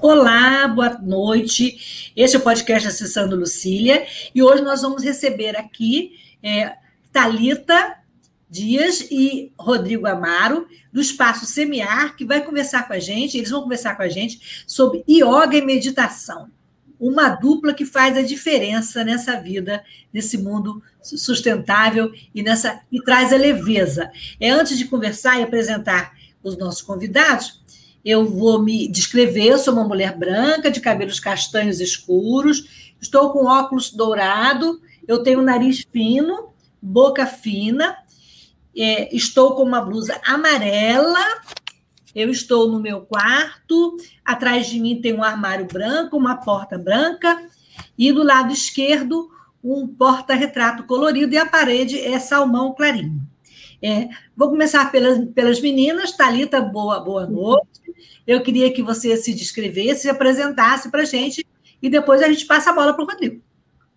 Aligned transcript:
Olá, 0.00 0.68
boa 0.68 0.96
noite. 0.98 2.12
Esse 2.14 2.36
é 2.36 2.38
o 2.38 2.42
podcast 2.42 2.86
Acessando 2.86 3.34
Lucília 3.34 4.06
e 4.32 4.40
hoje 4.40 4.62
nós 4.62 4.80
vamos 4.80 5.02
receber 5.02 5.56
aqui 5.56 6.12
é, 6.40 6.76
Talita 7.12 7.96
Dias 8.48 9.00
e 9.10 9.52
Rodrigo 9.58 10.06
Amaro 10.06 10.68
do 10.92 11.00
Espaço 11.00 11.46
Semear, 11.46 12.14
que 12.14 12.24
vai 12.24 12.44
conversar 12.44 12.86
com 12.86 12.92
a 12.92 13.00
gente. 13.00 13.36
Eles 13.36 13.50
vão 13.50 13.62
conversar 13.62 13.96
com 13.96 14.02
a 14.02 14.08
gente 14.08 14.64
sobre 14.68 15.02
yoga 15.08 15.56
e 15.56 15.66
meditação, 15.66 16.48
uma 17.00 17.30
dupla 17.30 17.74
que 17.74 17.84
faz 17.84 18.16
a 18.16 18.22
diferença 18.22 19.02
nessa 19.02 19.40
vida, 19.40 19.82
nesse 20.12 20.38
mundo 20.38 20.80
sustentável 21.02 22.12
e 22.32 22.40
nessa 22.40 22.80
e 22.92 23.02
traz 23.02 23.32
a 23.32 23.36
leveza. 23.36 24.12
É 24.38 24.48
antes 24.48 24.78
de 24.78 24.84
conversar 24.84 25.40
e 25.40 25.42
apresentar 25.42 26.12
os 26.40 26.56
nossos 26.56 26.82
convidados 26.82 27.60
eu 28.04 28.26
vou 28.26 28.62
me 28.62 28.88
descrever. 28.88 29.46
Eu 29.46 29.58
sou 29.58 29.74
uma 29.74 29.86
mulher 29.86 30.16
branca, 30.16 30.70
de 30.70 30.80
cabelos 30.80 31.20
castanhos 31.20 31.80
escuros, 31.80 32.92
estou 33.00 33.30
com 33.32 33.46
óculos 33.46 33.90
dourado, 33.90 34.80
eu 35.06 35.22
tenho 35.22 35.42
nariz 35.42 35.86
fino, 35.92 36.50
boca 36.80 37.26
fina, 37.26 37.96
é, 38.76 39.14
estou 39.14 39.54
com 39.54 39.62
uma 39.62 39.80
blusa 39.80 40.20
amarela. 40.24 41.18
Eu 42.14 42.30
estou 42.30 42.68
no 42.68 42.80
meu 42.80 43.02
quarto, 43.02 43.96
atrás 44.24 44.66
de 44.66 44.80
mim 44.80 45.00
tem 45.00 45.12
um 45.12 45.22
armário 45.22 45.66
branco, 45.66 46.16
uma 46.16 46.36
porta 46.36 46.76
branca, 46.76 47.46
e 47.96 48.10
do 48.10 48.24
lado 48.24 48.52
esquerdo, 48.52 49.30
um 49.62 49.86
porta-retrato 49.86 50.84
colorido, 50.84 51.34
e 51.34 51.38
a 51.38 51.46
parede 51.46 51.98
é 52.00 52.18
salmão 52.18 52.74
clarinho. 52.74 53.20
É, 53.80 54.08
vou 54.36 54.48
começar 54.48 54.90
pelas, 54.90 55.24
pelas 55.32 55.60
meninas. 55.60 56.12
Talita, 56.12 56.60
boa, 56.60 56.98
boa 56.98 57.26
noite. 57.26 57.87
Eu 58.26 58.42
queria 58.42 58.72
que 58.72 58.82
você 58.82 59.16
se 59.16 59.34
descrevesse, 59.34 60.02
se 60.02 60.08
apresentasse 60.10 60.90
para 60.90 61.02
a 61.02 61.04
gente 61.04 61.46
e 61.82 61.88
depois 61.88 62.22
a 62.22 62.28
gente 62.28 62.46
passa 62.46 62.70
a 62.70 62.74
bola 62.74 62.94
para 62.94 63.04
o 63.04 63.06
Rodrigo. 63.06 63.42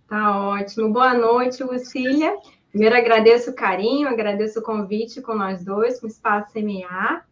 Tá 0.08 0.40
ótimo. 0.40 0.92
Boa 0.92 1.14
noite, 1.14 1.64
Lucília. 1.64 2.36
Primeiro 2.70 2.96
agradeço 2.96 3.52
o 3.52 3.56
carinho, 3.56 4.08
agradeço 4.08 4.60
o 4.60 4.64
convite 4.64 5.22
com 5.22 5.36
nós 5.36 5.64
dois, 5.64 6.00
com 6.00 6.08
o 6.08 6.10
Espaço 6.10 6.52
Semear. 6.52 7.28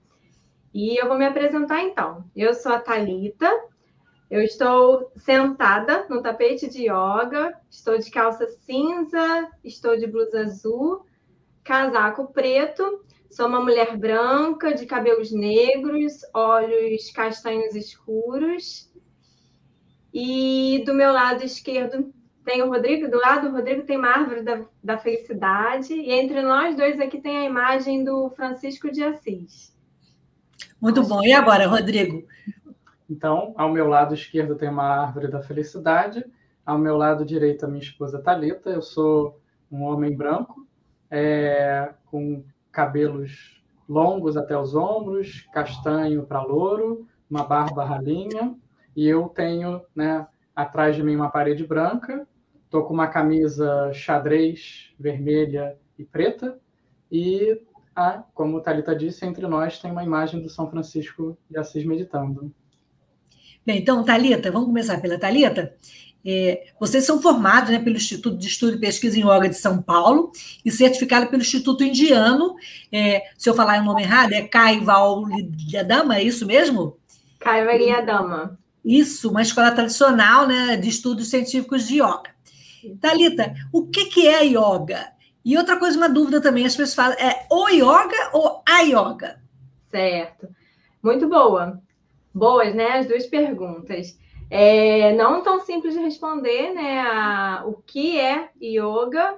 E 0.73 1.01
eu 1.01 1.07
vou 1.07 1.17
me 1.17 1.25
apresentar 1.25 1.81
então. 1.81 2.25
Eu 2.35 2.53
sou 2.53 2.71
a 2.71 2.79
Talita. 2.79 3.49
Eu 4.29 4.41
estou 4.41 5.11
sentada 5.15 6.05
no 6.07 6.21
tapete 6.21 6.69
de 6.69 6.83
yoga, 6.83 7.53
estou 7.69 7.97
de 7.97 8.11
calça 8.11 8.45
cinza, 8.61 9.49
estou 9.63 9.97
de 9.97 10.05
blusa 10.05 10.41
azul, 10.41 11.03
casaco 11.63 12.31
preto 12.31 13.03
Sou 13.29 13.47
uma 13.47 13.61
mulher 13.61 13.95
branca, 13.95 14.73
de 14.73 14.85
cabelos 14.85 15.31
negros, 15.31 16.21
olhos 16.33 17.11
castanhos 17.11 17.75
escuros. 17.75 18.91
E 20.13 20.83
do 20.85 20.93
meu 20.93 21.13
lado 21.13 21.43
esquerdo 21.43 22.11
tem 22.43 22.63
o 22.63 22.69
Rodrigo, 22.69 23.09
do 23.09 23.17
lado 23.17 23.47
do 23.47 23.55
Rodrigo 23.55 23.83
tem 23.83 23.97
uma 23.97 24.09
árvore 24.09 24.41
da, 24.41 24.65
da 24.83 24.97
felicidade. 24.97 25.93
E 25.93 26.11
entre 26.11 26.41
nós 26.41 26.75
dois 26.75 26.99
aqui 26.99 27.21
tem 27.21 27.37
a 27.37 27.45
imagem 27.45 28.03
do 28.03 28.31
Francisco 28.31 28.91
de 28.91 29.03
Assis. 29.03 29.77
Muito 30.81 31.03
bom. 31.03 31.23
E 31.23 31.31
agora, 31.31 31.67
Rodrigo? 31.67 32.25
Então, 33.07 33.53
ao 33.55 33.71
meu 33.71 33.87
lado 33.87 34.15
esquerdo 34.15 34.55
tem 34.55 34.69
uma 34.69 34.83
árvore 34.83 35.27
da 35.27 35.41
felicidade, 35.41 36.25
ao 36.65 36.77
meu 36.77 36.97
lado 36.97 37.25
direito 37.25 37.65
a 37.65 37.67
minha 37.67 37.81
esposa 37.81 38.21
Talita. 38.21 38.69
Eu 38.69 38.81
sou 38.81 39.39
um 39.71 39.83
homem 39.83 40.15
branco, 40.15 40.67
é, 41.11 41.93
com 42.05 42.43
cabelos 42.71 43.61
longos 43.87 44.37
até 44.37 44.57
os 44.57 44.75
ombros, 44.75 45.47
castanho 45.51 46.25
para 46.25 46.43
louro, 46.43 47.07
uma 47.29 47.43
barba 47.43 47.83
ralinha, 47.83 48.55
e 48.95 49.07
eu 49.07 49.27
tenho, 49.29 49.81
né, 49.95 50.27
atrás 50.55 50.95
de 50.95 51.03
mim 51.03 51.15
uma 51.15 51.29
parede 51.29 51.65
branca, 51.65 52.27
estou 52.65 52.83
com 52.83 52.93
uma 52.93 53.07
camisa 53.07 53.91
xadrez 53.93 54.93
vermelha 54.99 55.75
e 55.97 56.05
preta, 56.05 56.59
e, 57.11 57.59
ah, 57.95 58.23
como 58.33 58.57
o 58.57 58.61
Thalita 58.61 58.95
disse, 58.95 59.25
entre 59.25 59.47
nós 59.47 59.79
tem 59.79 59.91
uma 59.91 60.03
imagem 60.03 60.41
do 60.41 60.49
São 60.49 60.69
Francisco 60.69 61.37
de 61.49 61.57
Assis 61.57 61.83
meditando. 61.83 62.53
Bem, 63.65 63.79
então, 63.79 64.03
Talita, 64.03 64.51
vamos 64.51 64.67
começar 64.67 65.01
pela 65.01 65.19
Talita. 65.19 65.75
É, 66.25 66.67
vocês 66.79 67.05
são 67.05 67.21
formados 67.21 67.69
né, 67.69 67.79
pelo 67.79 67.95
Instituto 67.95 68.37
de 68.37 68.47
Estudo 68.47 68.75
e 68.75 68.79
Pesquisa 68.79 69.17
em 69.17 69.21
Yoga 69.21 69.49
de 69.49 69.55
São 69.55 69.81
Paulo 69.81 70.31
e 70.63 70.71
certificados 70.71 71.29
pelo 71.29 71.41
Instituto 71.41 71.83
Indiano. 71.83 72.55
É, 72.91 73.23
se 73.37 73.49
eu 73.49 73.53
falar 73.53 73.81
o 73.81 73.85
nome 73.85 74.03
errado, 74.03 74.33
é 74.33 74.41
Kaivalidama, 74.41 76.17
é 76.17 76.23
isso 76.23 76.45
mesmo? 76.45 76.97
Kaivalidama. 77.39 78.59
Isso, 78.83 79.29
uma 79.29 79.41
escola 79.41 79.71
tradicional 79.71 80.47
né, 80.47 80.75
de 80.75 80.89
estudos 80.89 81.29
científicos 81.29 81.87
de 81.87 81.95
yoga. 81.95 82.31
Talita, 82.99 83.53
o 83.73 83.87
que, 83.87 84.05
que 84.05 84.27
é 84.27 84.45
yoga? 84.45 85.11
E 85.43 85.57
outra 85.57 85.77
coisa, 85.77 85.97
uma 85.97 86.09
dúvida 86.09 86.41
também, 86.41 86.65
as 86.65 86.75
pessoas 86.75 86.95
falam, 86.95 87.17
é 87.17 87.45
o 87.51 87.69
yoga 87.69 88.29
ou 88.33 88.63
a 88.67 88.81
yoga? 88.81 89.41
Certo. 89.89 90.47
Muito 91.01 91.27
boa. 91.27 91.81
Boas, 92.33 92.75
né? 92.75 92.99
As 92.99 93.07
duas 93.07 93.25
perguntas. 93.25 94.17
É 94.49 95.13
não 95.13 95.43
tão 95.43 95.59
simples 95.59 95.93
de 95.93 95.99
responder, 95.99 96.73
né? 96.73 97.01
A, 97.01 97.63
o 97.65 97.81
que 97.81 98.19
é 98.19 98.49
yoga. 98.61 99.37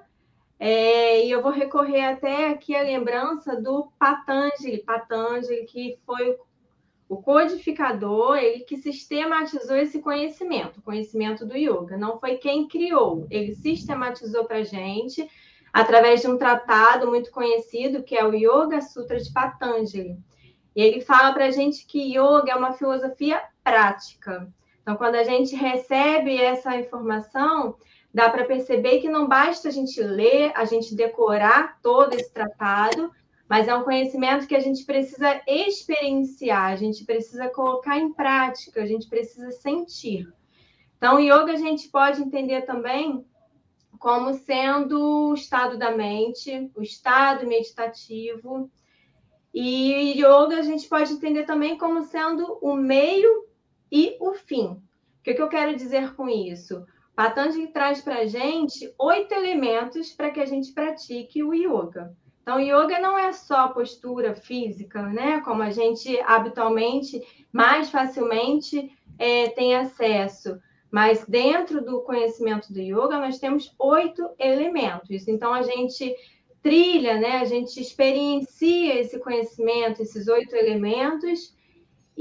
É, 0.58 1.26
e 1.26 1.32
eu 1.32 1.42
vou 1.42 1.52
recorrer 1.52 2.06
até 2.06 2.50
aqui 2.50 2.76
à 2.76 2.84
lembrança 2.84 3.60
do 3.60 3.92
Patanjali, 3.98 4.84
Patanjali, 4.84 5.66
que 5.66 5.98
foi 6.06 6.38
o 7.10 7.18
codificador, 7.18 8.38
ele 8.38 8.60
que 8.60 8.78
sistematizou 8.78 9.76
esse 9.76 10.00
conhecimento, 10.00 10.80
o 10.80 10.82
conhecimento 10.84 11.46
do 11.46 11.58
yoga. 11.58 11.98
Não 11.98 12.20
foi 12.20 12.38
quem 12.38 12.68
criou, 12.68 13.28
ele 13.30 13.54
sistematizou 13.56 14.46
para 14.46 14.64
gente 14.64 15.28
através 15.74 16.22
de 16.22 16.28
um 16.28 16.38
tratado 16.38 17.08
muito 17.08 17.32
conhecido, 17.32 18.04
que 18.04 18.16
é 18.16 18.26
o 18.26 18.34
Yoga 18.34 18.82
Sutra 18.82 19.20
de 19.20 19.32
Patanjali. 19.32 20.18
E 20.76 20.82
ele 20.82 21.02
fala 21.02 21.34
para 21.34 21.52
gente 21.52 21.86
que 21.86 22.14
yoga 22.18 22.52
é 22.52 22.56
uma 22.56 22.74
filosofia 22.74 23.42
prática. 23.64 24.48
Então, 24.82 24.96
quando 24.96 25.16
a 25.16 25.24
gente 25.24 25.56
recebe 25.56 26.36
essa 26.36 26.76
informação, 26.76 27.76
dá 28.14 28.30
para 28.30 28.46
perceber 28.46 29.00
que 29.00 29.10
não 29.10 29.28
basta 29.28 29.70
a 29.70 29.72
gente 29.72 30.02
ler, 30.02 30.52
a 30.56 30.66
gente 30.66 30.96
decorar 30.96 31.80
todo 31.82 32.14
esse 32.14 32.34
tratado, 32.34 33.12
mas 33.48 33.68
é 33.68 33.76
um 33.76 33.84
conhecimento 33.84 34.48
que 34.48 34.56
a 34.56 34.60
gente 34.60 34.86
precisa 34.86 35.42
experienciar, 35.48 36.72
a 36.72 36.76
gente 36.76 37.04
precisa 37.06 37.50
colocar 37.50 37.98
em 37.98 38.14
prática, 38.14 38.82
a 38.82 38.86
gente 38.86 39.08
precisa 39.08 39.52
sentir. 39.52 40.28
Então, 40.98 41.20
yoga 41.20 41.54
a 41.54 41.58
gente 41.58 41.90
pode 41.90 42.22
entender 42.22 42.62
também 42.62 43.26
como 44.00 44.34
sendo 44.34 45.30
o 45.30 45.34
estado 45.36 45.78
da 45.78 45.92
mente, 45.92 46.72
o 46.76 46.82
estado 46.82 47.46
meditativo. 47.46 48.70
E 49.54 50.14
yoga 50.20 50.58
a 50.58 50.64
gente 50.64 50.88
pode 50.88 51.14
entender 51.14 51.44
também 51.44 51.78
como 51.78 52.02
sendo 52.04 52.58
o 52.62 52.76
meio 52.76 53.46
e 53.92 54.18
o 54.20 54.34
fim. 54.34 54.68
O 54.68 55.24
que, 55.24 55.34
que 55.34 55.42
eu 55.42 55.50
quero 55.50 55.76
dizer 55.76 56.16
com 56.16 56.30
isso? 56.30 56.86
Patanjali 57.16 57.68
traz 57.68 58.02
para 58.02 58.20
a 58.20 58.26
gente 58.26 58.92
oito 58.98 59.34
elementos 59.34 60.12
para 60.14 60.32
que 60.32 60.40
a 60.40 60.46
gente 60.46 60.72
pratique 60.72 61.44
o 61.44 61.54
yoga. 61.54 62.16
Então, 62.42 62.60
yoga 62.60 63.00
não 63.00 63.18
é 63.18 63.32
só 63.32 63.68
postura 63.68 64.34
física, 64.34 65.04
né? 65.04 65.42
Como 65.42 65.62
a 65.62 65.70
gente 65.70 66.20
habitualmente, 66.22 67.22
mais 67.54 67.90
facilmente 67.90 68.92
é, 69.20 69.50
tem 69.50 69.76
acesso. 69.76 70.60
Mas 70.90 71.24
dentro 71.26 71.86
do 71.86 72.02
conhecimento 72.02 72.74
do 72.74 72.80
yoga, 72.80 73.20
nós 73.20 73.38
temos 73.38 73.74
oito 73.78 74.28
elementos. 74.40 75.28
Então, 75.28 75.54
a 75.54 75.62
gente 75.62 76.16
trilha, 76.64 77.20
né? 77.20 77.38
A 77.38 77.46
gente 77.46 77.80
experiencia 77.80 79.00
esse 79.00 79.20
conhecimento, 79.20 80.02
esses 80.02 80.28
oito 80.28 80.56
elementos, 80.56 81.56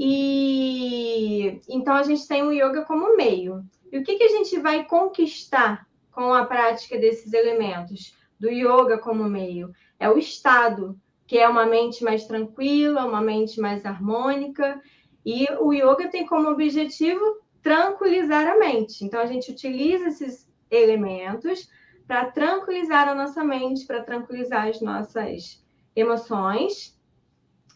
e 0.03 1.61
então 1.69 1.93
a 1.93 2.01
gente 2.01 2.27
tem 2.27 2.41
o 2.41 2.51
yoga 2.51 2.83
como 2.85 3.15
meio. 3.15 3.63
E 3.91 3.99
o 3.99 4.03
que, 4.03 4.15
que 4.15 4.23
a 4.23 4.29
gente 4.29 4.59
vai 4.59 4.83
conquistar 4.83 5.87
com 6.11 6.33
a 6.33 6.43
prática 6.43 6.97
desses 6.97 7.33
elementos? 7.33 8.17
Do 8.39 8.49
yoga 8.49 8.97
como 8.97 9.25
meio? 9.25 9.71
É 9.99 10.09
o 10.09 10.17
estado, 10.17 10.99
que 11.27 11.37
é 11.37 11.47
uma 11.47 11.67
mente 11.67 12.03
mais 12.03 12.25
tranquila, 12.25 13.05
uma 13.05 13.21
mente 13.21 13.61
mais 13.61 13.85
harmônica, 13.85 14.81
e 15.23 15.45
o 15.59 15.71
yoga 15.71 16.09
tem 16.09 16.25
como 16.25 16.49
objetivo 16.49 17.23
tranquilizar 17.61 18.47
a 18.47 18.57
mente. 18.57 19.05
Então 19.05 19.21
a 19.21 19.27
gente 19.27 19.51
utiliza 19.51 20.07
esses 20.07 20.49
elementos 20.71 21.69
para 22.07 22.25
tranquilizar 22.31 23.07
a 23.07 23.13
nossa 23.13 23.43
mente, 23.43 23.85
para 23.85 24.01
tranquilizar 24.01 24.67
as 24.67 24.81
nossas 24.81 25.63
emoções. 25.95 26.99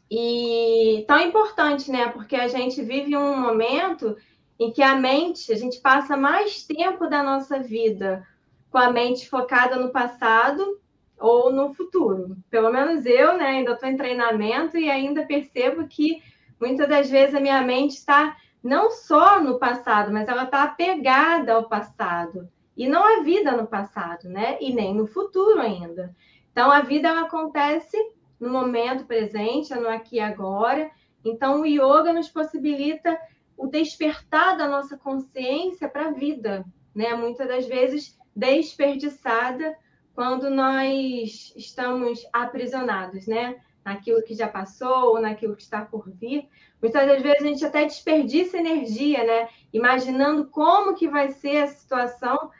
E 0.09 1.03
tão 1.07 1.19
importante, 1.19 1.91
né? 1.91 2.09
Porque 2.09 2.35
a 2.35 2.47
gente 2.47 2.81
vive 2.81 3.15
um 3.15 3.39
momento 3.39 4.15
em 4.59 4.71
que 4.71 4.81
a 4.81 4.95
mente, 4.95 5.51
a 5.51 5.55
gente 5.55 5.79
passa 5.79 6.15
mais 6.15 6.63
tempo 6.63 7.07
da 7.07 7.23
nossa 7.23 7.59
vida 7.59 8.25
com 8.69 8.77
a 8.77 8.91
mente 8.91 9.29
focada 9.29 9.77
no 9.77 9.89
passado 9.89 10.79
ou 11.17 11.51
no 11.51 11.73
futuro. 11.73 12.37
Pelo 12.49 12.71
menos 12.71 13.05
eu, 13.05 13.37
né, 13.37 13.47
ainda 13.47 13.71
estou 13.71 13.89
em 13.89 13.97
treinamento 13.97 14.77
e 14.77 14.89
ainda 14.89 15.25
percebo 15.25 15.87
que 15.87 16.21
muitas 16.59 16.87
das 16.87 17.09
vezes 17.09 17.35
a 17.35 17.39
minha 17.39 17.61
mente 17.61 17.91
está 17.91 18.35
não 18.63 18.89
só 18.89 19.41
no 19.41 19.59
passado, 19.59 20.11
mas 20.11 20.27
ela 20.27 20.43
está 20.43 20.63
apegada 20.63 21.53
ao 21.53 21.69
passado. 21.69 22.49
E 22.75 22.87
não 22.87 23.03
há 23.03 23.23
vida 23.23 23.51
no 23.51 23.67
passado, 23.67 24.27
né? 24.27 24.57
E 24.59 24.73
nem 24.73 24.93
no 24.93 25.07
futuro 25.07 25.61
ainda. 25.61 26.13
Então, 26.51 26.71
a 26.71 26.81
vida 26.81 27.07
ela 27.07 27.21
acontece 27.21 27.97
no 28.39 28.49
momento 28.49 29.05
presente, 29.05 29.73
no 29.75 29.87
aqui 29.87 30.17
e 30.17 30.19
agora. 30.19 30.89
Então, 31.23 31.61
o 31.61 31.65
yoga 31.65 32.13
nos 32.13 32.29
possibilita 32.29 33.17
o 33.57 33.67
despertar 33.67 34.57
da 34.57 34.67
nossa 34.67 34.97
consciência 34.97 35.87
para 35.87 36.07
a 36.07 36.11
vida, 36.11 36.65
né? 36.93 37.13
Muitas 37.15 37.47
das 37.47 37.65
vezes 37.65 38.17
desperdiçada 38.35 39.75
quando 40.13 40.49
nós 40.49 41.53
estamos 41.55 42.25
aprisionados, 42.31 43.27
né? 43.27 43.61
Naquilo 43.83 44.23
que 44.23 44.33
já 44.33 44.47
passou 44.47 45.09
ou 45.09 45.21
naquilo 45.21 45.55
que 45.55 45.61
está 45.61 45.83
por 45.83 46.09
vir. 46.09 46.49
Muitas 46.81 47.07
das 47.07 47.21
vezes 47.21 47.41
a 47.41 47.47
gente 47.47 47.65
até 47.65 47.85
desperdiça 47.85 48.57
energia, 48.57 49.23
né? 49.23 49.49
Imaginando 49.71 50.47
como 50.47 50.95
que 50.95 51.07
vai 51.07 51.29
ser 51.29 51.57
a 51.57 51.67
situação 51.67 52.51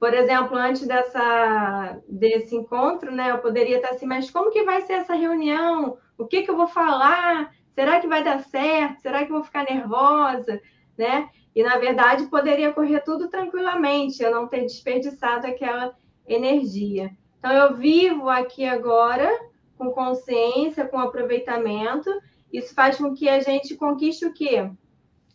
por 0.00 0.14
exemplo, 0.14 0.56
antes 0.56 0.86
dessa, 0.86 2.00
desse 2.08 2.56
encontro, 2.56 3.12
né, 3.12 3.32
eu 3.32 3.38
poderia 3.38 3.76
estar 3.76 3.90
assim, 3.90 4.06
mas 4.06 4.30
como 4.30 4.50
que 4.50 4.64
vai 4.64 4.80
ser 4.80 4.94
essa 4.94 5.14
reunião? 5.14 5.98
O 6.16 6.26
que, 6.26 6.42
que 6.42 6.50
eu 6.50 6.56
vou 6.56 6.66
falar? 6.66 7.54
Será 7.74 8.00
que 8.00 8.08
vai 8.08 8.24
dar 8.24 8.42
certo? 8.44 9.02
Será 9.02 9.18
que 9.18 9.30
eu 9.30 9.36
vou 9.36 9.44
ficar 9.44 9.64
nervosa? 9.64 10.58
Né? 10.96 11.28
E, 11.54 11.62
na 11.62 11.76
verdade, 11.76 12.24
poderia 12.28 12.72
correr 12.72 13.00
tudo 13.00 13.28
tranquilamente, 13.28 14.22
eu 14.22 14.30
não 14.30 14.48
ter 14.48 14.62
desperdiçado 14.62 15.46
aquela 15.46 15.94
energia. 16.26 17.10
Então, 17.38 17.52
eu 17.52 17.76
vivo 17.76 18.30
aqui 18.30 18.64
agora 18.64 19.30
com 19.76 19.90
consciência, 19.90 20.88
com 20.88 20.98
aproveitamento. 20.98 22.10
Isso 22.50 22.74
faz 22.74 22.96
com 22.96 23.14
que 23.14 23.28
a 23.28 23.40
gente 23.40 23.76
conquiste 23.76 24.24
o 24.24 24.32
quê? 24.32 24.70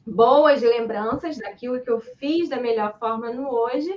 Boas 0.08 0.64
lembranças 0.64 1.38
daquilo 1.38 1.82
que 1.82 1.90
eu 1.90 2.00
fiz 2.00 2.50
da 2.50 2.60
melhor 2.60 2.98
forma 2.98 3.32
no 3.32 3.48
hoje 3.48 3.92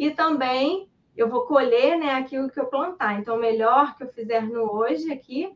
e 0.00 0.10
também 0.10 0.88
eu 1.14 1.28
vou 1.28 1.42
colher 1.42 1.98
né, 1.98 2.14
aquilo 2.14 2.48
que 2.48 2.58
eu 2.58 2.64
plantar. 2.64 3.20
Então, 3.20 3.36
o 3.36 3.40
melhor 3.40 3.94
que 3.94 4.04
eu 4.04 4.08
fizer 4.08 4.40
no 4.40 4.62
hoje 4.72 5.12
aqui 5.12 5.54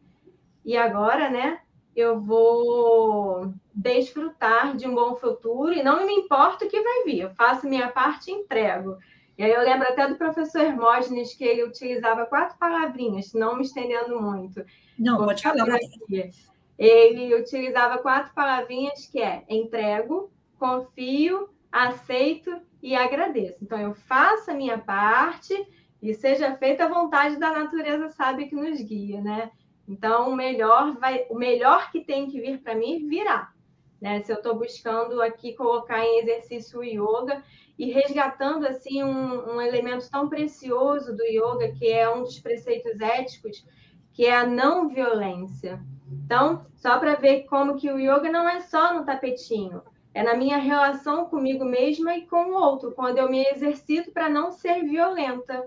e 0.63 0.77
agora, 0.77 1.31
né, 1.31 1.61
eu 1.97 2.21
vou 2.21 3.51
desfrutar 3.75 4.77
de 4.77 4.87
um 4.87 4.95
bom 4.95 5.17
futuro 5.17 5.73
e 5.73 5.83
não 5.83 6.05
me 6.05 6.13
importa 6.13 6.67
o 6.67 6.69
que 6.69 6.79
vai 6.79 7.05
vir. 7.05 7.21
Eu 7.21 7.31
faço 7.31 7.67
minha 7.67 7.89
parte 7.89 8.31
e 8.31 8.35
entrego. 8.35 8.99
E 9.39 9.43
aí 9.43 9.51
eu 9.51 9.63
lembro 9.63 9.89
até 9.89 10.07
do 10.07 10.17
professor 10.17 10.61
Hermógenes 10.61 11.33
que 11.33 11.43
ele 11.43 11.65
utilizava 11.65 12.27
quatro 12.27 12.59
palavrinhas, 12.59 13.33
não 13.33 13.57
me 13.57 13.63
estendendo 13.63 14.21
muito. 14.21 14.63
Não, 14.99 15.17
Vou 15.17 15.27
pode 15.29 15.43
falar. 15.43 15.75
Aqui. 15.75 16.31
Ele 16.79 17.35
utilizava 17.35 17.97
quatro 17.97 18.35
palavrinhas 18.35 19.07
que 19.07 19.23
é 19.23 19.43
entrego, 19.49 20.31
confio, 20.59 21.49
aceito 21.75 22.57
e 22.81 22.95
agradeço. 22.95 23.59
Então, 23.61 23.79
eu 23.79 23.95
faço 23.95 24.51
a 24.51 24.55
minha 24.55 24.79
parte 24.79 25.55
e 26.01 26.15
seja 26.15 26.57
feita 26.57 26.85
a 26.85 26.89
vontade 26.89 27.37
da 27.37 27.51
natureza 27.51 28.09
sabe 28.11 28.47
que 28.47 28.55
nos 28.55 28.81
guia, 28.81 29.21
né? 29.21 29.51
Então, 29.89 30.31
o 30.31 30.37
melhor 30.37 30.97
vai, 30.99 31.27
o 31.29 31.35
melhor 31.35 31.91
que 31.91 32.05
tem 32.05 32.31
que 32.31 32.41
vir 32.41 32.61
para 32.63 32.77
mim 32.77 33.09
virá. 33.09 33.53
Né? 34.01 34.23
Se 34.23 34.31
eu 34.31 34.37
estou 34.37 34.55
buscando 34.55 35.21
aqui 35.21 35.55
colocar 35.55 35.99
em 36.05 36.21
exercício 36.21 36.79
o 36.79 36.85
yoga 36.85 37.43
e 37.77 37.91
resgatando 37.91 38.67
assim 38.67 39.03
um, 39.03 39.55
um 39.55 39.61
elemento 39.61 40.09
tão 40.11 40.29
precioso 40.29 41.17
do 41.17 41.25
yoga, 41.25 41.73
que 41.73 41.91
é 41.91 42.09
um 42.09 42.23
dos 42.23 42.39
preceitos 42.39 43.01
éticos, 43.01 43.67
que 44.13 44.27
é 44.27 44.37
a 44.37 44.47
não 44.47 44.89
violência. 44.89 45.83
Então, 46.09 46.67
só 46.77 46.99
para 46.99 47.15
ver 47.17 47.45
como 47.45 47.77
que 47.77 47.91
o 47.91 47.99
yoga 47.99 48.31
não 48.31 48.49
é 48.49 48.61
só 48.61 48.95
no 48.95 49.05
tapetinho, 49.05 49.83
é 50.15 50.23
na 50.23 50.37
minha 50.37 50.59
relação 50.59 51.27
comigo 51.27 51.65
mesma 51.65 52.17
e 52.17 52.25
com 52.27 52.51
o 52.51 52.55
outro, 52.55 52.93
quando 52.93 53.19
eu 53.19 53.29
me 53.29 53.45
exercito 53.45 54.13
para 54.13 54.31
não 54.31 54.53
ser 54.53 54.85
violenta. 54.85 55.67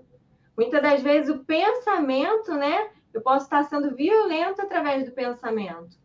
Muitas 0.57 0.81
das 0.81 1.03
vezes 1.03 1.29
o 1.29 1.44
pensamento, 1.44 2.53
né? 2.53 2.89
Eu 3.13 3.21
posso 3.21 3.44
estar 3.44 3.63
sendo 3.65 3.94
violenta 3.94 4.63
através 4.63 5.05
do 5.05 5.11
pensamento. 5.11 5.97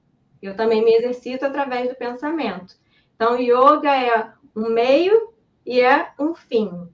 Eu 0.42 0.56
também 0.56 0.84
me 0.84 0.92
exercito 0.92 1.46
através 1.46 1.88
do 1.88 1.94
pensamento. 1.94 2.74
Então, 3.14 3.38
yoga 3.38 3.94
é 3.94 4.32
um 4.56 4.68
meio 4.70 5.32
e 5.64 5.80
é 5.80 6.10
um 6.18 6.34
fim. 6.34 6.88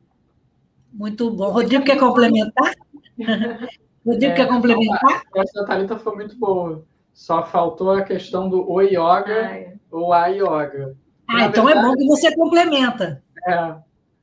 Muito 0.92 1.30
bom. 1.30 1.50
Rodrigo 1.50 1.84
quer 1.84 1.98
complementar? 1.98 2.74
Rodrigo 4.04 4.32
é, 4.32 4.36
quer 4.36 4.48
complementar? 4.48 5.22
Essa 5.34 5.64
Thalita 5.64 5.98
foi 5.98 6.14
muito 6.14 6.36
boa. 6.36 6.84
Só 7.14 7.42
faltou 7.42 7.92
a 7.92 8.02
questão 8.02 8.48
do 8.50 8.70
o 8.70 8.82
yoga 8.82 9.78
ou 9.90 10.12
a 10.12 10.26
yoga. 10.26 10.94
Ah, 11.28 11.44
então 11.44 11.66
verdade, 11.66 11.86
é 11.86 11.88
bom 11.88 11.96
que 11.96 12.06
você 12.06 12.34
complementa. 12.34 13.22
É, 13.46 13.76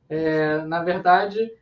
é, 0.08 0.58
na 0.62 0.82
verdade, 0.82 1.52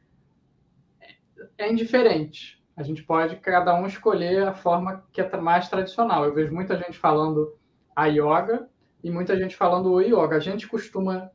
é 1.58 1.70
indiferente. 1.70 2.62
A 2.76 2.82
gente 2.82 3.02
pode 3.02 3.36
cada 3.36 3.74
um 3.74 3.86
escolher 3.86 4.48
a 4.48 4.54
forma 4.54 5.04
que 5.12 5.20
é 5.20 5.36
mais 5.36 5.68
tradicional. 5.68 6.24
Eu 6.24 6.34
vejo 6.34 6.52
muita 6.52 6.76
gente 6.76 6.98
falando 6.98 7.54
a 7.94 8.06
yoga 8.06 8.68
e 9.02 9.10
muita 9.10 9.36
gente 9.36 9.54
falando 9.54 9.92
o 9.92 10.00
yoga. 10.00 10.36
A 10.36 10.40
gente 10.40 10.66
costuma 10.66 11.30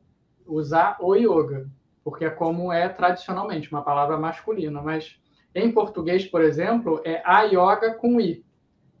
usar 0.46 0.96
o 1.00 1.14
yoga, 1.14 1.68
porque 2.04 2.24
é 2.24 2.30
como 2.30 2.72
é 2.72 2.88
tradicionalmente, 2.88 3.70
uma 3.70 3.82
palavra 3.82 4.18
masculina. 4.18 4.82
Mas 4.82 5.18
em 5.54 5.72
português, 5.72 6.26
por 6.26 6.42
exemplo, 6.42 7.00
é 7.04 7.22
a 7.24 7.42
yoga 7.42 7.94
com 7.94 8.20
i. 8.20 8.44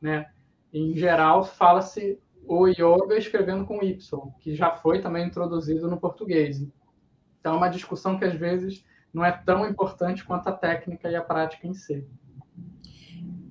Né? 0.00 0.30
Em 0.72 0.94
geral, 0.96 1.44
fala-se 1.44 2.18
o 2.52 2.66
yoga 2.66 3.16
escrevendo 3.16 3.64
com 3.64 3.80
Y, 3.80 3.96
que 4.40 4.56
já 4.56 4.72
foi 4.72 5.00
também 5.00 5.24
introduzido 5.24 5.88
no 5.88 6.00
português. 6.00 6.60
Então, 7.38 7.54
é 7.54 7.56
uma 7.56 7.68
discussão 7.68 8.18
que 8.18 8.24
às 8.24 8.34
vezes 8.34 8.84
não 9.14 9.24
é 9.24 9.30
tão 9.30 9.64
importante 9.68 10.24
quanto 10.24 10.48
a 10.48 10.52
técnica 10.52 11.08
e 11.08 11.14
a 11.14 11.22
prática 11.22 11.68
em 11.68 11.74
si. 11.74 12.04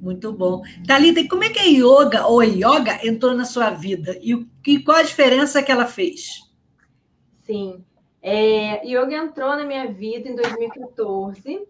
Muito 0.01 0.33
bom. 0.33 0.61
Thalita, 0.85 1.21
e 1.21 1.29
como 1.29 1.45
é 1.45 1.49
que 1.49 1.59
a 1.59 1.63
yoga 1.63 2.27
ou 2.27 2.43
yoga 2.43 2.99
entrou 3.07 3.33
na 3.33 3.45
sua 3.45 3.69
vida? 3.69 4.17
E, 4.21 4.45
e 4.67 4.83
qual 4.83 4.97
a 4.97 5.03
diferença 5.03 5.63
que 5.63 5.71
ela 5.71 5.85
fez? 5.85 6.51
Sim. 7.43 7.85
É, 8.21 8.85
yoga 8.85 9.15
entrou 9.15 9.55
na 9.55 9.63
minha 9.63 9.93
vida 9.93 10.27
em 10.27 10.35
2014, 10.35 11.65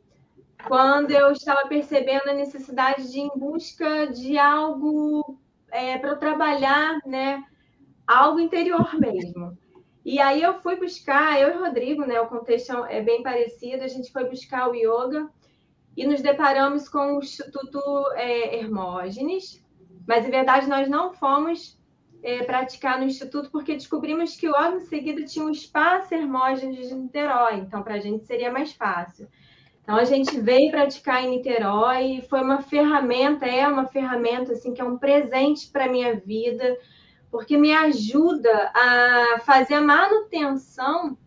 quando 0.67 1.12
eu 1.12 1.31
estava 1.31 1.67
percebendo 1.67 2.27
a 2.27 2.33
necessidade 2.33 3.12
de 3.12 3.19
ir 3.19 3.21
em 3.21 3.38
busca 3.38 4.07
de 4.07 4.36
algo 4.36 5.39
é, 5.71 5.97
para 5.97 6.11
eu 6.11 6.17
trabalhar, 6.17 6.99
né, 7.05 7.43
algo 8.07 8.39
interior 8.39 8.93
mesmo. 8.99 9.57
E 10.03 10.19
aí 10.19 10.41
eu 10.41 10.59
fui 10.61 10.75
buscar, 10.75 11.39
eu 11.39 11.49
e 11.49 11.57
o 11.57 11.63
Rodrigo, 11.63 12.05
né, 12.05 12.19
o 12.19 12.27
contexto 12.27 12.71
é 12.85 13.01
bem 13.01 13.21
parecido, 13.21 13.83
a 13.83 13.88
gente 13.88 14.11
foi 14.11 14.29
buscar 14.29 14.69
o 14.69 14.75
yoga 14.75 15.29
e 15.95 16.07
nos 16.07 16.21
deparamos 16.21 16.88
com 16.88 17.17
o 17.17 17.19
Instituto 17.19 17.79
é, 18.13 18.57
Hermógenes, 18.57 19.63
mas 20.07 20.25
em 20.25 20.31
verdade 20.31 20.67
nós 20.67 20.88
não 20.88 21.13
fomos 21.13 21.77
é, 22.23 22.43
praticar 22.43 22.97
no 22.99 23.05
Instituto 23.05 23.51
porque 23.51 23.73
descobrimos 23.73 24.35
que 24.35 24.47
logo 24.47 24.77
em 24.77 24.81
seguida 24.81 25.23
tinha 25.25 25.45
um 25.45 25.51
espaço 25.51 26.13
Hermógenes 26.13 26.88
de 26.88 26.95
Niterói, 26.95 27.57
então 27.57 27.83
para 27.83 27.95
a 27.95 27.99
gente 27.99 28.25
seria 28.25 28.51
mais 28.51 28.73
fácil. 28.73 29.27
Então 29.83 29.95
a 29.95 30.03
gente 30.03 30.39
veio 30.39 30.71
praticar 30.71 31.24
em 31.24 31.29
Niterói 31.31 32.24
foi 32.29 32.41
uma 32.41 32.62
ferramenta, 32.62 33.45
é 33.45 33.67
uma 33.67 33.88
ferramenta 33.88 34.53
assim 34.53 34.74
que 34.74 34.81
é 34.81 34.86
um 34.86 34.98
presente 34.98 35.67
para 35.69 35.86
a 35.86 35.89
minha 35.89 36.15
vida, 36.15 36.77
porque 37.31 37.57
me 37.57 37.74
ajuda 37.74 38.71
a 38.74 39.39
fazer 39.39 39.75
a 39.75 39.81
manutenção 39.81 41.17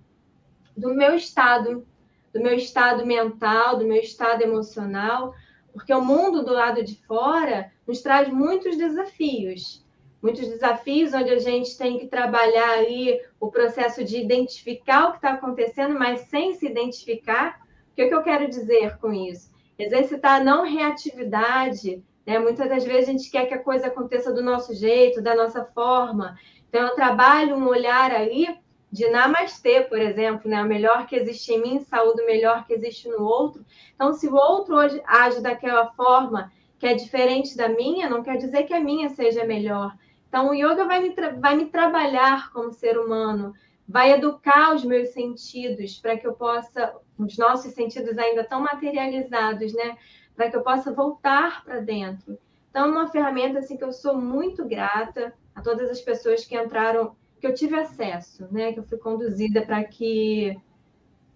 do 0.77 0.95
meu 0.95 1.15
estado, 1.15 1.87
do 2.33 2.41
meu 2.41 2.55
estado 2.55 3.05
mental, 3.07 3.79
do 3.79 3.87
meu 3.87 4.01
estado 4.01 4.43
emocional, 4.43 5.35
Porque 5.73 5.93
o 5.93 6.03
mundo 6.03 6.45
do 6.45 6.53
lado 6.53 6.85
de 6.85 6.97
fora 7.07 7.73
nos 7.87 8.03
traz 8.03 8.29
muitos 8.29 8.77
desafios. 8.77 9.83
Muitos 10.21 10.47
desafios 10.47 11.15
onde 11.15 11.31
a 11.31 11.39
gente 11.39 11.77
tem 11.77 11.99
que 11.99 12.07
trabalhar 12.07 12.71
aí 12.73 13.21
o 13.41 13.51
processo 13.51 14.05
de 14.05 14.19
identificar 14.19 15.09
o 15.09 15.11
que 15.13 15.17
está 15.17 15.33
acontecendo, 15.33 15.99
mas 15.99 16.21
sem 16.29 16.55
se 16.55 16.67
identificar. 16.67 17.61
O 17.93 17.95
que, 17.95 18.03
é 18.03 18.09
que 18.09 18.15
eu 18.15 18.23
quero 18.23 18.49
dizer 18.49 18.97
com 18.99 19.13
isso? 19.13 19.53
Exercitar 19.79 20.41
a 20.41 20.45
não 20.45 20.65
reatividade. 20.65 22.03
Né? 22.27 22.39
Muitas 22.39 22.69
das 22.69 22.85
vezes 22.85 23.09
a 23.09 23.13
gente 23.13 23.31
quer 23.31 23.47
que 23.47 23.55
a 23.55 23.63
coisa 23.63 23.89
aconteça 23.89 24.33
do 24.33 24.43
nosso 24.43 24.75
jeito, 24.75 25.21
da 25.21 25.35
nossa 25.35 25.65
forma. 25.65 26.39
Então, 26.69 26.87
eu 26.87 26.95
trabalho 26.95 27.55
um 27.55 27.69
olhar 27.69 28.11
aí 28.11 28.49
de 28.91 29.09
namastê, 29.11 29.83
por 29.83 29.99
exemplo, 29.99 30.51
né? 30.51 30.63
O 30.63 30.67
melhor 30.67 31.07
que 31.07 31.17
existe 31.17 31.53
em 31.53 31.61
mim, 31.61 31.81
saúde 31.81 32.23
o 32.23 32.27
melhor 32.27 32.67
que 32.67 32.73
existe 32.73 33.09
no 33.09 33.23
outro. 33.25 33.65
Então, 33.95 34.15
se 34.15 34.27
o 34.27 34.35
outro 34.35 34.77
hoje 34.77 35.03
age 35.07 35.43
daquela 35.43 35.93
forma 35.93 36.51
que 36.79 36.87
é 36.87 36.95
diferente 36.95 37.57
da 37.57 37.69
minha, 37.69 38.09
não 38.09 38.23
quer 38.23 38.37
dizer 38.39 38.65
que 38.65 38.75
a 38.75 38.81
minha 38.81 39.11
seja 39.11 39.45
melhor. 39.45 39.95
Então, 40.29 40.49
o 40.49 40.55
yoga 40.55 40.87
vai 40.87 41.01
me, 41.01 41.15
vai 41.39 41.57
me 41.57 41.67
trabalhar 41.67 42.51
como 42.53 42.73
ser 42.73 42.99
humano, 42.99 43.55
vai 43.89 44.13
educar 44.13 44.75
os 44.75 44.85
meus 44.85 45.11
sentidos 45.11 45.99
para 45.99 46.17
que 46.17 46.27
eu 46.27 46.35
possa, 46.35 46.95
os 47.19 47.37
nossos 47.37 47.73
sentidos 47.75 48.17
ainda 48.17 48.45
tão 48.45 48.61
materializados, 48.61 49.73
né? 49.75 49.97
Para 50.35 50.51
que 50.51 50.57
eu 50.57 50.63
possa 50.63 50.93
voltar 50.93 51.65
para 51.65 51.81
dentro. 51.81 52.39
Então, 52.71 52.87
é 52.87 52.91
uma 52.91 53.09
ferramenta 53.09 53.59
assim 53.59 53.77
que 53.77 53.85
eu 53.85 53.93
sou 53.93 54.17
muito 54.19 54.65
grata 54.65 55.35
a 55.55 55.61
todas 55.61 55.91
as 55.91 56.01
pessoas 56.01 56.45
que 56.45 56.57
entraram 56.57 57.15
que 57.39 57.47
eu 57.47 57.55
tive 57.55 57.77
acesso, 57.77 58.47
né? 58.51 58.73
Que 58.73 58.79
eu 58.79 58.85
fui 58.85 58.99
conduzida 58.99 59.63
para 59.63 59.83
que 59.85 60.57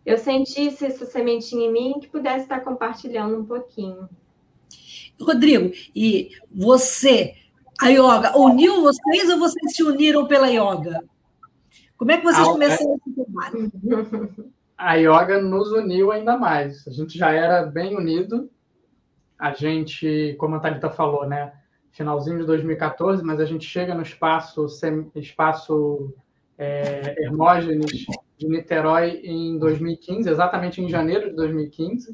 eu 0.04 0.16
sentisse 0.16 0.86
essa 0.86 1.04
sementinha 1.04 1.66
em 1.66 1.72
mim 1.72 2.00
que 2.00 2.08
pudesse 2.08 2.44
estar 2.44 2.60
compartilhando 2.60 3.38
um 3.38 3.44
pouquinho. 3.44 4.08
Rodrigo, 5.20 5.72
e 5.94 6.30
você, 6.50 7.34
a 7.80 7.88
yoga, 7.88 8.38
uniu 8.38 8.82
vocês 8.82 9.28
ou 9.30 9.38
vocês 9.38 9.74
se 9.74 9.82
uniram 9.82 10.26
pela 10.26 10.48
yoga? 10.48 11.04
Como 11.96 12.10
é 12.10 12.18
que 12.18 12.24
vocês 12.24 12.46
a, 12.46 12.52
começaram 12.52 12.96
esse 12.96 13.14
trabalho? 13.14 13.72
A 14.78 14.94
yoga 14.96 15.40
nos 15.40 15.72
uniu 15.72 16.12
ainda 16.12 16.36
mais. 16.36 16.86
A 16.86 16.90
gente 16.90 17.16
já 17.16 17.30
era 17.32 17.64
bem 17.64 17.96
unido. 17.96 18.50
A 19.38 19.54
gente, 19.54 20.36
como 20.38 20.56
a 20.56 20.60
Thalita 20.60 20.90
falou, 20.90 21.26
né? 21.26 21.50
finalzinho 21.96 22.38
de 22.38 22.44
2014, 22.44 23.24
mas 23.24 23.40
a 23.40 23.46
gente 23.46 23.66
chega 23.66 23.94
no 23.94 24.02
espaço, 24.02 24.66
espaço 25.14 26.14
é, 26.58 27.24
Hermógenes 27.24 28.04
de 28.36 28.46
Niterói 28.46 29.22
em 29.24 29.58
2015, 29.58 30.28
exatamente 30.28 30.82
em 30.82 30.90
janeiro 30.90 31.30
de 31.30 31.36
2015. 31.36 32.10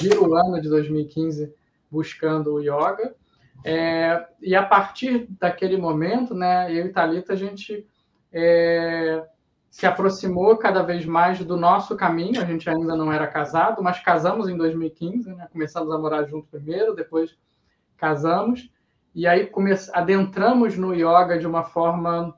vira 0.00 0.22
o 0.22 0.34
ano 0.34 0.60
de 0.60 0.70
2015 0.70 1.52
buscando 1.90 2.54
o 2.54 2.60
yoga. 2.60 3.14
É, 3.62 4.26
e 4.40 4.56
a 4.56 4.62
partir 4.62 5.28
daquele 5.38 5.76
momento, 5.76 6.34
né, 6.34 6.72
eu 6.72 6.86
e 6.86 6.88
Thalita, 6.88 7.34
a 7.34 7.36
gente 7.36 7.86
é, 8.32 9.24
se 9.70 9.86
aproximou 9.86 10.56
cada 10.56 10.82
vez 10.82 11.06
mais 11.06 11.38
do 11.44 11.56
nosso 11.56 11.96
caminho. 11.96 12.40
A 12.40 12.44
gente 12.44 12.68
ainda 12.68 12.96
não 12.96 13.12
era 13.12 13.26
casado, 13.26 13.82
mas 13.82 14.00
casamos 14.00 14.48
em 14.48 14.56
2015, 14.56 15.32
né? 15.34 15.48
começamos 15.52 15.92
a 15.92 15.98
morar 15.98 16.24
junto 16.24 16.48
primeiro, 16.48 16.94
depois 16.94 17.36
casamos. 17.96 18.70
E 19.14 19.26
aí 19.26 19.46
come... 19.46 19.72
adentramos 19.92 20.76
no 20.76 20.94
yoga 20.94 21.38
de 21.38 21.46
uma 21.46 21.62
forma 21.62 22.34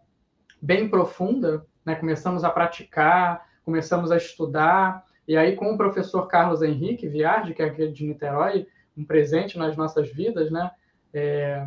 bem 0.60 0.88
profunda, 0.88 1.66
né? 1.84 1.94
começamos 1.94 2.44
a 2.44 2.50
praticar, 2.50 3.46
começamos 3.64 4.10
a 4.10 4.16
estudar. 4.16 5.04
E 5.26 5.36
aí, 5.36 5.54
com 5.54 5.72
o 5.72 5.76
professor 5.76 6.26
Carlos 6.26 6.62
Henrique 6.62 7.08
Viardi, 7.08 7.54
que 7.54 7.62
é 7.62 7.66
aquele 7.66 7.92
de 7.92 8.04
Niterói, 8.04 8.66
um 8.96 9.04
presente 9.04 9.56
nas 9.56 9.76
nossas 9.76 10.10
vidas, 10.10 10.50
né? 10.50 10.70
É... 11.14 11.66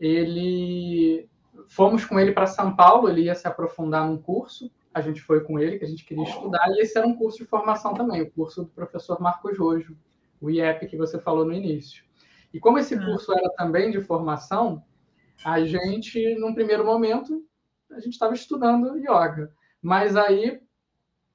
ele 0.00 1.28
fomos 1.68 2.04
com 2.04 2.18
ele 2.18 2.32
para 2.32 2.46
São 2.46 2.74
Paulo, 2.74 3.08
ele 3.08 3.22
ia 3.22 3.34
se 3.34 3.46
aprofundar 3.46 4.06
num 4.06 4.20
curso, 4.20 4.70
a 4.92 5.00
gente 5.00 5.20
foi 5.20 5.40
com 5.40 5.58
ele, 5.58 5.78
que 5.78 5.84
a 5.84 5.88
gente 5.88 6.04
queria 6.04 6.24
estudar, 6.24 6.66
e 6.70 6.80
esse 6.80 6.96
era 6.96 7.06
um 7.06 7.16
curso 7.16 7.38
de 7.38 7.44
formação 7.44 7.94
também, 7.94 8.22
o 8.22 8.30
curso 8.30 8.64
do 8.64 8.70
professor 8.70 9.20
Marcos 9.20 9.58
Rojo, 9.58 9.96
o 10.40 10.50
IEP 10.50 10.86
que 10.86 10.96
você 10.96 11.18
falou 11.18 11.44
no 11.44 11.52
início. 11.52 12.04
E 12.52 12.60
como 12.60 12.78
esse 12.78 12.94
ah. 12.94 13.04
curso 13.04 13.32
era 13.32 13.50
também 13.50 13.90
de 13.90 14.00
formação, 14.00 14.82
a 15.44 15.60
gente, 15.64 16.34
num 16.36 16.54
primeiro 16.54 16.84
momento, 16.84 17.44
a 17.90 18.00
gente 18.00 18.12
estava 18.12 18.34
estudando 18.34 18.98
yoga. 18.98 19.52
Mas 19.80 20.16
aí 20.16 20.60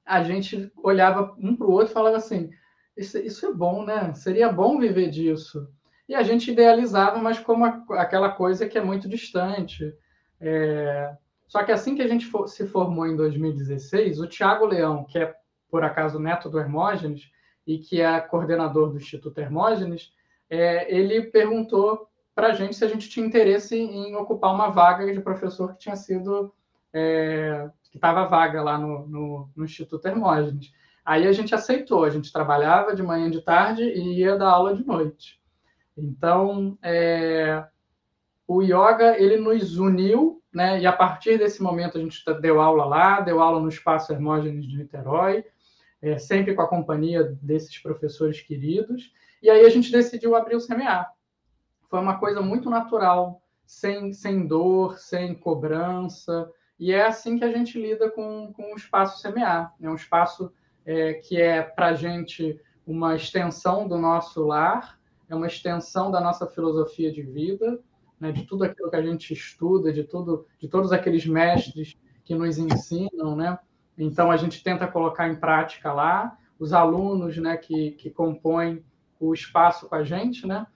a 0.04 0.22
gente 0.22 0.70
olhava 0.76 1.34
um 1.38 1.56
para 1.56 1.66
o 1.66 1.72
outro 1.72 1.90
e 1.90 1.94
falava 1.94 2.16
assim: 2.16 2.50
isso, 2.96 3.18
isso, 3.18 3.46
é 3.46 3.52
bom, 3.52 3.84
né? 3.84 4.12
Seria 4.14 4.52
bom 4.52 4.78
viver 4.78 5.08
disso. 5.10 5.68
E 6.08 6.14
a 6.14 6.22
gente 6.22 6.50
idealizava, 6.50 7.18
mas 7.18 7.38
como 7.38 7.64
aquela 7.64 8.30
coisa 8.30 8.68
que 8.68 8.76
é 8.76 8.84
muito 8.84 9.08
distante. 9.08 9.94
É... 10.40 11.14
Só 11.46 11.62
que 11.62 11.72
assim 11.72 11.94
que 11.94 12.02
a 12.02 12.08
gente 12.08 12.26
for, 12.26 12.48
se 12.48 12.66
formou 12.66 13.06
em 13.06 13.16
2016, 13.16 14.18
o 14.18 14.26
Tiago 14.26 14.66
Leão, 14.66 15.04
que 15.04 15.18
é 15.18 15.34
por 15.70 15.84
acaso 15.84 16.18
neto 16.18 16.48
do 16.48 16.58
Hermógenes 16.58 17.30
e 17.66 17.78
que 17.78 18.00
é 18.00 18.20
coordenador 18.20 18.90
do 18.90 18.96
Instituto 18.96 19.38
Hermógenes, 19.38 20.12
é, 20.48 20.92
ele 20.94 21.22
perguntou 21.22 22.08
para 22.34 22.48
a 22.48 22.52
gente 22.52 22.76
se 22.76 22.84
a 22.84 22.88
gente 22.88 23.08
tinha 23.08 23.26
interesse 23.26 23.76
em 23.76 24.14
ocupar 24.16 24.52
uma 24.52 24.70
vaga 24.70 25.12
de 25.12 25.20
professor 25.20 25.72
que 25.72 25.80
tinha 25.80 25.96
sido 25.96 26.52
é, 26.92 27.68
que 27.90 27.98
estava 27.98 28.26
vaga 28.26 28.62
lá 28.62 28.78
no, 28.78 29.06
no, 29.06 29.50
no, 29.54 29.64
Instituto 29.64 30.06
Hermógenes. 30.06 30.72
Aí 31.04 31.26
a 31.26 31.32
gente 31.32 31.54
aceitou, 31.54 32.04
a 32.04 32.10
gente 32.10 32.32
trabalhava 32.32 32.94
de 32.94 33.02
manhã 33.02 33.28
e 33.28 33.30
de 33.30 33.40
tarde 33.40 33.82
e 33.82 34.20
ia 34.20 34.36
dar 34.36 34.50
aula 34.50 34.74
de 34.74 34.84
noite. 34.84 35.40
Então, 35.96 36.76
é, 36.82 37.64
o 38.46 38.62
yoga 38.62 39.18
ele 39.18 39.36
nos 39.36 39.78
uniu, 39.78 40.42
né? 40.52 40.80
E 40.80 40.86
a 40.86 40.92
partir 40.92 41.38
desse 41.38 41.62
momento 41.62 41.98
a 41.98 42.00
gente 42.00 42.22
deu 42.40 42.60
aula 42.60 42.84
lá, 42.84 43.20
deu 43.20 43.40
aula 43.40 43.60
no 43.60 43.68
Espaço 43.68 44.12
Hermógenes 44.12 44.66
de 44.66 44.76
Niterói, 44.76 45.44
é, 46.00 46.18
sempre 46.18 46.54
com 46.54 46.62
a 46.62 46.68
companhia 46.68 47.36
desses 47.40 47.78
professores 47.78 48.40
queridos. 48.40 49.12
E 49.42 49.50
aí 49.50 49.64
a 49.64 49.68
gente 49.70 49.90
decidiu 49.90 50.36
abrir 50.36 50.56
o 50.56 50.60
semear. 50.60 51.10
Foi 51.88 52.00
uma 52.00 52.18
coisa 52.18 52.40
muito 52.40 52.68
natural, 52.68 53.42
sem, 53.66 54.12
sem 54.12 54.46
dor, 54.46 54.98
sem 54.98 55.34
cobrança. 55.34 56.50
E 56.78 56.92
é 56.92 57.06
assim 57.06 57.38
que 57.38 57.44
a 57.44 57.52
gente 57.52 57.80
lida 57.80 58.10
com, 58.10 58.52
com 58.52 58.72
o 58.72 58.76
espaço 58.76 59.20
semear. 59.20 59.74
É 59.80 59.88
um 59.88 59.94
espaço 59.94 60.52
é, 60.84 61.14
que 61.14 61.40
é 61.40 61.62
para 61.62 61.88
a 61.88 61.94
gente 61.94 62.60
uma 62.86 63.14
extensão 63.16 63.88
do 63.88 63.96
nosso 63.96 64.44
lar, 64.44 64.98
é 65.28 65.34
uma 65.34 65.46
extensão 65.46 66.10
da 66.10 66.20
nossa 66.20 66.46
filosofia 66.46 67.10
de 67.10 67.22
vida, 67.22 67.80
né, 68.20 68.32
de 68.32 68.44
tudo 68.44 68.64
aquilo 68.64 68.90
que 68.90 68.96
a 68.96 69.02
gente 69.02 69.32
estuda, 69.32 69.92
de 69.92 70.04
tudo, 70.04 70.46
de 70.58 70.68
todos 70.68 70.92
aqueles 70.92 71.26
mestres 71.26 71.96
que 72.24 72.34
nos 72.34 72.58
ensinam, 72.58 73.36
né? 73.36 73.58
Então 73.96 74.30
a 74.30 74.36
gente 74.36 74.62
tenta 74.62 74.86
colocar 74.86 75.28
em 75.28 75.36
prática 75.36 75.92
lá 75.92 76.36
os 76.58 76.72
alunos, 76.72 77.36
né, 77.36 77.56
que, 77.56 77.92
que 77.92 78.10
compõem 78.10 78.84
o 79.20 79.32
espaço 79.34 79.88
com 79.88 79.94
a 79.94 80.04
gente, 80.04 80.46
né? 80.46 80.66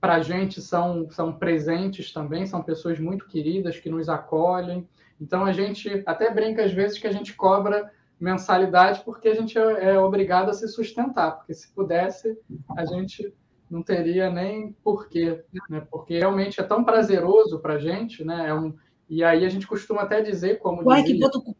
Para 0.00 0.16
a 0.16 0.22
gente 0.22 0.60
são, 0.60 1.10
são 1.10 1.32
presentes 1.32 2.12
também, 2.12 2.46
são 2.46 2.62
pessoas 2.62 2.98
muito 2.98 3.26
queridas 3.26 3.78
que 3.78 3.90
nos 3.90 4.08
acolhem. 4.08 4.88
Então 5.20 5.44
a 5.44 5.52
gente 5.52 6.02
até 6.06 6.32
brinca 6.32 6.64
às 6.64 6.72
vezes 6.72 6.98
que 6.98 7.06
a 7.06 7.12
gente 7.12 7.34
cobra 7.34 7.90
mensalidade 8.18 9.02
porque 9.04 9.28
a 9.28 9.34
gente 9.34 9.58
é, 9.58 9.90
é 9.94 9.98
obrigado 9.98 10.48
a 10.48 10.54
se 10.54 10.66
sustentar, 10.68 11.32
porque 11.32 11.54
se 11.54 11.72
pudesse 11.72 12.38
a 12.76 12.84
gente 12.84 13.34
não 13.70 13.82
teria 13.82 14.30
nem 14.30 14.72
porquê, 14.84 15.42
né? 15.68 15.86
Porque 15.90 16.18
realmente 16.18 16.60
é 16.60 16.64
tão 16.64 16.84
prazeroso 16.84 17.58
para 17.58 17.74
a 17.74 17.78
gente, 17.78 18.24
né? 18.24 18.48
É 18.48 18.54
um, 18.54 18.74
e 19.08 19.22
aí 19.22 19.44
a 19.44 19.48
gente 19.48 19.66
costuma 19.66 20.02
até 20.02 20.20
dizer 20.20 20.58
como 20.58 20.82
Uai, 20.82 21.02
dizia... 21.02 21.14
que 21.14 21.20
boto... 21.20 21.56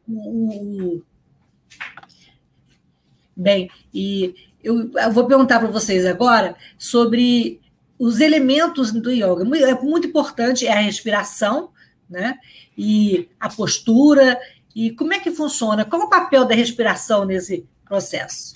Bem, 3.37 3.71
e 3.93 4.35
eu, 4.63 4.91
eu 4.93 5.13
vou 5.13 5.27
perguntar 5.27 5.61
para 5.61 5.71
vocês 5.71 6.07
agora 6.07 6.57
sobre 6.79 7.61
os 7.99 8.21
elementos 8.21 8.93
do 8.93 9.11
yoga. 9.11 9.45
É 9.59 9.75
muito 9.81 10.09
importante 10.09 10.67
é 10.67 10.73
a 10.73 10.81
respiração, 10.81 11.71
né? 12.09 12.39
E 12.77 13.29
a 13.39 13.49
postura. 13.49 14.39
E 14.75 14.91
como 14.91 15.13
é 15.13 15.21
que 15.21 15.31
funciona? 15.31 15.85
Qual 15.85 16.03
é 16.03 16.05
o 16.05 16.11
papel 16.11 16.45
da 16.45 16.55
respiração 16.55 17.25
nesse 17.25 17.67
processo? 17.85 18.55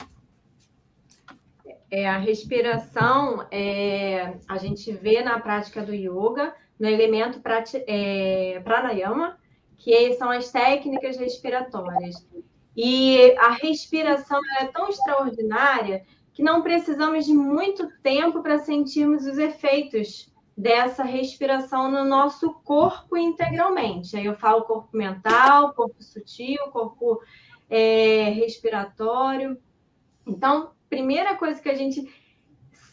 É, 1.90 2.08
a 2.08 2.18
respiração 2.18 3.46
é, 3.50 4.36
a 4.48 4.56
gente 4.58 4.92
vê 4.92 5.22
na 5.22 5.40
prática 5.40 5.82
do 5.82 5.92
yoga, 5.92 6.54
no 6.78 6.88
elemento 6.88 7.40
prati, 7.40 7.82
é, 7.86 8.60
pranayama, 8.60 9.38
que 9.76 10.14
são 10.14 10.30
as 10.30 10.50
técnicas 10.50 11.16
respiratórias. 11.16 12.24
E 12.76 13.34
a 13.38 13.50
respiração 13.50 14.40
é 14.60 14.66
tão 14.66 14.88
extraordinária 14.88 16.04
que 16.32 16.42
não 16.42 16.62
precisamos 16.62 17.26
de 17.26 17.34
muito 17.34 17.90
tempo 18.02 18.42
para 18.42 18.58
sentirmos 18.58 19.26
os 19.26 19.36
efeitos 19.36 20.32
dessa 20.56 21.02
respiração 21.02 21.90
no 21.90 22.04
nosso 22.04 22.52
corpo 22.64 23.16
integralmente. 23.16 24.16
Aí 24.16 24.26
eu 24.26 24.34
falo 24.34 24.64
corpo 24.64 24.96
mental, 24.96 25.72
corpo 25.74 26.02
sutil, 26.02 26.58
corpo 26.70 27.20
é, 27.68 28.30
respiratório. 28.30 29.58
Então, 30.26 30.70
primeira 30.90 31.36
coisa 31.36 31.62
que 31.62 31.68
a 31.68 31.74
gente 31.74 32.12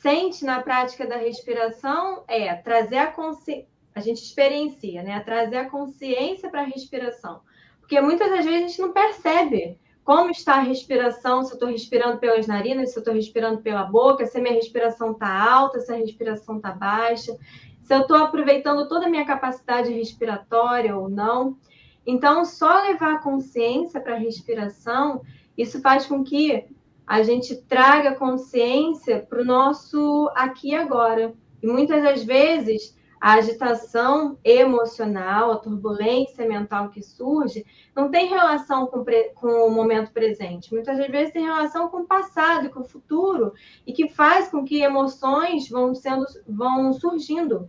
sente 0.01 0.45
na 0.45 0.61
prática 0.61 1.05
da 1.05 1.17
respiração 1.17 2.23
é 2.27 2.53
trazer 2.55 2.99
a 2.99 3.07
consciência, 3.07 3.67
a 3.93 3.99
gente 3.99 4.21
experiencia, 4.21 5.01
né? 5.01 5.19
Trazer 5.21 5.57
a 5.57 5.69
consciência 5.69 6.49
para 6.49 6.61
a 6.61 6.65
respiração. 6.65 7.41
Porque 7.79 7.99
muitas 7.99 8.29
das 8.29 8.45
vezes 8.45 8.63
a 8.63 8.67
gente 8.67 8.81
não 8.81 8.93
percebe 8.93 9.79
como 10.03 10.29
está 10.29 10.55
a 10.55 10.61
respiração, 10.61 11.43
se 11.43 11.51
eu 11.51 11.55
estou 11.55 11.67
respirando 11.67 12.17
pelas 12.19 12.47
narinas, 12.47 12.91
se 12.91 12.97
eu 12.97 13.01
estou 13.01 13.13
respirando 13.13 13.61
pela 13.61 13.83
boca, 13.83 14.25
se 14.25 14.37
a 14.37 14.41
minha 14.41 14.53
respiração 14.53 15.11
está 15.11 15.51
alta, 15.51 15.81
se 15.81 15.91
a 15.91 15.97
respiração 15.97 16.57
está 16.57 16.71
baixa, 16.71 17.35
se 17.83 17.93
eu 17.93 18.01
estou 18.01 18.15
aproveitando 18.15 18.87
toda 18.87 19.07
a 19.07 19.09
minha 19.09 19.25
capacidade 19.25 19.91
respiratória 19.91 20.95
ou 20.95 21.09
não. 21.09 21.57
Então, 22.05 22.45
só 22.45 22.83
levar 22.83 23.15
a 23.15 23.19
consciência 23.19 23.99
para 23.99 24.13
a 24.13 24.19
respiração, 24.19 25.21
isso 25.57 25.81
faz 25.81 26.05
com 26.05 26.23
que 26.23 26.65
a 27.07 27.23
gente 27.23 27.55
traga 27.55 28.15
consciência 28.15 29.25
para 29.27 29.41
o 29.41 29.45
nosso 29.45 30.29
aqui 30.35 30.71
e 30.71 30.75
agora. 30.75 31.33
E 31.63 31.67
muitas 31.67 32.03
das 32.03 32.23
vezes 32.23 32.97
a 33.19 33.33
agitação 33.33 34.37
emocional, 34.43 35.51
a 35.51 35.57
turbulência 35.57 36.47
mental 36.47 36.89
que 36.89 37.01
surge, 37.01 37.65
não 37.95 38.11
tem 38.11 38.27
relação 38.27 38.85
com, 38.85 39.03
com, 39.35 39.47
o 39.47 39.71
momento 39.71 40.11
presente. 40.11 40.71
Muitas 40.71 40.97
vezes 41.07 41.33
tem 41.33 41.45
relação 41.45 41.87
com 41.87 42.01
o 42.01 42.05
passado 42.05 42.67
e 42.67 42.69
com 42.69 42.81
o 42.81 42.87
futuro, 42.87 43.53
e 43.87 43.93
que 43.93 44.09
faz 44.09 44.49
com 44.49 44.63
que 44.63 44.81
emoções 44.83 45.67
vão, 45.69 45.95
sendo, 45.95 46.25
vão 46.47 46.93
surgindo. 46.93 47.67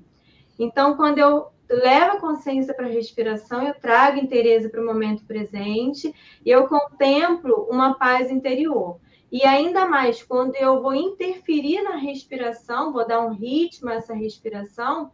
Então, 0.59 0.97
quando 0.97 1.18
eu 1.18 1.47
levo 1.71 2.16
a 2.16 2.21
consciência 2.21 2.75
para 2.75 2.87
a 2.87 2.90
respiração, 2.90 3.62
eu 3.62 3.75
trago 3.75 4.18
interesse 4.18 4.68
para 4.68 4.83
o 4.83 4.87
momento 4.87 5.25
presente, 5.25 6.12
e 6.45 6.50
eu 6.50 6.66
contemplo 6.66 7.68
uma 7.71 7.95
paz 7.95 8.30
interior. 8.30 8.99
E 9.30 9.44
ainda 9.44 9.87
mais, 9.87 10.23
quando 10.23 10.56
eu 10.56 10.80
vou 10.80 10.94
interferir 10.94 11.82
na 11.82 11.97
respiração, 11.97 12.92
vou 12.92 13.06
dar 13.06 13.20
um 13.20 13.35
ritmo 13.35 13.90
a 13.90 13.94
essa 13.94 14.14
respiração, 14.14 15.12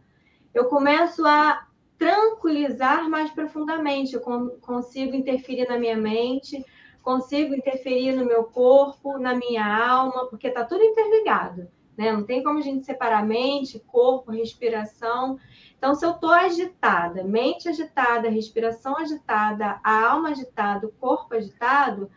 eu 0.53 0.65
começo 0.65 1.25
a 1.25 1.67
tranquilizar 1.97 3.09
mais 3.09 3.29
profundamente, 3.31 4.15
eu 4.15 4.21
consigo 4.61 5.15
interferir 5.15 5.67
na 5.67 5.77
minha 5.77 5.97
mente, 5.97 6.63
consigo 7.01 7.53
interferir 7.53 8.13
no 8.15 8.25
meu 8.25 8.45
corpo, 8.45 9.17
na 9.17 9.35
minha 9.35 9.65
alma, 9.65 10.27
porque 10.27 10.47
está 10.47 10.63
tudo 10.63 10.83
interligado, 10.83 11.67
né? 11.97 12.11
Não 12.11 12.23
tem 12.23 12.41
como 12.41 12.59
a 12.59 12.61
gente 12.61 12.85
separar 12.85 13.25
mente, 13.25 13.79
corpo, 13.87 14.31
respiração. 14.31 15.37
Então, 15.77 15.93
se 15.93 16.05
eu 16.05 16.11
estou 16.11 16.31
agitada, 16.31 17.23
mente 17.23 17.69
agitada, 17.69 18.29
respiração 18.29 18.97
agitada, 18.97 19.79
a 19.83 20.09
alma 20.09 20.29
agitada, 20.29 20.87
o 20.87 20.91
corpo 20.91 21.35
agitado, 21.35 22.09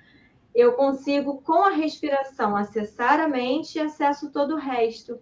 eu 0.58 0.72
consigo, 0.72 1.40
com 1.42 1.62
a 1.62 1.70
respiração, 1.70 2.56
acessar 2.56 3.20
a 3.20 3.28
mente 3.28 3.76
e 3.76 3.80
acesso 3.80 4.32
todo 4.32 4.54
o 4.54 4.58
resto. 4.58 5.20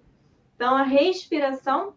Então, 0.54 0.74
a 0.74 0.82
respiração 0.82 1.94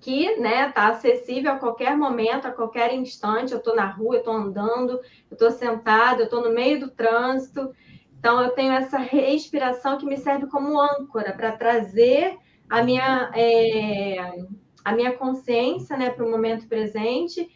que 0.00 0.36
né, 0.36 0.70
tá 0.70 0.88
acessível 0.88 1.50
a 1.50 1.58
qualquer 1.58 1.96
momento, 1.96 2.46
a 2.46 2.52
qualquer 2.52 2.94
instante. 2.94 3.52
Eu 3.52 3.58
estou 3.58 3.74
na 3.74 3.86
rua, 3.86 4.14
eu 4.14 4.18
estou 4.20 4.34
andando, 4.34 4.92
eu 4.92 5.32
estou 5.32 5.50
sentada, 5.50 6.20
eu 6.20 6.26
estou 6.26 6.40
no 6.40 6.54
meio 6.54 6.78
do 6.78 6.88
trânsito. 6.88 7.74
Então, 8.16 8.40
eu 8.40 8.50
tenho 8.50 8.72
essa 8.72 8.98
respiração 8.98 9.98
que 9.98 10.06
me 10.06 10.16
serve 10.16 10.46
como 10.46 10.80
âncora 10.80 11.32
para 11.32 11.50
trazer 11.56 12.38
a 12.70 12.82
minha, 12.84 13.32
é, 13.34 14.44
a 14.84 14.92
minha 14.92 15.16
consciência 15.16 15.96
né, 15.96 16.10
para 16.10 16.24
o 16.24 16.30
momento 16.30 16.68
presente 16.68 17.50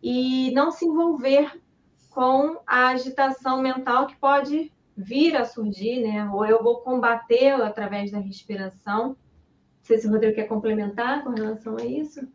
e 0.00 0.52
não 0.52 0.70
se 0.70 0.84
envolver 0.84 1.50
com 2.18 2.58
a 2.66 2.88
agitação 2.88 3.62
mental 3.62 4.08
que 4.08 4.16
pode 4.16 4.72
vir 4.96 5.36
a 5.36 5.44
surgir, 5.44 6.00
né? 6.00 6.28
Ou 6.32 6.44
eu 6.44 6.60
vou 6.60 6.80
combatê-la 6.80 7.68
através 7.68 8.10
da 8.10 8.18
respiração 8.18 9.16
sei 9.88 9.96
se 9.96 10.06
o 10.06 10.10
Rodrigo 10.10 10.34
quer 10.34 10.46
complementar 10.46 11.24
com 11.24 11.30
relação 11.30 11.76
a 11.78 11.84
isso. 11.84 12.28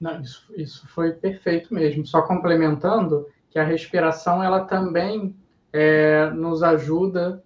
Não, 0.00 0.20
isso, 0.20 0.46
isso 0.56 0.86
foi 0.88 1.12
perfeito 1.12 1.74
mesmo. 1.74 2.06
Só 2.06 2.22
complementando 2.22 3.26
que 3.50 3.58
a 3.58 3.64
respiração 3.64 4.42
ela 4.42 4.64
também 4.64 5.34
é, 5.72 6.30
nos 6.30 6.62
ajuda 6.62 7.42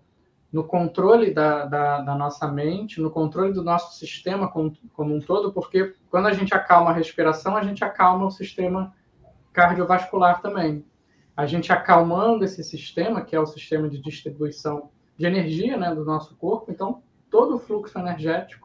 no 0.52 0.64
controle 0.64 1.32
da, 1.32 1.64
da, 1.64 2.00
da, 2.02 2.14
nossa 2.14 2.46
mente, 2.46 3.00
no 3.00 3.10
controle 3.10 3.54
do 3.54 3.64
nosso 3.64 3.98
sistema 3.98 4.48
como, 4.48 4.76
como 4.92 5.14
um 5.14 5.20
todo, 5.20 5.50
porque 5.50 5.94
quando 6.10 6.26
a 6.26 6.32
gente 6.32 6.54
acalma 6.54 6.90
a 6.90 6.94
respiração, 6.94 7.56
a 7.56 7.62
gente 7.64 7.82
acalma 7.82 8.26
o 8.26 8.30
sistema 8.30 8.94
cardiovascular 9.52 10.42
também. 10.42 10.84
A 11.36 11.46
gente 11.46 11.72
acalmando 11.72 12.44
esse 12.44 12.62
sistema, 12.62 13.22
que 13.22 13.34
é 13.34 13.40
o 13.40 13.46
sistema 13.46 13.88
de 13.88 13.98
distribuição 13.98 14.90
de 15.16 15.26
energia 15.26 15.76
né, 15.76 15.94
do 15.94 16.04
nosso 16.04 16.34
corpo, 16.36 16.70
então 16.70 17.02
todo 17.30 17.56
o 17.56 17.58
fluxo 17.58 17.98
energético 17.98 18.64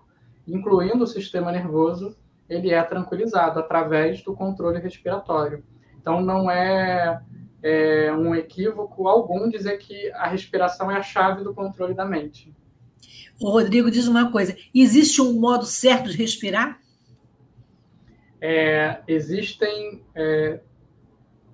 incluindo 0.53 1.03
o 1.03 1.08
sistema 1.08 1.51
nervoso, 1.51 2.15
ele 2.49 2.71
é 2.71 2.82
tranquilizado 2.84 3.60
através 3.60 4.23
do 4.23 4.34
controle 4.34 4.79
respiratório. 4.79 5.63
Então, 6.01 6.21
não 6.21 6.49
é, 6.49 7.21
é 7.62 8.12
um 8.13 8.34
equívoco 8.34 9.08
algum 9.08 9.49
dizer 9.49 9.77
que 9.77 10.12
a 10.13 10.27
respiração 10.27 10.89
é 10.89 10.97
a 10.97 11.03
chave 11.03 11.43
do 11.43 11.53
controle 11.53 11.93
da 11.93 12.05
mente. 12.05 12.53
O 13.39 13.49
Rodrigo 13.51 13.91
diz 13.91 14.08
uma 14.08 14.32
coisa: 14.32 14.58
existe 14.73 15.21
um 15.21 15.39
modo 15.39 15.65
certo 15.65 16.10
de 16.10 16.17
respirar? 16.17 16.79
É, 18.41 19.01
existem 19.08 20.03
é, 20.15 20.60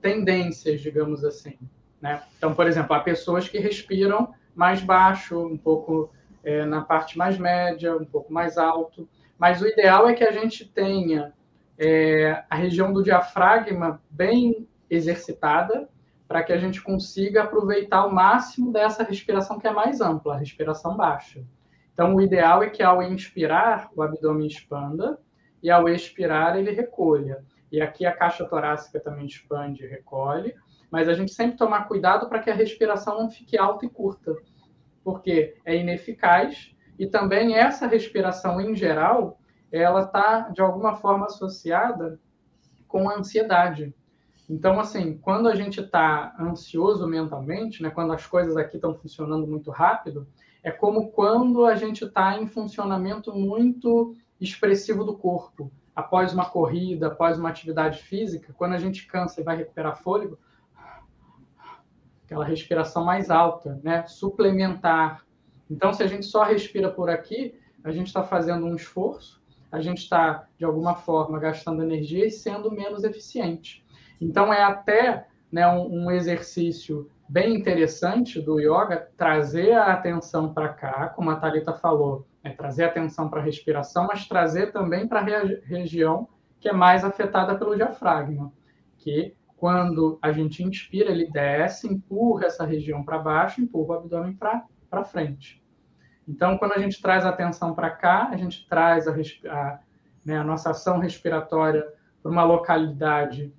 tendências, 0.05 0.81
digamos 0.81 1.25
assim. 1.25 1.57
Né? 1.99 2.21
Então, 2.37 2.53
por 2.53 2.67
exemplo, 2.67 2.95
há 2.95 2.99
pessoas 2.99 3.49
que 3.49 3.57
respiram 3.57 4.35
mais 4.53 4.79
baixo, 4.79 5.43
um 5.43 5.57
pouco 5.57 6.11
é, 6.43 6.63
na 6.63 6.81
parte 6.81 7.17
mais 7.17 7.39
média, 7.39 7.97
um 7.97 8.05
pouco 8.05 8.31
mais 8.31 8.55
alto. 8.55 9.09
Mas 9.35 9.63
o 9.63 9.67
ideal 9.67 10.07
é 10.07 10.13
que 10.13 10.23
a 10.23 10.31
gente 10.31 10.63
tenha 10.63 11.33
é, 11.75 12.43
a 12.47 12.55
região 12.55 12.93
do 12.93 13.01
diafragma 13.01 13.99
bem 14.11 14.67
exercitada, 14.87 15.89
para 16.27 16.43
que 16.43 16.53
a 16.53 16.57
gente 16.57 16.83
consiga 16.83 17.41
aproveitar 17.41 18.05
o 18.05 18.13
máximo 18.13 18.71
dessa 18.71 19.03
respiração 19.03 19.57
que 19.57 19.67
é 19.67 19.71
mais 19.71 20.01
ampla, 20.01 20.35
a 20.35 20.37
respiração 20.37 20.95
baixa. 20.95 21.43
Então, 21.93 22.13
o 22.13 22.21
ideal 22.21 22.61
é 22.61 22.69
que 22.69 22.83
ao 22.83 23.01
inspirar, 23.01 23.89
o 23.95 24.03
abdômen 24.03 24.45
expanda, 24.45 25.17
e 25.63 25.71
ao 25.71 25.89
expirar, 25.89 26.59
ele 26.59 26.69
recolha. 26.69 27.43
E 27.71 27.81
aqui 27.81 28.05
a 28.05 28.15
caixa 28.15 28.45
torácica 28.45 28.99
também 28.99 29.25
expande 29.25 29.83
e 29.83 29.87
recolhe, 29.87 30.55
mas 30.91 31.09
a 31.09 31.13
gente 31.13 31.33
sempre 31.33 31.57
tomar 31.57 31.87
cuidado 31.87 32.29
para 32.29 32.39
que 32.39 32.49
a 32.49 32.55
respiração 32.55 33.19
não 33.19 33.29
fique 33.29 33.57
alta 33.57 33.85
e 33.85 33.89
curta 33.89 34.35
porque 35.05 35.55
é 35.63 35.77
ineficaz 35.77 36.75
e 36.97 37.05
também 37.05 37.55
essa 37.55 37.85
respiração 37.85 38.59
em 38.59 38.75
geral 38.75 39.39
ela 39.71 40.01
está 40.01 40.49
de 40.49 40.61
alguma 40.61 40.95
forma 40.95 41.27
associada 41.27 42.19
com 42.87 43.07
a 43.07 43.17
ansiedade. 43.17 43.93
Então, 44.49 44.79
assim, 44.79 45.17
quando 45.17 45.47
a 45.47 45.55
gente 45.55 45.79
está 45.81 46.33
ansioso 46.39 47.07
mentalmente, 47.07 47.83
né, 47.83 47.89
quando 47.89 48.13
as 48.13 48.25
coisas 48.25 48.57
aqui 48.57 48.77
estão 48.77 48.95
funcionando 48.95 49.45
muito 49.45 49.69
rápido, 49.69 50.27
é 50.63 50.71
como 50.71 51.11
quando 51.11 51.65
a 51.65 51.75
gente 51.75 52.05
está 52.05 52.39
em 52.39 52.47
funcionamento 52.47 53.33
muito 53.33 54.15
expressivo 54.39 55.03
do 55.03 55.15
corpo. 55.15 55.71
Após 55.95 56.33
uma 56.33 56.45
corrida, 56.45 57.07
após 57.07 57.39
uma 57.39 57.49
atividade 57.49 58.03
física, 58.03 58.53
quando 58.57 58.73
a 58.73 58.77
gente 58.77 59.07
cansa 59.07 59.39
e 59.39 59.43
vai 59.43 59.55
recuperar 59.57 60.01
fôlego, 60.01 60.37
aquela 62.25 62.43
respiração 62.43 63.05
mais 63.05 63.29
alta, 63.29 63.79
né? 63.83 64.05
suplementar. 64.07 65.25
Então, 65.69 65.93
se 65.93 66.03
a 66.03 66.07
gente 66.07 66.25
só 66.25 66.43
respira 66.43 66.91
por 66.91 67.09
aqui, 67.09 67.57
a 67.83 67.91
gente 67.91 68.07
está 68.07 68.23
fazendo 68.23 68.65
um 68.65 68.75
esforço, 68.75 69.41
a 69.71 69.79
gente 69.79 69.99
está, 69.99 70.47
de 70.57 70.65
alguma 70.65 70.95
forma, 70.95 71.39
gastando 71.39 71.83
energia 71.83 72.25
e 72.25 72.31
sendo 72.31 72.71
menos 72.71 73.03
eficiente. 73.03 73.85
Então, 74.19 74.51
é 74.51 74.63
até 74.63 75.27
né, 75.51 75.67
um, 75.67 76.05
um 76.05 76.11
exercício 76.11 77.09
bem 77.27 77.55
interessante 77.55 78.41
do 78.41 78.59
yoga 78.59 79.09
trazer 79.17 79.73
a 79.73 79.93
atenção 79.93 80.53
para 80.53 80.69
cá, 80.69 81.09
como 81.09 81.29
a 81.29 81.35
Thalita 81.35 81.73
falou, 81.73 82.27
é 82.43 82.49
trazer 82.51 82.83
atenção 82.83 83.29
para 83.29 83.41
a 83.41 83.43
respiração, 83.43 84.07
mas 84.07 84.27
trazer 84.27 84.71
também 84.71 85.07
para 85.07 85.19
a 85.19 85.43
região 85.65 86.27
que 86.59 86.69
é 86.69 86.73
mais 86.73 87.03
afetada 87.03 87.55
pelo 87.57 87.75
diafragma, 87.75 88.51
que 88.97 89.35
quando 89.57 90.19
a 90.21 90.31
gente 90.31 90.63
inspira, 90.63 91.09
ele 91.09 91.29
desce, 91.31 91.87
empurra 91.87 92.45
essa 92.45 92.65
região 92.65 93.03
para 93.03 93.17
baixo, 93.17 93.61
empurra 93.61 93.95
o 93.95 93.99
abdômen 93.99 94.35
para 94.35 95.03
frente. 95.05 95.63
Então, 96.27 96.57
quando 96.57 96.73
a 96.73 96.79
gente 96.79 97.01
traz 97.01 97.25
a 97.25 97.29
atenção 97.29 97.73
para 97.73 97.89
cá, 97.89 98.29
a 98.31 98.37
gente 98.37 98.67
traz 98.67 99.07
a, 99.07 99.13
a, 99.13 99.79
né, 100.25 100.37
a 100.37 100.43
nossa 100.43 100.71
ação 100.71 100.99
respiratória 100.99 101.87
para 102.21 102.31
uma 102.31 102.43
localidade 102.43 103.53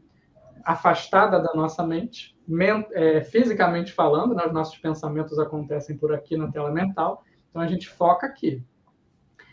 afastada 0.65 1.41
da 1.41 1.55
nossa 1.55 1.87
mente, 1.87 2.36
é, 2.93 3.23
fisicamente 3.23 3.93
falando, 3.93 4.35
né, 4.35 4.45
os 4.47 4.53
nossos 4.53 4.79
pensamentos 4.79 5.39
acontecem 5.39 5.97
por 5.97 6.13
aqui 6.13 6.37
na 6.37 6.51
tela 6.51 6.71
mental, 6.71 7.25
então 7.51 7.61
a 7.61 7.67
gente 7.67 7.89
foca 7.89 8.27
aqui. 8.27 8.63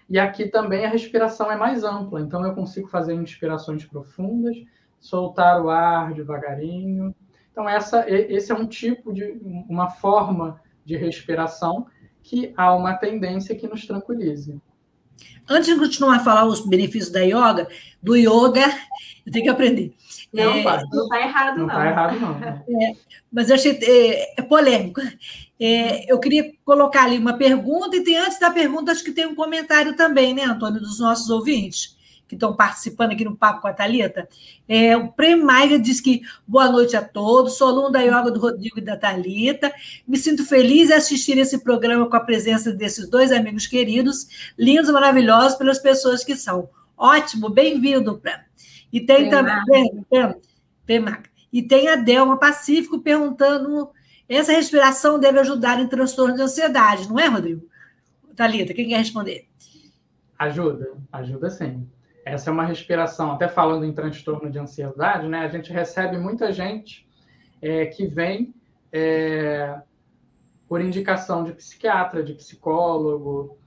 E 0.10 0.20
aqui 0.20 0.48
também 0.48 0.86
a 0.86 0.90
respiração 0.90 1.52
é 1.52 1.56
mais 1.56 1.84
ampla, 1.84 2.22
então 2.22 2.46
eu 2.46 2.54
consigo 2.54 2.88
fazer 2.88 3.14
inspirações 3.14 3.86
profundas, 3.86 4.56
soltar 5.00 5.62
o 5.62 5.70
ar 5.70 6.14
devagarinho. 6.14 7.16
Então, 7.52 7.68
essa, 7.68 8.10
esse 8.10 8.52
é 8.52 8.56
um 8.56 8.68
tipo 8.68 9.14
de, 9.14 9.40
uma 9.68 9.90
forma 9.90 10.62
de 10.86 10.96
respiração 10.96 11.88
que 12.22 12.54
há 12.56 12.74
uma 12.76 12.96
tendência 12.96 13.56
que 13.56 13.68
nos 13.68 13.86
tranquilize. 13.86 14.60
Antes 15.48 15.74
de 15.74 15.80
continuar 15.80 16.18
a 16.18 16.24
falar 16.24 16.46
os 16.46 16.66
benefícios 16.66 17.12
da 17.12 17.22
yoga, 17.22 17.68
do 18.02 18.16
yoga, 18.16 18.66
eu 19.26 19.32
tenho 19.32 19.46
que 19.46 19.50
aprender. 19.50 19.94
Não, 20.34 20.52
é, 20.52 20.84
não 20.92 21.04
está 21.04 21.22
errado, 21.22 21.58
não. 21.58 21.68
Não 21.68 21.74
está 21.76 21.88
errado, 21.88 22.20
não. 22.20 22.82
É, 22.82 22.96
mas 23.32 23.50
eu 23.50 23.56
achei 23.56 23.78
é, 23.82 24.40
é 24.40 24.42
polêmico. 24.42 25.00
É, 25.60 26.12
eu 26.12 26.20
queria 26.20 26.52
colocar 26.66 27.04
ali 27.04 27.20
uma 27.20 27.34
pergunta, 27.34 27.96
e 27.96 28.04
tem 28.04 28.18
antes 28.18 28.40
da 28.40 28.50
pergunta, 28.50 28.92
acho 28.92 29.04
que 29.04 29.12
tem 29.12 29.28
um 29.28 29.36
comentário 29.36 29.96
também, 29.96 30.34
né, 30.34 30.44
Antônio, 30.44 30.82
dos 30.82 31.00
nossos 31.00 31.30
ouvintes 31.30 31.96
que 32.28 32.36
estão 32.36 32.56
participando 32.56 33.12
aqui 33.12 33.24
no 33.24 33.36
Papo 33.36 33.62
com 33.62 33.68
a 33.68 33.74
Thalita. 33.74 34.28
É, 34.68 34.98
o 34.98 35.12
Prêmio 35.12 35.46
Maiga 35.46 35.78
diz 35.78 36.02
que 36.02 36.22
boa 36.48 36.72
noite 36.72 36.96
a 36.96 37.02
todos, 37.04 37.58
sou 37.58 37.68
aluno 37.68 37.92
da 37.92 38.02
yoga 38.02 38.32
do 38.32 38.40
Rodrigo 38.40 38.80
e 38.80 38.82
da 38.82 38.98
Thalita. 38.98 39.72
Me 40.08 40.18
sinto 40.18 40.44
feliz 40.44 40.90
em 40.90 40.94
assistir 40.94 41.38
esse 41.38 41.64
programa 41.64 42.10
com 42.10 42.16
a 42.16 42.22
presença 42.22 42.72
desses 42.72 43.08
dois 43.08 43.32
amigos 43.32 43.68
queridos, 43.68 44.54
lindos, 44.58 44.90
maravilhosos 44.90 45.58
pelas 45.58 45.78
pessoas 45.78 46.24
que 46.24 46.36
são. 46.36 46.70
Ótimo, 46.98 47.50
bem-vindo, 47.50 48.18
Prêmio. 48.18 48.46
E 48.94 49.02
tem 49.02 49.28
também. 49.28 50.06
E 51.52 51.64
tem 51.64 51.88
a 51.90 51.96
Delma 51.96 52.38
Pacífico 52.38 53.02
perguntando: 53.02 53.90
essa 54.30 54.52
respiração 54.52 55.20
deve 55.20 55.40
ajudar 55.40 55.80
em 55.82 55.88
transtorno 55.88 56.36
de 56.36 56.42
ansiedade, 56.44 57.10
não 57.10 57.20
é, 57.20 57.28
Rodrigo? 57.28 57.68
Thalita, 58.36 58.74
quem 58.74 58.88
quer 58.88 58.98
responder? 58.98 59.48
Ajuda, 60.38 60.94
ajuda 61.12 61.50
sim. 61.50 61.88
Essa 62.26 62.50
é 62.50 62.54
uma 62.54 62.66
respiração, 62.66 63.32
até 63.32 63.48
falando 63.48 63.86
em 63.86 63.92
transtorno 63.92 64.50
de 64.50 64.58
ansiedade, 64.58 65.28
né? 65.28 65.40
A 65.40 65.50
gente 65.50 65.74
recebe 65.74 66.18
muita 66.18 66.52
gente 66.52 67.08
é, 67.62 67.86
que 67.88 68.06
vem 68.08 68.54
é, 68.92 69.82
por 70.68 70.82
indicação 70.82 71.44
de 71.44 71.52
psiquiatra, 71.54 72.24
de 72.24 72.34
psicólogo, 72.34 73.58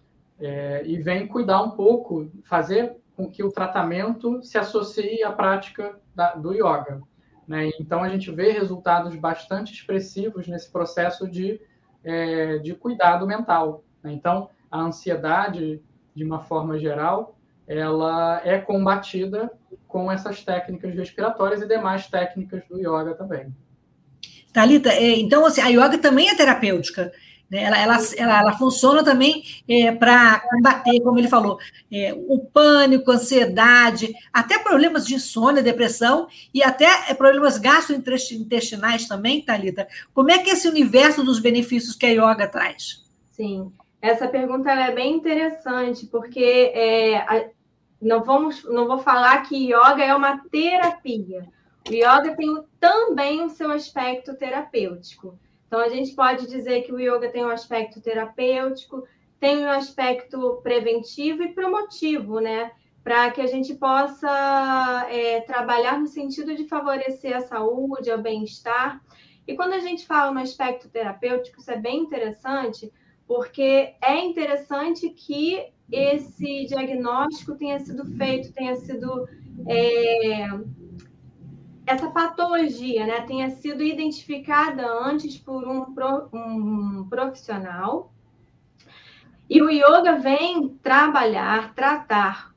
é, 0.41 0.83
e 0.87 0.97
vem 0.99 1.27
cuidar 1.27 1.63
um 1.63 1.71
pouco, 1.71 2.31
fazer 2.45 2.97
com 3.17 3.31
que 3.31 3.43
o 3.43 3.51
tratamento 3.51 4.43
se 4.43 4.59
associe 4.59 5.23
à 5.25 5.33
prática 5.33 5.99
da, 6.15 6.35
do 6.35 6.53
yoga. 6.53 7.01
Né? 7.49 7.71
Então, 7.81 8.03
a 8.03 8.09
gente 8.09 8.31
vê 8.31 8.51
resultados 8.51 9.17
bastante 9.17 9.73
expressivos 9.73 10.47
nesse 10.47 10.71
processo 10.71 11.29
de, 11.29 11.61
é, 12.05 12.59
de 12.59 12.75
cuidado 12.75 13.27
mental. 13.27 13.85
Né? 14.03 14.13
Então, 14.13 14.51
a 14.71 14.81
ansiedade, 14.81 15.81
de 16.15 16.25
uma 16.25 16.41
forma 16.41 16.79
geral, 16.79 17.39
ela 17.67 18.41
é 18.45 18.59
combatida 18.59 19.51
com 19.89 20.11
essas 20.13 20.45
técnicas 20.45 20.95
respiratórias 20.95 21.63
e 21.63 21.67
demais 21.67 22.07
técnicas 22.07 22.63
do 22.69 22.79
yoga 22.79 23.15
também. 23.15 23.55
Talita, 24.53 24.91
é, 24.91 25.19
então 25.19 25.45
assim, 25.45 25.61
a 25.61 25.69
yoga 25.69 25.99
também 25.99 26.29
é 26.29 26.37
terapêutica. 26.37 27.13
Né? 27.51 27.63
Ela, 27.63 27.79
ela, 27.79 27.99
ela, 28.17 28.39
ela, 28.41 28.59
funciona 28.59 29.05
também 29.05 29.43
é, 29.69 29.93
para 29.93 30.41
combater, 30.41 31.01
como 31.01 31.19
ele 31.19 31.29
falou, 31.29 31.59
é, 31.93 32.13
o 32.15 32.39
pânico, 32.39 33.11
ansiedade, 33.11 34.13
até 34.33 34.59
problemas 34.59 35.07
de 35.07 35.15
insônia, 35.15 35.63
depressão 35.63 36.27
e 36.53 36.63
até 36.63 37.11
é, 37.11 37.15
problemas 37.15 37.59
gastrointestinais 37.59 39.07
também, 39.07 39.43
Talita. 39.43 39.87
Como 40.13 40.31
é 40.31 40.39
que 40.39 40.51
é 40.51 40.55
esse 40.55 40.69
universo 40.69 41.23
dos 41.23 41.39
benefícios 41.39 41.95
que 41.95 42.07
a 42.07 42.11
yoga 42.11 42.49
traz? 42.49 43.05
Sim, 43.33 43.73
essa 44.01 44.27
pergunta 44.27 44.71
é 44.71 44.93
bem 44.93 45.15
interessante, 45.15 46.07
porque 46.07 46.73
é, 46.75 47.19
a, 47.19 47.45
não, 48.01 48.23
vamos, 48.23 48.65
não 48.65 48.87
vou 48.87 48.99
falar 48.99 49.43
que 49.43 49.73
yoga 49.73 50.03
é 50.03 50.15
uma 50.15 50.39
terapia. 50.51 51.47
O 51.89 51.93
yoga 51.93 52.35
tem 52.37 52.65
também 52.81 53.45
o 53.45 53.51
seu 53.51 53.71
aspecto 53.71 54.35
terapêutico. 54.35 55.39
Então, 55.67 55.81
a 55.81 55.89
gente 55.89 56.15
pode 56.15 56.47
dizer 56.47 56.83
que 56.83 56.93
o 56.93 57.01
yoga 57.01 57.29
tem 57.29 57.45
um 57.45 57.51
aspecto 57.51 58.01
terapêutico, 58.01 59.05
tem 59.41 59.65
um 59.65 59.71
aspecto 59.71 60.61
preventivo 60.63 61.43
e 61.43 61.53
promotivo, 61.53 62.41
né? 62.41 62.73
Para 63.03 63.31
que 63.31 63.41
a 63.41 63.47
gente 63.47 63.75
possa 63.75 65.07
é, 65.11 65.41
trabalhar 65.41 65.99
no 65.99 66.07
sentido 66.07 66.55
de 66.55 66.67
favorecer 66.67 67.37
a 67.37 67.41
saúde, 67.41 68.11
o 68.11 68.19
bem-estar. 68.19 69.01
E 69.47 69.55
quando 69.55 69.75
a 69.75 69.79
gente 69.79 70.07
fala 70.07 70.33
no 70.33 70.41
aspecto 70.41 70.89
terapêutico, 70.89 71.61
isso 71.61 71.71
é 71.71 71.77
bem 71.77 72.01
interessante, 72.01 72.93
porque 73.27 73.95
é 74.03 74.25
interessante 74.25 75.09
que 75.11 75.69
esse 75.91 76.67
diagnóstico 76.67 77.55
tenha 77.55 77.79
sido 77.79 78.05
feito, 78.17 78.53
tenha 78.53 78.75
sido 78.77 79.29
é, 79.69 80.49
essa 81.87 82.11
patologia 82.11 83.07
né, 83.07 83.21
tenha 83.23 83.49
sido 83.51 83.83
identificada 83.83 84.85
antes 84.87 85.39
por 85.39 85.67
um, 85.67 85.87
um 86.33 87.07
profissional. 87.09 88.13
E 89.49 89.63
o 89.63 89.71
yoga 89.71 90.19
vem 90.19 90.69
trabalhar, 90.83 91.73
tratar, 91.75 92.53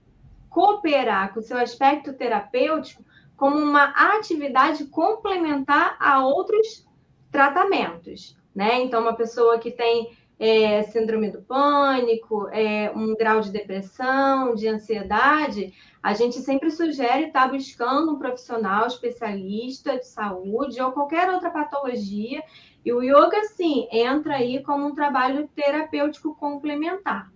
cooperar 0.50 1.32
com 1.32 1.40
o 1.40 1.44
seu 1.44 1.58
aspecto 1.58 2.14
terapêutico 2.14 3.06
como 3.38 3.56
uma 3.58 3.94
atividade 4.16 4.86
complementar 4.86 5.96
a 6.00 6.26
outros 6.26 6.86
tratamentos. 7.32 8.36
Né? 8.54 8.82
Então, 8.82 9.02
uma 9.02 9.14
pessoa 9.14 9.60
que 9.60 9.70
tem 9.70 10.10
é, 10.40 10.84
síndrome 10.84 11.30
do 11.30 11.42
pânico, 11.42 12.48
é, 12.50 12.90
um 12.96 13.14
grau 13.16 13.42
de 13.42 13.52
depressão, 13.52 14.56
de 14.56 14.68
ansiedade, 14.68 15.74
a 16.02 16.14
gente 16.14 16.38
sempre 16.38 16.72
sugere 16.72 17.26
estar 17.26 17.48
tá 17.48 17.48
buscando 17.50 18.14
um 18.14 18.18
profissional 18.18 18.88
especialista 18.88 19.98
de 19.98 20.08
saúde 20.08 20.82
ou 20.82 20.94
qualquer 20.94 21.30
outra 21.30 21.52
patologia. 21.52 22.42
E 22.86 22.94
o 22.94 23.04
yoga, 23.04 23.44
sim, 23.56 23.88
entra 23.92 24.36
aí 24.36 24.64
como 24.64 24.88
um 24.88 24.96
trabalho 24.96 25.50
terapêutico 25.54 26.34
complementar. 26.36 27.30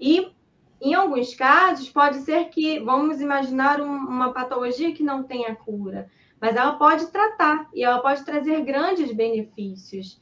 E, 0.00 0.32
em 0.80 0.94
alguns 0.94 1.34
casos, 1.34 1.90
pode 1.90 2.20
ser 2.20 2.46
que, 2.46 2.80
vamos 2.80 3.20
imaginar 3.20 3.82
um, 3.82 3.94
uma 3.94 4.32
patologia 4.32 4.94
que 4.94 5.02
não 5.02 5.22
tenha 5.22 5.54
cura, 5.54 6.10
mas 6.40 6.56
ela 6.56 6.72
pode 6.72 7.06
tratar 7.08 7.68
e 7.74 7.84
ela 7.84 7.98
pode 7.98 8.24
trazer 8.24 8.62
grandes 8.62 9.12
benefícios. 9.12 10.18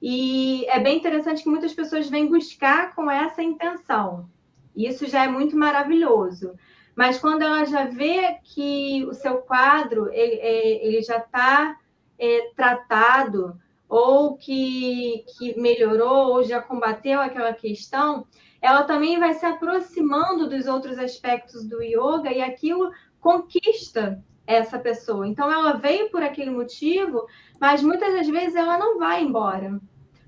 E 0.00 0.64
é 0.68 0.78
bem 0.78 0.98
interessante 0.98 1.42
que 1.42 1.48
muitas 1.48 1.74
pessoas 1.74 2.08
vêm 2.08 2.26
buscar 2.26 2.94
com 2.94 3.10
essa 3.10 3.42
intenção. 3.42 4.28
Isso 4.76 5.06
já 5.06 5.24
é 5.24 5.28
muito 5.28 5.56
maravilhoso. 5.56 6.54
Mas 6.94 7.18
quando 7.18 7.42
ela 7.42 7.64
já 7.64 7.84
vê 7.84 8.38
que 8.42 9.04
o 9.06 9.14
seu 9.14 9.38
quadro 9.38 10.08
ele, 10.12 10.36
é, 10.36 10.86
ele 10.86 11.02
já 11.02 11.18
está 11.18 11.76
é, 12.18 12.50
tratado, 12.56 13.58
ou 13.88 14.36
que, 14.36 15.24
que 15.36 15.58
melhorou, 15.58 16.32
ou 16.32 16.44
já 16.44 16.60
combateu 16.60 17.20
aquela 17.20 17.52
questão, 17.52 18.26
ela 18.60 18.82
também 18.84 19.18
vai 19.18 19.34
se 19.34 19.46
aproximando 19.46 20.48
dos 20.48 20.66
outros 20.66 20.98
aspectos 20.98 21.64
do 21.64 21.82
yoga 21.82 22.30
e 22.30 22.42
aquilo 22.42 22.92
conquista 23.20 24.22
essa 24.48 24.78
pessoa. 24.78 25.28
Então, 25.28 25.52
ela 25.52 25.74
veio 25.74 26.10
por 26.10 26.22
aquele 26.22 26.50
motivo, 26.50 27.26
mas 27.60 27.82
muitas 27.82 28.14
das 28.14 28.26
vezes 28.26 28.56
ela 28.56 28.78
não 28.78 28.98
vai 28.98 29.22
embora. 29.22 29.78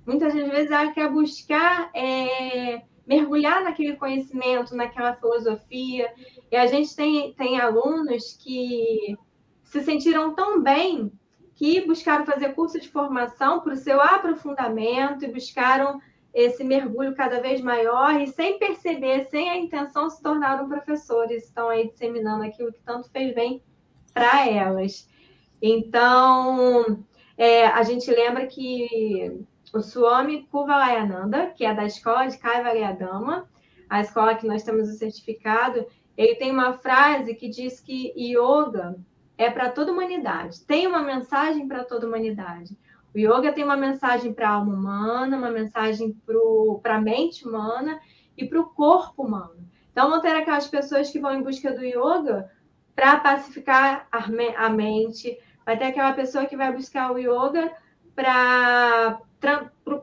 Muitas 0.07 0.35
das 0.35 0.47
vezes 0.47 0.71
ela 0.71 0.93
quer 0.93 1.11
buscar 1.11 1.91
é, 1.95 2.83
mergulhar 3.07 3.65
naquele 3.65 3.97
conhecimento, 3.97 4.77
naquela 4.77 5.17
filosofia. 5.17 6.13
E 6.53 6.55
a 6.55 6.67
gente 6.67 6.95
tem, 6.95 7.33
tem 7.33 7.59
alunos 7.59 8.37
que 8.39 9.17
se 9.65 9.81
sentiram 9.81 10.35
tão 10.35 10.63
bem 10.63 11.11
que 11.55 11.81
buscaram 11.87 12.27
fazer 12.27 12.55
curso 12.55 12.79
de 12.79 12.91
formação 12.91 13.61
para 13.61 13.73
o 13.73 13.77
seu 13.77 14.03
aprofundamento 14.03 15.25
e 15.25 15.33
buscaram 15.33 15.99
esse 16.35 16.63
mergulho 16.63 17.15
cada 17.15 17.41
vez 17.41 17.61
maior 17.63 18.21
e 18.21 18.27
sem 18.27 18.59
perceber, 18.59 19.25
sem 19.31 19.49
a 19.49 19.57
intenção, 19.57 20.11
se 20.11 20.23
tornaram 20.23 20.69
professores, 20.69 21.45
estão 21.45 21.71
aí 21.71 21.89
disseminando 21.89 22.45
aquilo 22.45 22.73
que 22.73 22.83
tanto 22.83 23.11
fez 23.11 23.35
bem 23.35 23.63
para 24.13 24.49
elas. 24.49 25.09
Então, 25.63 27.05
é, 27.37 27.67
a 27.67 27.83
gente 27.83 28.11
lembra 28.11 28.47
que 28.47 29.45
o 29.73 29.81
Swami 29.81 30.47
Kuvalayananda, 30.51 31.49
que 31.57 31.65
é 31.65 31.75
da 31.75 31.85
escola 31.85 32.27
de 32.27 32.39
Kaivalyadama, 32.39 33.49
a 33.89 34.01
escola 34.01 34.35
que 34.35 34.47
nós 34.47 34.63
temos 34.63 34.89
o 34.89 34.93
certificado, 34.93 35.87
ele 36.17 36.35
tem 36.35 36.51
uma 36.51 36.75
frase 36.75 37.35
que 37.35 37.49
diz 37.49 37.81
que 37.81 38.13
yoga 38.17 38.97
é 39.39 39.51
para 39.51 39.71
toda 39.71 39.91
a 39.91 39.95
humanidade, 39.95 40.61
tem 40.67 40.87
uma 40.87 41.03
mensagem 41.03 41.67
para 41.67 41.85
toda 41.85 42.07
a 42.07 42.09
humanidade. 42.09 42.77
O 43.15 43.19
yoga 43.19 43.53
tem 43.53 43.65
uma 43.65 43.77
mensagem 43.77 44.33
para 44.33 44.49
a 44.49 44.53
alma 44.53 44.73
humana, 44.73 45.37
uma 45.37 45.51
mensagem 45.51 46.17
para 46.83 46.97
a 46.97 47.01
mente 47.01 47.47
humana 47.47 48.01
e 48.37 48.47
para 48.47 48.61
o 48.61 48.69
corpo 48.69 49.25
humano. 49.25 49.67
Então, 49.91 50.09
vão 50.09 50.21
ter 50.21 50.37
aquelas 50.37 50.69
pessoas 50.69 51.11
que 51.11 51.19
vão 51.19 51.35
em 51.35 51.43
busca 51.43 51.73
do 51.73 51.85
yoga 51.85 52.51
para 52.95 53.19
pacificar 53.21 54.09
a 54.11 54.69
mente. 54.69 55.39
Vai 55.65 55.79
ter 55.79 55.85
aquela 55.85 56.13
pessoa 56.13 56.47
que 56.47 56.57
vai 56.57 56.73
buscar 56.73 57.13
o 57.13 57.19
yoga 57.19 57.73
para 58.15 59.21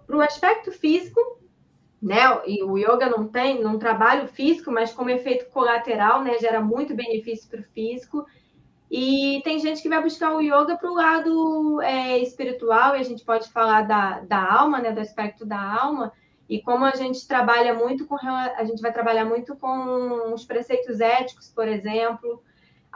o 0.09 0.21
aspecto 0.21 0.71
físico, 0.71 1.19
né? 2.01 2.21
E 2.45 2.63
o 2.63 2.77
yoga 2.77 3.09
não 3.09 3.27
tem 3.27 3.65
um 3.65 3.77
trabalho 3.77 4.27
físico, 4.27 4.71
mas 4.71 4.93
como 4.93 5.09
efeito 5.09 5.49
colateral, 5.49 6.23
né? 6.23 6.37
Gera 6.39 6.61
muito 6.61 6.95
benefício 6.95 7.49
para 7.49 7.61
o 7.61 7.63
físico. 7.63 8.25
E 8.89 9.41
tem 9.43 9.59
gente 9.59 9.81
que 9.81 9.89
vai 9.89 10.01
buscar 10.01 10.33
o 10.33 10.41
yoga 10.41 10.77
para 10.77 10.89
o 10.89 10.95
lado 10.95 11.81
é, 11.81 12.19
espiritual, 12.19 12.95
e 12.95 12.99
a 12.99 13.03
gente 13.03 13.25
pode 13.25 13.49
falar 13.51 13.81
da, 13.81 14.21
da 14.21 14.53
alma, 14.53 14.79
né? 14.79 14.91
Do 14.91 15.01
aspecto 15.01 15.45
da 15.45 15.59
alma, 15.59 16.13
E 16.49 16.61
como 16.61 16.85
a 16.85 16.95
gente 16.95 17.27
trabalha 17.27 17.73
muito 17.73 18.05
com 18.05 18.15
a 18.15 18.63
gente 18.63 18.81
vai 18.81 18.93
trabalhar 18.93 19.25
muito 19.25 19.55
com 19.55 20.33
os 20.33 20.45
preceitos 20.45 21.01
éticos, 21.01 21.49
por 21.49 21.67
exemplo, 21.67 22.41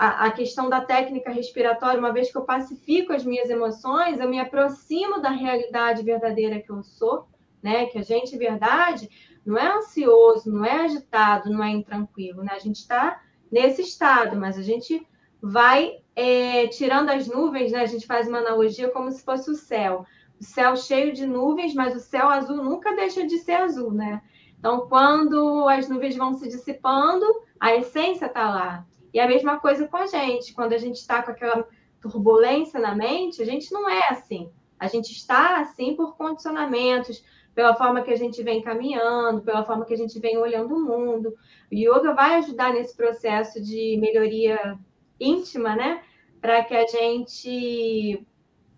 a, 0.08 0.32
questão 0.32 0.70
da 0.70 0.82
técnica 0.82 1.32
respiratória, 1.32 2.00
uma 2.00 2.14
vez 2.14 2.32
que 2.32 2.38
eu 2.38 2.44
pacifico 2.44 3.14
as 3.14 3.24
minhas 3.24 3.50
emoções, 3.50 4.20
eu 4.20 4.30
me 4.30 4.40
aproximo 4.40 5.22
da 5.22 5.30
realidade 5.30 6.04
verdadeira 6.04 6.60
que 6.60 6.72
eu 6.72 6.82
sou, 6.82 7.28
né? 7.62 7.86
Que 7.86 8.00
a 8.00 8.02
gente, 8.02 8.38
verdade, 8.38 9.10
não 9.46 9.58
é 9.58 9.72
ansioso, 9.78 10.52
não 10.52 10.66
é 10.66 10.82
agitado, 10.86 11.52
não 11.52 11.64
é 11.64 11.70
intranquilo, 11.70 12.44
né? 12.44 12.54
A 12.54 12.60
gente 12.60 12.78
está 12.78 13.22
nesse 13.52 13.82
estado, 13.82 14.36
mas 14.36 14.58
a 14.58 14.64
gente 14.64 15.06
vai 15.42 16.00
é, 16.16 16.68
tirando 16.68 17.10
as 17.10 17.28
nuvens, 17.28 17.72
né? 17.72 17.82
A 17.82 17.86
gente 17.86 18.08
faz 18.08 18.28
uma 18.28 18.40
analogia 18.40 18.90
como 18.90 19.12
se 19.12 19.24
fosse 19.24 19.52
o 19.52 19.56
céu 19.56 20.06
o 20.42 20.44
céu 20.44 20.76
cheio 20.76 21.14
de 21.14 21.28
nuvens, 21.28 21.76
mas 21.76 21.96
o 21.96 22.00
céu 22.00 22.28
azul 22.28 22.58
nunca 22.58 22.96
deixa 22.96 23.28
de 23.28 23.38
ser 23.38 23.54
azul, 23.54 23.92
né? 23.92 24.24
Então, 24.58 24.88
quando 24.88 25.70
as 25.70 25.88
nuvens 25.88 26.16
vão 26.16 26.34
se 26.34 26.50
dissipando, 26.50 27.24
a 27.60 27.76
essência 27.76 28.26
está 28.26 28.50
lá. 28.50 28.86
E 29.14 29.20
a 29.20 29.28
mesma 29.28 29.60
coisa 29.60 29.88
com 29.88 29.98
a 29.98 30.08
gente. 30.08 30.54
Quando 30.54 30.74
a 30.74 30.78
gente 30.78 30.96
está 30.98 31.22
com 31.22 31.32
aquela 31.32 31.68
turbulência 32.02 32.80
na 32.80 32.96
mente, 32.96 33.42
a 33.42 33.46
gente 33.46 33.72
não 33.72 33.90
é 33.90 34.10
assim. 34.10 34.50
A 34.80 34.88
gente 34.88 35.12
está 35.12 35.60
assim 35.60 35.96
por 35.96 36.18
condicionamentos, 36.18 37.24
pela 37.54 37.76
forma 37.76 38.02
que 38.02 38.12
a 38.12 38.16
gente 38.16 38.42
vem 38.42 38.62
caminhando, 38.62 39.42
pela 39.42 39.64
forma 39.64 39.86
que 39.86 39.94
a 39.94 39.98
gente 39.98 40.20
vem 40.20 40.38
olhando 40.38 40.76
o 40.76 40.84
mundo. 40.84 41.36
O 41.72 41.76
yoga 41.76 42.14
vai 42.14 42.36
ajudar 42.36 42.74
nesse 42.74 42.96
processo 42.96 43.62
de 43.62 43.98
melhoria 44.02 44.80
íntima, 45.20 45.76
né? 45.76 46.02
Para 46.40 46.64
que 46.64 46.74
a 46.74 46.88
gente 46.88 48.26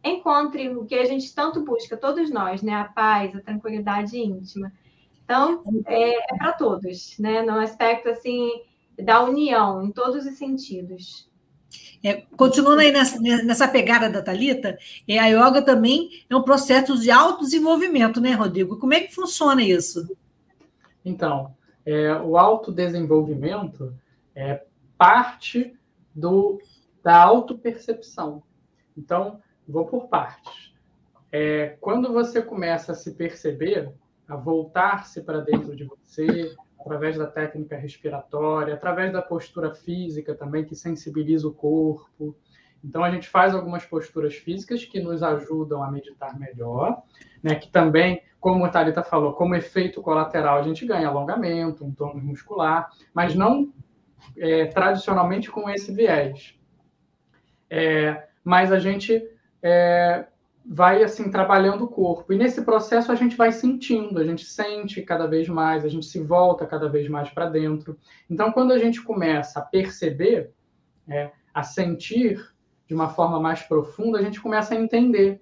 encontre 0.03 0.69
o 0.69 0.85
que 0.85 0.95
a 0.95 1.05
gente 1.05 1.33
tanto 1.33 1.63
busca, 1.63 1.95
todos 1.95 2.29
nós, 2.29 2.61
né? 2.61 2.73
A 2.73 2.85
paz, 2.85 3.33
a 3.35 3.41
tranquilidade 3.41 4.17
íntima. 4.17 4.73
Então, 5.23 5.63
é, 5.85 6.33
é 6.33 6.37
para 6.37 6.51
todos, 6.53 7.17
né? 7.17 7.41
No 7.43 7.59
aspecto, 7.59 8.09
assim, 8.09 8.51
da 9.01 9.23
união, 9.23 9.83
em 9.83 9.91
todos 9.91 10.25
os 10.25 10.37
sentidos. 10.37 11.29
É, 12.03 12.25
continuando 12.35 12.81
aí 12.81 12.91
nessa, 12.91 13.19
nessa 13.19 13.67
pegada 13.67 14.09
da 14.09 14.21
Talita, 14.21 14.77
é, 15.07 15.17
a 15.17 15.27
yoga 15.27 15.61
também 15.61 16.09
é 16.29 16.35
um 16.35 16.43
processo 16.43 16.99
de 16.99 17.09
autodesenvolvimento, 17.09 18.19
né, 18.19 18.33
Rodrigo? 18.33 18.77
Como 18.77 18.93
é 18.93 18.99
que 18.99 19.15
funciona 19.15 19.63
isso? 19.63 20.15
Então, 21.03 21.55
é, 21.85 22.13
o 22.15 22.37
autodesenvolvimento 22.37 23.93
é 24.35 24.63
parte 24.97 25.73
do, 26.13 26.61
da 27.01 27.23
autopercepção. 27.23 28.43
Então, 28.97 29.41
Vou 29.67 29.85
por 29.85 30.07
partes. 30.07 30.73
É, 31.31 31.77
quando 31.79 32.11
você 32.11 32.41
começa 32.41 32.91
a 32.91 32.95
se 32.95 33.13
perceber, 33.13 33.91
a 34.27 34.35
voltar-se 34.35 35.21
para 35.21 35.39
dentro 35.39 35.75
de 35.75 35.85
você, 35.85 36.55
através 36.83 37.17
da 37.17 37.25
técnica 37.25 37.77
respiratória, 37.77 38.73
através 38.73 39.11
da 39.13 39.21
postura 39.21 39.73
física 39.73 40.35
também, 40.35 40.65
que 40.65 40.75
sensibiliza 40.75 41.47
o 41.47 41.53
corpo. 41.53 42.35
Então, 42.83 43.01
a 43.01 43.09
gente 43.09 43.29
faz 43.29 43.55
algumas 43.55 43.85
posturas 43.85 44.35
físicas 44.35 44.83
que 44.83 44.99
nos 44.99 45.23
ajudam 45.23 45.81
a 45.81 45.89
meditar 45.89 46.37
melhor, 46.37 47.01
né? 47.41 47.55
que 47.55 47.69
também, 47.69 48.21
como 48.37 48.65
a 48.65 48.69
Thalita 48.69 49.01
falou, 49.01 49.31
como 49.31 49.55
efeito 49.55 50.01
colateral, 50.01 50.59
a 50.59 50.63
gente 50.63 50.85
ganha 50.85 51.07
alongamento, 51.07 51.85
um 51.85 51.93
tônus 51.93 52.21
muscular, 52.21 52.89
mas 53.13 53.33
não 53.33 53.71
é, 54.37 54.65
tradicionalmente 54.65 55.49
com 55.49 55.69
esse 55.69 55.93
viés. 55.93 56.59
É, 57.69 58.27
mas 58.43 58.73
a 58.73 58.79
gente 58.79 59.25
é, 59.61 60.25
vai 60.65 61.03
assim 61.03 61.29
trabalhando 61.29 61.83
o 61.83 61.87
corpo. 61.87 62.31
E 62.31 62.37
nesse 62.37 62.63
processo 62.63 63.11
a 63.11 63.15
gente 63.15 63.35
vai 63.35 63.51
sentindo, 63.51 64.19
a 64.19 64.23
gente 64.23 64.45
sente 64.45 65.01
cada 65.01 65.27
vez 65.27 65.49
mais, 65.49 65.83
a 65.83 65.89
gente 65.89 66.05
se 66.05 66.21
volta 66.21 66.65
cada 66.65 66.87
vez 66.87 67.09
mais 67.09 67.29
para 67.29 67.49
dentro. 67.49 67.97
Então, 68.29 68.51
quando 68.51 68.71
a 68.71 68.77
gente 68.77 69.01
começa 69.01 69.59
a 69.59 69.63
perceber, 69.63 70.51
é, 71.07 71.31
a 71.53 71.63
sentir 71.63 72.53
de 72.87 72.93
uma 72.93 73.09
forma 73.09 73.39
mais 73.39 73.61
profunda, 73.61 74.19
a 74.19 74.21
gente 74.21 74.41
começa 74.41 74.73
a 74.73 74.79
entender 74.79 75.41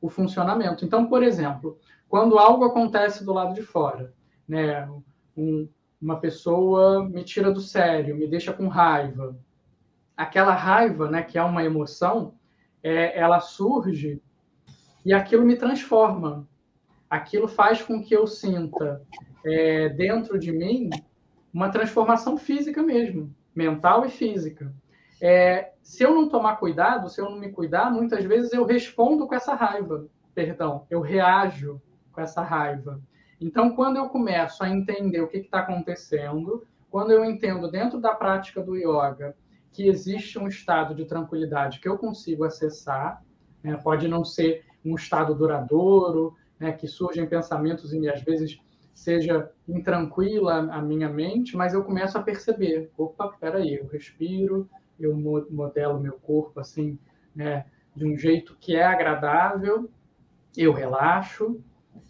o 0.00 0.08
funcionamento. 0.08 0.84
Então, 0.84 1.06
por 1.06 1.22
exemplo, 1.22 1.78
quando 2.08 2.38
algo 2.38 2.64
acontece 2.64 3.24
do 3.24 3.32
lado 3.32 3.54
de 3.54 3.62
fora, 3.62 4.14
né, 4.46 4.88
um, 5.36 5.68
uma 6.00 6.18
pessoa 6.18 7.08
me 7.08 7.22
tira 7.24 7.52
do 7.52 7.60
sério, 7.60 8.16
me 8.16 8.26
deixa 8.26 8.52
com 8.52 8.68
raiva, 8.68 9.36
aquela 10.16 10.54
raiva, 10.54 11.10
né, 11.10 11.22
que 11.22 11.38
é 11.38 11.42
uma 11.42 11.64
emoção, 11.64 12.34
é, 12.82 13.18
ela 13.18 13.40
surge 13.40 14.22
e 15.04 15.12
aquilo 15.12 15.44
me 15.44 15.56
transforma. 15.56 16.48
Aquilo 17.08 17.48
faz 17.48 17.82
com 17.82 18.02
que 18.02 18.14
eu 18.14 18.26
sinta 18.26 19.02
é, 19.44 19.88
dentro 19.88 20.38
de 20.38 20.52
mim 20.52 20.90
uma 21.52 21.70
transformação 21.70 22.36
física 22.36 22.82
mesmo, 22.82 23.34
mental 23.54 24.04
e 24.04 24.10
física. 24.10 24.72
É, 25.20 25.72
se 25.82 26.02
eu 26.02 26.14
não 26.14 26.28
tomar 26.28 26.56
cuidado, 26.56 27.08
se 27.08 27.20
eu 27.20 27.28
não 27.28 27.38
me 27.38 27.50
cuidar, 27.50 27.90
muitas 27.90 28.24
vezes 28.24 28.52
eu 28.52 28.64
respondo 28.64 29.26
com 29.26 29.34
essa 29.34 29.54
raiva, 29.54 30.06
perdão, 30.34 30.86
eu 30.88 31.00
reajo 31.00 31.80
com 32.12 32.20
essa 32.20 32.42
raiva. 32.42 33.00
Então, 33.40 33.74
quando 33.74 33.96
eu 33.96 34.08
começo 34.08 34.62
a 34.62 34.68
entender 34.68 35.20
o 35.20 35.28
que 35.28 35.38
está 35.38 35.60
acontecendo, 35.60 36.64
quando 36.90 37.10
eu 37.10 37.24
entendo 37.24 37.70
dentro 37.70 38.00
da 38.00 38.14
prática 38.14 38.62
do 38.62 38.76
yoga 38.76 39.34
que 39.72 39.88
existe 39.88 40.38
um 40.38 40.48
estado 40.48 40.94
de 40.94 41.04
tranquilidade 41.04 41.80
que 41.80 41.88
eu 41.88 41.96
consigo 41.96 42.44
acessar, 42.44 43.22
né? 43.62 43.76
pode 43.76 44.08
não 44.08 44.24
ser 44.24 44.64
um 44.84 44.94
estado 44.94 45.34
duradouro, 45.34 46.34
né? 46.58 46.72
que 46.72 46.86
surgem 46.86 47.26
pensamentos 47.26 47.92
e 47.92 48.08
às 48.08 48.22
vezes 48.22 48.58
seja 48.94 49.50
intranquila 49.66 50.58
a 50.72 50.82
minha 50.82 51.08
mente, 51.08 51.56
mas 51.56 51.72
eu 51.72 51.82
começo 51.82 52.18
a 52.18 52.22
perceber, 52.22 52.90
opa, 52.98 53.28
peraí, 53.40 53.76
eu 53.76 53.86
respiro, 53.86 54.68
eu 54.98 55.16
modelo 55.16 55.98
meu 55.98 56.14
corpo 56.14 56.60
assim, 56.60 56.98
né, 57.34 57.64
de 57.96 58.04
um 58.04 58.16
jeito 58.16 58.56
que 58.60 58.76
é 58.76 58.84
agradável, 58.84 59.90
eu 60.56 60.72
relaxo 60.72 61.62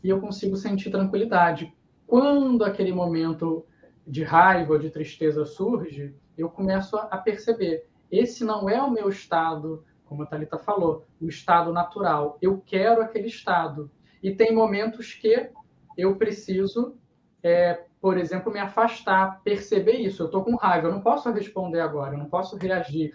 e 0.03 0.09
eu 0.09 0.21
consigo 0.21 0.57
sentir 0.57 0.91
tranquilidade. 0.91 1.73
Quando 2.07 2.65
aquele 2.65 2.93
momento 2.93 3.65
de 4.05 4.25
raiva 4.25 4.73
ou 4.73 4.79
de 4.79 4.91
tristeza 4.91 5.45
surge, 5.45 6.15
eu 6.37 6.49
começo 6.49 6.97
a 6.97 7.17
perceber, 7.19 7.87
esse 8.11 8.45
não 8.45 8.69
é 8.69 8.83
o 8.83 8.91
meu 8.91 9.09
estado, 9.09 9.85
como 10.11 10.25
a 10.25 10.27
Thalita 10.27 10.59
falou, 10.59 11.07
o 11.21 11.29
estado 11.29 11.73
natural. 11.73 12.37
Eu 12.43 12.61
quero 12.67 13.01
aquele 13.01 13.29
estado. 13.29 13.89
E 14.21 14.35
tem 14.35 14.53
momentos 14.53 15.15
que 15.15 15.49
eu 15.97 16.17
preciso, 16.17 16.97
é, 17.45 17.85
por 18.01 18.19
exemplo, 18.19 18.53
me 18.53 18.59
afastar, 18.59 19.41
perceber 19.45 19.99
isso. 19.99 20.23
Eu 20.23 20.27
estou 20.27 20.43
com 20.43 20.57
raiva, 20.57 20.89
eu 20.89 20.93
não 20.93 21.01
posso 21.01 21.31
responder 21.31 21.79
agora, 21.79 22.15
eu 22.15 22.19
não 22.19 22.29
posso 22.29 22.57
reagir. 22.57 23.13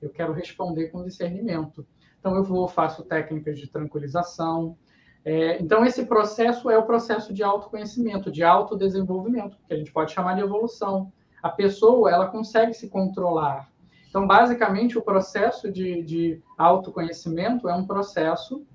Eu 0.00 0.08
quero 0.08 0.32
responder 0.32 0.88
com 0.88 1.04
discernimento. 1.04 1.86
Então, 2.18 2.34
eu 2.34 2.42
vou, 2.42 2.66
faço 2.66 3.04
técnicas 3.04 3.58
de 3.58 3.68
tranquilização. 3.68 4.78
É, 5.22 5.60
então, 5.62 5.84
esse 5.84 6.06
processo 6.06 6.70
é 6.70 6.78
o 6.78 6.86
processo 6.86 7.34
de 7.34 7.42
autoconhecimento, 7.42 8.32
de 8.32 8.42
autodesenvolvimento, 8.42 9.58
que 9.68 9.74
a 9.74 9.76
gente 9.76 9.92
pode 9.92 10.12
chamar 10.12 10.36
de 10.36 10.40
evolução 10.40 11.12
a 11.42 11.48
pessoa 11.48 12.10
ela 12.10 12.28
consegue 12.28 12.74
se 12.74 12.88
controlar. 12.88 13.69
Então, 14.10 14.26
basicamente, 14.26 14.98
o 14.98 15.02
processo 15.02 15.70
de, 15.70 16.02
de 16.02 16.42
autoconhecimento 16.58 17.68
é 17.68 17.74
um 17.74 17.86
processo 17.86 18.66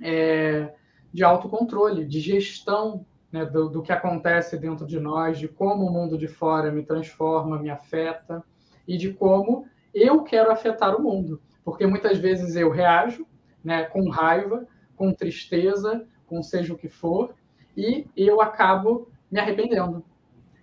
é, 0.00 0.72
de 1.12 1.24
autocontrole, 1.24 2.06
de 2.06 2.20
gestão 2.20 3.04
né, 3.32 3.44
do, 3.44 3.68
do, 3.68 3.82
que 3.82 3.92
acontece 3.92 4.56
dentro 4.56 4.86
de 4.86 5.00
nós, 5.00 5.38
de 5.38 5.48
como 5.48 5.86
o 5.86 5.92
mundo 5.92 6.16
de 6.16 6.28
fora 6.28 6.70
me 6.70 6.84
transforma, 6.84 7.58
me 7.58 7.68
afeta 7.68 8.44
e 8.86 8.96
de 8.96 9.12
como 9.12 9.66
eu 9.92 10.22
quero 10.22 10.52
afetar 10.52 10.96
o 10.96 11.02
mundo. 11.02 11.42
Porque 11.64 11.84
muitas 11.84 12.18
vezes 12.18 12.54
eu 12.54 12.70
reajo 12.70 13.26
né, 13.64 13.84
com 13.84 14.08
raiva, 14.08 14.66
com 14.94 15.12
tristeza, 15.12 16.06
com 16.26 16.44
seja 16.44 16.72
o 16.72 16.78
que 16.78 16.88
for, 16.88 17.34
e 17.76 18.06
eu 18.16 18.40
acabo 18.40 19.10
me 19.28 19.40
arrependendo. 19.40 20.04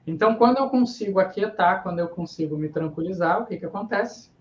Então, 0.07 0.35
quando 0.35 0.57
eu 0.57 0.69
consigo 0.69 1.19
aquietar, 1.19 1.83
quando 1.83 1.99
eu 1.99 2.07
consigo 2.07 2.57
me 2.57 2.69
tranquilizar, 2.69 3.41
o 3.41 3.45
que, 3.45 3.57
que 3.57 3.65
acontece? 3.65 4.31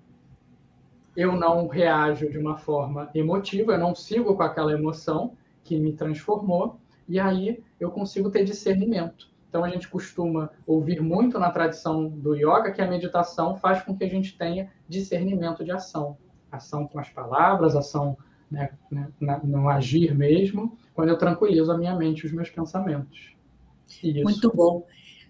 Eu 1.17 1.33
não 1.33 1.67
reajo 1.67 2.31
de 2.31 2.39
uma 2.39 2.57
forma 2.57 3.11
emotiva, 3.13 3.73
eu 3.73 3.79
não 3.79 3.93
sigo 3.93 4.37
com 4.37 4.43
aquela 4.45 4.73
emoção 4.73 5.37
que 5.65 5.77
me 5.77 5.93
transformou, 5.93 6.79
e 7.09 7.19
aí 7.19 7.65
eu 7.81 7.91
consigo 7.91 8.31
ter 8.31 8.45
discernimento. 8.45 9.29
Então, 9.49 9.65
a 9.65 9.69
gente 9.69 9.89
costuma 9.89 10.51
ouvir 10.65 11.01
muito 11.03 11.37
na 11.37 11.51
tradição 11.51 12.09
do 12.09 12.37
yoga 12.37 12.71
que 12.71 12.81
a 12.81 12.87
meditação 12.87 13.57
faz 13.57 13.83
com 13.83 13.97
que 13.97 14.05
a 14.05 14.09
gente 14.09 14.39
tenha 14.39 14.71
discernimento 14.89 15.65
de 15.65 15.73
ação. 15.73 16.17
Ação 16.53 16.87
com 16.87 17.01
as 17.01 17.09
palavras, 17.09 17.75
ação 17.75 18.17
né, 18.49 18.71
né, 18.89 19.11
no 19.43 19.69
agir 19.69 20.15
mesmo, 20.15 20.79
quando 20.95 21.09
eu 21.09 21.19
tranquilizo 21.19 21.73
a 21.73 21.79
minha 21.79 21.97
mente 21.97 22.21
e 22.21 22.27
os 22.27 22.33
meus 22.33 22.51
pensamentos. 22.51 23.35
Isso. 24.03 24.23
Muito 24.23 24.53
bom. 24.55 24.87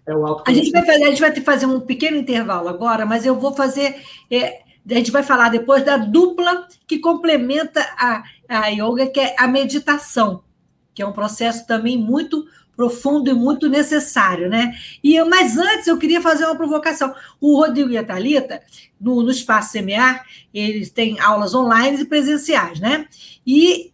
É 0.07 0.15
o 0.15 0.41
a 0.45 0.53
gente 0.53 0.71
vai 0.71 0.85
fazer, 0.85 1.03
a 1.03 1.09
gente 1.09 1.19
vai 1.19 1.35
fazer 1.41 1.65
um 1.65 1.81
pequeno 1.81 2.15
intervalo 2.15 2.69
agora, 2.69 3.05
mas 3.05 3.25
eu 3.25 3.37
vou 3.37 3.53
fazer. 3.53 4.01
É, 4.31 4.61
a 4.89 4.93
gente 4.93 5.11
vai 5.11 5.21
falar 5.21 5.49
depois 5.49 5.83
da 5.83 5.97
dupla 5.97 6.65
que 6.87 6.97
complementa 6.97 7.81
a, 7.99 8.23
a 8.47 8.67
yoga, 8.69 9.07
que 9.07 9.19
é 9.19 9.35
a 9.37 9.45
meditação, 9.47 10.43
que 10.93 11.01
é 11.01 11.05
um 11.05 11.11
processo 11.11 11.67
também 11.67 11.97
muito 11.97 12.47
profundo 12.73 13.29
e 13.29 13.33
muito 13.33 13.67
necessário, 13.67 14.49
né? 14.49 14.73
E 15.03 15.21
mas 15.25 15.57
antes 15.57 15.87
eu 15.87 15.97
queria 15.97 16.21
fazer 16.21 16.45
uma 16.45 16.55
provocação. 16.55 17.13
O 17.41 17.57
Rodrigo 17.57 17.89
e 17.89 17.97
a 17.97 18.03
Thalita, 18.03 18.61
no, 19.01 19.21
no 19.23 19.31
Espaço 19.31 19.71
Semear, 19.73 20.23
eles 20.53 20.89
têm 20.89 21.19
aulas 21.19 21.53
online 21.53 22.01
e 22.01 22.05
presenciais, 22.05 22.79
né? 22.79 23.07
E 23.45 23.91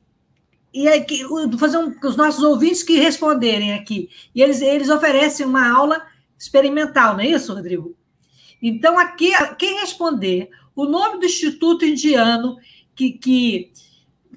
e 0.74 0.88
aqui, 0.88 1.24
fazer 1.58 1.78
um, 1.78 1.96
os 2.04 2.16
nossos 2.16 2.44
ouvintes 2.44 2.82
que 2.82 2.98
responderem 2.98 3.74
aqui. 3.74 4.10
E 4.34 4.42
eles, 4.42 4.62
eles 4.62 4.90
oferecem 4.90 5.46
uma 5.46 5.70
aula 5.70 6.02
experimental, 6.38 7.14
não 7.14 7.22
é 7.22 7.28
isso, 7.28 7.54
Rodrigo? 7.54 7.96
Então, 8.62 8.98
aqui, 8.98 9.32
quem 9.58 9.80
responder 9.82 10.50
o 10.76 10.86
nome 10.86 11.20
do 11.20 11.26
Instituto 11.26 11.86
Indiano, 11.86 12.58
que, 12.96 13.12
que 13.12 13.72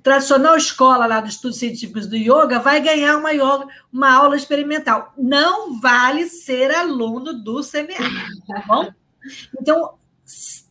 tradicional 0.03 0.57
escola 0.57 1.07
lá 1.07 1.21
dos 1.21 1.35
estudos 1.35 1.59
científicos 1.59 2.07
do 2.07 2.17
yoga, 2.17 2.59
vai 2.59 2.81
ganhar 2.81 3.17
uma, 3.17 3.33
yoga, 3.33 3.67
uma 3.93 4.13
aula 4.13 4.37
experimental. 4.37 5.15
Não 5.17 5.81
vale 5.81 6.27
ser 6.27 6.71
aluno 6.71 7.33
do 7.33 7.61
CMA, 7.63 7.97
tá 8.47 8.63
bom? 8.67 8.89
Então, 9.61 9.95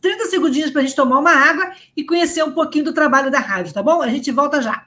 30 0.00 0.26
segundinhos 0.26 0.70
para 0.70 0.82
a 0.82 0.84
gente 0.84 0.96
tomar 0.96 1.18
uma 1.18 1.32
água 1.32 1.72
e 1.96 2.04
conhecer 2.04 2.44
um 2.44 2.52
pouquinho 2.52 2.84
do 2.84 2.94
trabalho 2.94 3.30
da 3.30 3.38
rádio, 3.38 3.74
tá 3.74 3.82
bom? 3.82 4.00
A 4.00 4.08
gente 4.08 4.30
volta 4.30 4.62
já. 4.62 4.86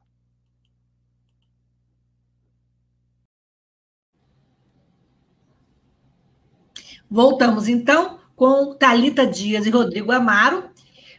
Voltamos 7.11 7.67
então 7.67 8.19
com 8.37 8.73
Talita 8.73 9.27
Dias 9.27 9.65
e 9.65 9.69
Rodrigo 9.69 10.13
Amaro, 10.13 10.69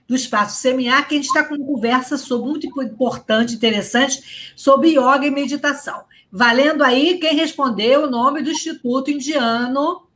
do 0.09 0.17
Espaço 0.17 0.59
Semear, 0.59 1.07
que 1.07 1.15
a 1.15 1.19
gente 1.19 1.27
está 1.27 1.45
com 1.45 1.55
uma 1.55 1.67
conversa 1.67 2.17
sobre 2.17 2.49
muito 2.49 2.67
importante, 2.83 3.55
interessante, 3.55 4.53
sobre 4.57 4.93
yoga 4.93 5.27
e 5.27 5.31
meditação. 5.31 6.05
Valendo 6.31 6.83
aí 6.83 7.19
quem 7.19 7.37
respondeu 7.37 8.05
o 8.05 8.11
nome 8.11 8.43
do 8.43 8.51
Instituto 8.51 9.11
Indiano, 9.11 10.09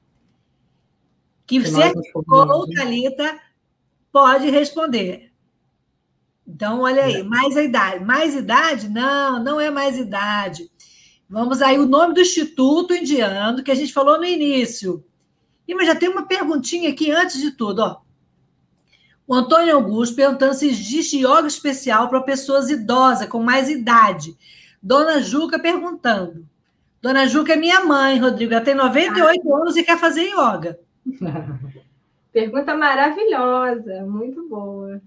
que 1.47 1.62
certificou 1.67 2.67
Talita, 2.75 3.39
pode 4.11 4.49
responder. 4.49 5.31
Então, 6.49 6.81
olha 6.81 7.05
aí, 7.05 7.23
mais 7.23 7.55
a 7.55 7.62
idade. 7.62 8.03
Mais 8.03 8.35
idade? 8.35 8.89
Não, 8.89 9.45
não 9.45 9.61
é 9.61 9.71
mais 9.71 9.99
idade. 9.99 10.71
Vamos 11.29 11.61
aí, 11.61 11.79
o 11.79 11.87
nome 11.87 12.15
do 12.15 12.21
Instituto 12.21 12.95
Indiano, 12.95 13.62
que 13.62 13.71
a 13.71 13.75
gente 13.75 13.93
falou 13.93 14.17
no 14.17 14.25
início. 14.25 15.05
E, 15.66 15.74
mas 15.74 15.87
já 15.87 15.94
tem 15.94 16.09
uma 16.09 16.26
perguntinha 16.26 16.90
aqui 16.90 17.11
antes 17.11 17.40
de 17.40 17.50
tudo, 17.50 17.81
ó. 17.81 18.00
O 19.26 19.35
Antônio 19.35 19.74
Augusto 19.74 20.14
perguntando 20.14 20.55
se 20.55 20.68
existe 20.68 21.18
yoga 21.18 21.48
especial 21.48 22.09
para 22.09 22.20
pessoas 22.20 22.70
idosas, 22.70 23.29
com 23.29 23.42
mais 23.42 23.68
idade. 23.68 24.37
Dona 24.81 25.20
Juca 25.20 25.59
perguntando. 25.59 26.46
Dona 27.02 27.26
Juca 27.26 27.55
é 27.55 27.57
minha 27.57 27.85
mãe, 27.85 28.20
Rodrigo. 28.20 28.55
Ela 28.55 28.64
tem 28.64 28.74
98 28.74 29.52
ah. 29.52 29.57
anos 29.57 29.76
e 29.76 29.83
quer 29.83 29.98
fazer 29.98 30.31
yoga. 30.31 30.79
Pergunta 32.33 32.76
maravilhosa, 32.76 34.05
muito 34.07 34.48
boa. 34.48 35.00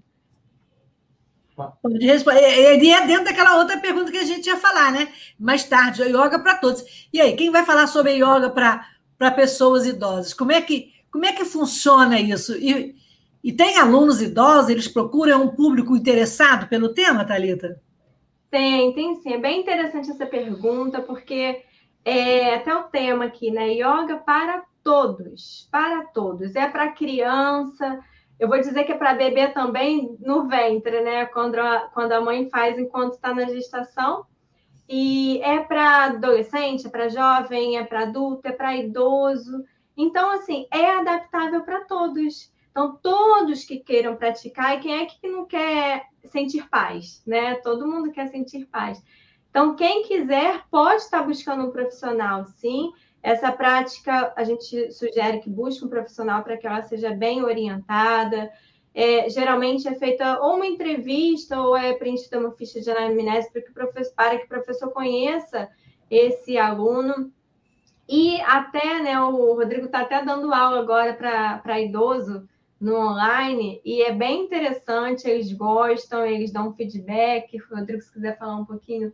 Pode 1.82 2.04
responder. 2.04 2.40
Ele 2.40 2.90
é 2.90 3.06
dentro 3.06 3.24
daquela 3.24 3.56
outra 3.56 3.78
pergunta 3.78 4.10
que 4.10 4.18
a 4.18 4.24
gente 4.24 4.46
ia 4.46 4.56
falar, 4.56 4.92
né? 4.92 5.08
Mais 5.38 5.64
tarde, 5.64 6.02
yoga 6.02 6.38
para 6.38 6.56
todos. 6.56 7.08
E 7.12 7.20
aí, 7.20 7.36
quem 7.36 7.50
vai 7.50 7.64
falar 7.64 7.86
sobre 7.86 8.14
yoga 8.14 8.50
para 8.50 8.84
para 9.20 9.30
pessoas 9.30 9.84
idosas. 9.84 10.32
Como 10.32 10.50
é 10.50 10.62
que, 10.62 10.94
como 11.12 11.26
é 11.26 11.32
que 11.34 11.44
funciona 11.44 12.18
isso? 12.18 12.56
E, 12.56 12.96
e 13.44 13.52
tem 13.52 13.76
alunos 13.76 14.22
idosos, 14.22 14.70
eles 14.70 14.88
procuram 14.88 15.44
um 15.44 15.54
público 15.54 15.94
interessado 15.94 16.66
pelo 16.70 16.94
tema, 16.94 17.22
Thalita? 17.22 17.82
Tem, 18.50 18.94
tem 18.94 19.16
sim. 19.16 19.34
É 19.34 19.38
bem 19.38 19.60
interessante 19.60 20.10
essa 20.10 20.24
pergunta, 20.24 21.02
porque 21.02 21.62
é 22.02 22.54
até 22.54 22.74
o 22.74 22.84
tema 22.84 23.26
aqui, 23.26 23.50
né? 23.50 23.74
Yoga 23.74 24.16
para 24.24 24.64
todos, 24.82 25.68
para 25.70 26.06
todos. 26.06 26.56
É 26.56 26.66
para 26.66 26.92
criança, 26.92 28.00
eu 28.38 28.48
vou 28.48 28.58
dizer 28.58 28.84
que 28.84 28.92
é 28.92 28.96
para 28.96 29.12
bebê 29.12 29.48
também 29.48 30.16
no 30.18 30.48
ventre, 30.48 31.02
né? 31.02 31.26
Quando 31.26 31.56
a, 31.56 31.90
quando 31.92 32.12
a 32.12 32.22
mãe 32.22 32.48
faz 32.48 32.78
enquanto 32.78 33.12
está 33.12 33.34
na 33.34 33.44
gestação. 33.44 34.24
E 34.92 35.40
é 35.42 35.60
para 35.60 36.06
adolescente, 36.06 36.84
é 36.84 36.90
para 36.90 37.08
jovem, 37.08 37.78
é 37.78 37.84
para 37.84 38.02
adulto, 38.02 38.48
é 38.48 38.50
para 38.50 38.74
idoso. 38.74 39.64
Então, 39.96 40.32
assim, 40.32 40.66
é 40.68 40.90
adaptável 40.90 41.62
para 41.62 41.84
todos. 41.84 42.52
Então, 42.72 42.98
todos 43.00 43.62
que 43.62 43.78
queiram 43.78 44.16
praticar, 44.16 44.76
e 44.76 44.80
quem 44.80 45.00
é 45.00 45.06
que 45.06 45.28
não 45.28 45.46
quer 45.46 46.06
sentir 46.24 46.68
paz, 46.68 47.22
né? 47.24 47.54
Todo 47.56 47.86
mundo 47.86 48.10
quer 48.10 48.26
sentir 48.30 48.66
paz. 48.66 49.00
Então, 49.48 49.76
quem 49.76 50.02
quiser 50.02 50.64
pode 50.68 51.02
estar 51.02 51.22
buscando 51.22 51.68
um 51.68 51.70
profissional, 51.70 52.44
sim. 52.44 52.90
Essa 53.22 53.52
prática 53.52 54.32
a 54.36 54.42
gente 54.42 54.90
sugere 54.90 55.38
que 55.38 55.48
busque 55.48 55.84
um 55.84 55.88
profissional 55.88 56.42
para 56.42 56.56
que 56.56 56.66
ela 56.66 56.82
seja 56.82 57.14
bem 57.14 57.44
orientada, 57.44 58.50
é, 58.94 59.28
geralmente 59.30 59.86
é 59.86 59.94
feita 59.94 60.40
ou 60.40 60.56
uma 60.56 60.66
entrevista 60.66 61.60
ou 61.60 61.76
é 61.76 61.92
preenchida 61.94 62.38
uma 62.38 62.52
ficha 62.52 62.80
de 62.80 62.90
anamnese 62.90 63.50
para 63.52 63.62
que, 63.62 63.72
para 64.14 64.38
que 64.38 64.44
o 64.44 64.48
professor 64.48 64.90
conheça 64.90 65.68
esse 66.10 66.58
aluno. 66.58 67.32
E 68.08 68.40
até, 68.40 69.00
né, 69.00 69.20
o 69.20 69.54
Rodrigo 69.54 69.86
está 69.86 70.00
até 70.00 70.24
dando 70.24 70.52
aula 70.52 70.80
agora 70.80 71.14
para 71.14 71.80
idoso 71.80 72.48
no 72.80 72.96
online, 72.96 73.78
e 73.84 74.02
é 74.02 74.10
bem 74.10 74.44
interessante, 74.44 75.28
eles 75.28 75.52
gostam, 75.52 76.24
eles 76.24 76.50
dão 76.50 76.72
feedback. 76.72 77.56
Rodrigo, 77.70 78.00
se 78.00 78.10
quiser 78.10 78.38
falar 78.38 78.56
um 78.56 78.64
pouquinho. 78.64 79.12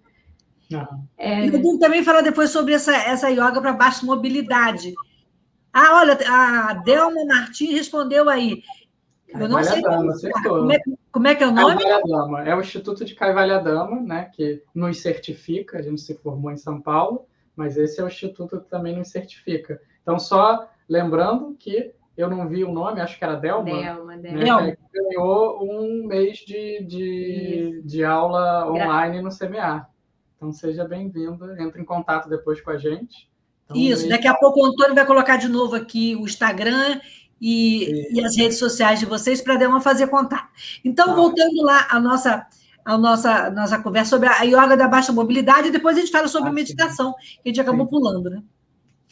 Uhum. 0.72 1.04
É... 1.18 1.44
E 1.44 1.50
Rodrigo 1.50 1.78
também 1.78 2.02
fala 2.04 2.22
depois 2.22 2.50
sobre 2.50 2.72
essa, 2.72 2.96
essa 2.96 3.28
yoga 3.28 3.60
para 3.60 3.72
baixa 3.72 4.06
mobilidade. 4.06 4.94
Ah, 5.72 5.98
olha, 6.00 6.16
a 6.26 6.74
Delma 6.74 7.24
Martins 7.26 7.72
respondeu 7.72 8.30
aí. 8.30 8.62
Eu 9.28 9.48
não 9.48 9.62
sei 9.62 9.82
como, 9.82 10.12
como, 10.42 10.72
é, 10.72 10.78
como 11.12 11.26
é 11.26 11.34
que 11.34 11.42
é 11.42 11.46
o 11.46 11.52
nome? 11.52 11.82
Dama. 12.06 12.48
É 12.48 12.54
o 12.54 12.60
Instituto 12.60 13.04
de 13.04 13.14
Dama, 13.14 14.00
né, 14.00 14.30
que 14.32 14.62
nos 14.74 15.00
certifica, 15.00 15.78
a 15.78 15.82
gente 15.82 16.00
se 16.00 16.14
formou 16.14 16.52
em 16.52 16.56
São 16.56 16.80
Paulo, 16.80 17.26
mas 17.56 17.76
esse 17.76 18.00
é 18.00 18.04
o 18.04 18.06
instituto 18.06 18.60
que 18.60 18.68
também 18.68 18.96
nos 18.96 19.08
certifica. 19.08 19.80
Então, 20.02 20.18
só 20.18 20.68
lembrando 20.88 21.56
que 21.58 21.92
eu 22.16 22.30
não 22.30 22.48
vi 22.48 22.64
o 22.64 22.72
nome, 22.72 23.00
acho 23.00 23.18
que 23.18 23.24
era 23.24 23.34
Delma. 23.34 23.64
Delma, 23.64 24.16
né, 24.16 24.30
Delma. 24.32 24.62
Né, 24.62 24.76
ganhou 24.92 25.62
um 25.62 26.06
mês 26.06 26.38
de, 26.38 26.84
de, 26.84 27.82
de 27.84 28.04
aula 28.04 28.70
online 28.70 29.20
no 29.20 29.30
CMA. 29.30 29.88
Então, 30.36 30.52
seja 30.52 30.86
bem-vindo, 30.86 31.58
entre 31.60 31.80
em 31.80 31.84
contato 31.84 32.28
depois 32.28 32.60
com 32.60 32.70
a 32.70 32.76
gente. 32.76 33.28
Então, 33.64 33.76
Isso, 33.76 34.08
daqui 34.08 34.28
a 34.28 34.34
pouco 34.34 34.60
o 34.60 34.66
Antônio 34.66 34.94
vai 34.94 35.04
colocar 35.04 35.36
de 35.38 35.48
novo 35.48 35.74
aqui 35.74 36.14
o 36.14 36.24
Instagram 36.24 37.00
e, 37.40 38.08
e 38.12 38.24
as 38.24 38.36
redes 38.36 38.58
sociais 38.58 38.98
de 38.98 39.06
vocês 39.06 39.40
para 39.40 39.56
dar 39.56 39.68
uma 39.68 39.80
fazer 39.80 40.06
contato. 40.08 40.48
Então, 40.84 41.06
tá. 41.06 41.14
voltando 41.14 41.62
lá 41.62 41.86
à 41.90 42.00
nossa, 42.00 42.46
à 42.84 42.96
nossa, 42.96 43.50
nossa 43.50 43.78
conversa 43.78 44.10
sobre 44.10 44.28
a 44.28 44.42
yoga 44.42 44.76
da 44.76 44.88
baixa 44.88 45.12
mobilidade, 45.12 45.68
e 45.68 45.72
depois 45.72 45.96
a 45.96 46.00
gente 46.00 46.12
fala 46.12 46.28
sobre 46.28 46.50
ah, 46.50 46.52
meditação, 46.52 47.14
que 47.14 47.40
a 47.44 47.48
gente 47.48 47.60
acabou 47.60 47.84
sim. 47.86 47.90
pulando, 47.90 48.30
né? 48.30 48.42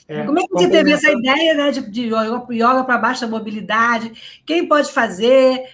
É, 0.07 0.25
Como 0.25 0.39
é 0.39 0.43
que 0.43 0.53
você 0.53 0.69
teve 0.69 0.93
essa 0.93 1.11
ideia 1.11 1.55
né, 1.55 1.71
de, 1.71 1.91
de 1.91 2.03
yoga 2.09 2.85
para 2.85 2.99
baixa 2.99 3.27
mobilidade? 3.27 4.13
Quem 4.45 4.69
pode 4.69 4.93
fazer? 4.93 5.65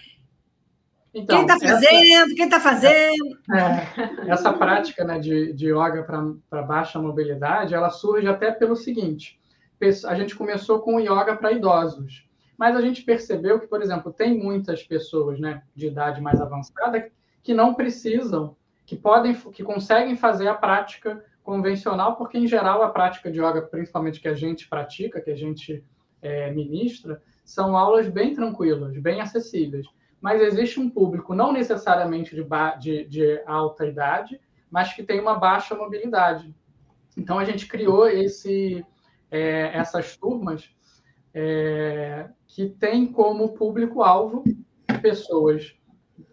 Então, 1.13 1.35
quem 1.35 1.45
está 1.45 1.59
fazendo? 1.59 2.13
Essa, 2.13 2.35
quem 2.35 2.45
está 2.45 2.59
fazendo? 2.59 3.39
É, 3.53 4.31
essa 4.31 4.53
prática 4.53 5.03
né, 5.03 5.19
de, 5.19 5.51
de 5.51 5.67
yoga 5.67 6.03
para 6.49 6.61
baixa 6.63 6.97
mobilidade, 6.97 7.75
ela 7.75 7.89
surge 7.89 8.25
até 8.27 8.51
pelo 8.51 8.77
seguinte: 8.77 9.37
a 10.05 10.15
gente 10.15 10.33
começou 10.33 10.79
com 10.79 10.95
o 10.95 10.99
yoga 11.01 11.35
para 11.35 11.51
idosos. 11.51 12.30
Mas 12.61 12.75
a 12.75 12.81
gente 12.81 13.01
percebeu 13.01 13.59
que, 13.59 13.65
por 13.65 13.81
exemplo, 13.81 14.13
tem 14.13 14.37
muitas 14.37 14.83
pessoas 14.83 15.39
né, 15.39 15.63
de 15.75 15.87
idade 15.87 16.21
mais 16.21 16.39
avançada 16.39 17.09
que 17.41 17.55
não 17.55 17.73
precisam, 17.73 18.55
que 18.85 18.95
podem, 18.95 19.33
que 19.33 19.63
conseguem 19.63 20.15
fazer 20.15 20.47
a 20.47 20.53
prática 20.53 21.25
convencional, 21.41 22.17
porque 22.17 22.37
em 22.37 22.45
geral 22.45 22.83
a 22.83 22.89
prática 22.89 23.31
de 23.31 23.39
yoga, 23.39 23.63
principalmente 23.63 24.19
que 24.19 24.27
a 24.27 24.35
gente 24.35 24.69
pratica, 24.69 25.19
que 25.19 25.31
a 25.31 25.35
gente 25.35 25.83
é, 26.21 26.51
ministra, 26.51 27.19
são 27.43 27.75
aulas 27.75 28.07
bem 28.07 28.35
tranquilas, 28.35 28.95
bem 28.95 29.21
acessíveis. 29.21 29.87
Mas 30.21 30.39
existe 30.39 30.79
um 30.79 30.87
público, 30.87 31.33
não 31.33 31.51
necessariamente 31.51 32.35
de, 32.35 32.45
de, 32.79 33.05
de 33.05 33.41
alta 33.47 33.87
idade, 33.87 34.39
mas 34.69 34.93
que 34.93 35.01
tem 35.01 35.19
uma 35.19 35.33
baixa 35.33 35.73
mobilidade. 35.73 36.53
Então 37.17 37.39
a 37.39 37.43
gente 37.43 37.65
criou 37.65 38.07
esse, 38.07 38.85
é, 39.31 39.75
essas 39.75 40.15
turmas 40.15 40.69
é, 41.33 42.29
que 42.53 42.67
tem 42.67 43.07
como 43.07 43.53
público-alvo 43.53 44.43
pessoas 45.01 45.73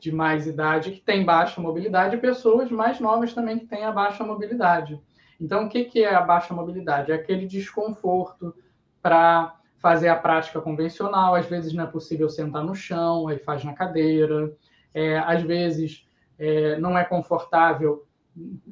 de 0.01 0.11
mais 0.11 0.47
idade 0.49 0.91
que 0.91 1.01
têm 1.01 1.25
baixa 1.25 1.61
mobilidade 1.61 2.17
e 2.17 2.21
pessoas 2.21 2.71
mais 2.71 2.99
novas 2.99 3.33
também 3.33 3.59
que 3.59 3.67
têm 3.67 3.85
a 3.85 3.93
baixa 3.93 4.25
mobilidade. 4.25 5.01
Então, 5.41 5.67
o 5.67 5.69
que, 5.69 6.03
é 6.03 6.13
a 6.13 6.21
baixa 6.21 6.53
mobilidade? 6.53 7.13
É 7.13 7.15
aquele 7.15 7.47
desconforto 7.47 8.53
para 9.01 9.57
fazer 9.79 10.09
a 10.09 10.17
prática 10.17 10.61
convencional. 10.61 11.37
Às 11.37 11.47
vezes 11.47 11.73
não 11.73 11.85
é 11.85 11.87
possível 11.87 12.29
sentar 12.29 12.65
no 12.65 12.75
chão, 12.75 13.29
aí 13.29 13.39
faz 13.39 13.63
na 13.63 13.73
cadeira. 13.73 14.53
É, 14.93 15.19
às 15.19 15.43
vezes 15.43 16.05
é, 16.37 16.77
não 16.79 16.99
é 16.99 17.05
confortável 17.05 18.05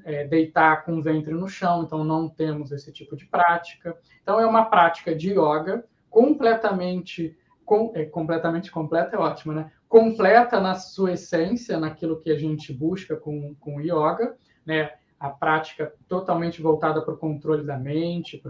é, 0.05 0.27
deitar 0.27 0.85
com 0.85 0.99
o 0.99 1.03
ventre 1.03 1.33
no 1.33 1.47
chão, 1.47 1.85
então 1.85 2.03
não 2.03 2.29
temos 2.29 2.73
esse 2.73 2.93
tipo 2.93 3.17
de 3.17 3.25
prática. 3.27 3.97
Então, 4.21 4.41
é 4.41 4.47
uma 4.47 4.65
prática 4.65 5.15
de 5.15 5.31
yoga 5.31 5.85
completamente 6.11 7.37
com, 7.67 7.93
é, 7.95 8.05
completamente 8.05 8.71
completa 8.71 9.17
é 9.17 9.19
ótima, 9.19 9.53
né? 9.53 9.73
Completa 9.89 10.61
na 10.61 10.77
sua 10.77 11.13
essência, 11.13 11.79
naquilo 11.79 12.21
que 12.21 12.31
a 12.31 12.39
gente 12.39 12.73
busca 12.73 13.17
com, 13.17 13.55
com 13.57 13.77
o 13.77 13.81
yoga, 13.81 14.37
né? 14.65 14.93
A 15.19 15.29
prática 15.29 15.93
totalmente 16.09 16.63
voltada 16.63 17.03
para 17.03 17.15
o 17.15 17.19
controle 17.19 17.65
da 17.65 17.77
mente, 17.77 18.41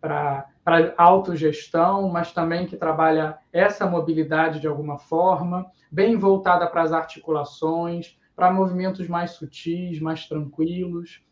para 0.00 0.46
a 0.64 1.02
autogestão, 1.02 2.08
mas 2.08 2.32
também 2.32 2.66
que 2.66 2.76
trabalha 2.76 3.38
essa 3.52 3.86
mobilidade 3.86 4.60
de 4.60 4.68
alguma 4.68 4.98
forma, 4.98 5.66
bem 5.90 6.16
voltada 6.16 6.66
para 6.66 6.82
as 6.82 6.92
articulações, 6.92 8.18
para 8.36 8.52
movimentos 8.52 9.08
mais 9.08 9.32
sutis, 9.32 10.00
mais 10.00 10.26
tranquilos. 10.26 11.22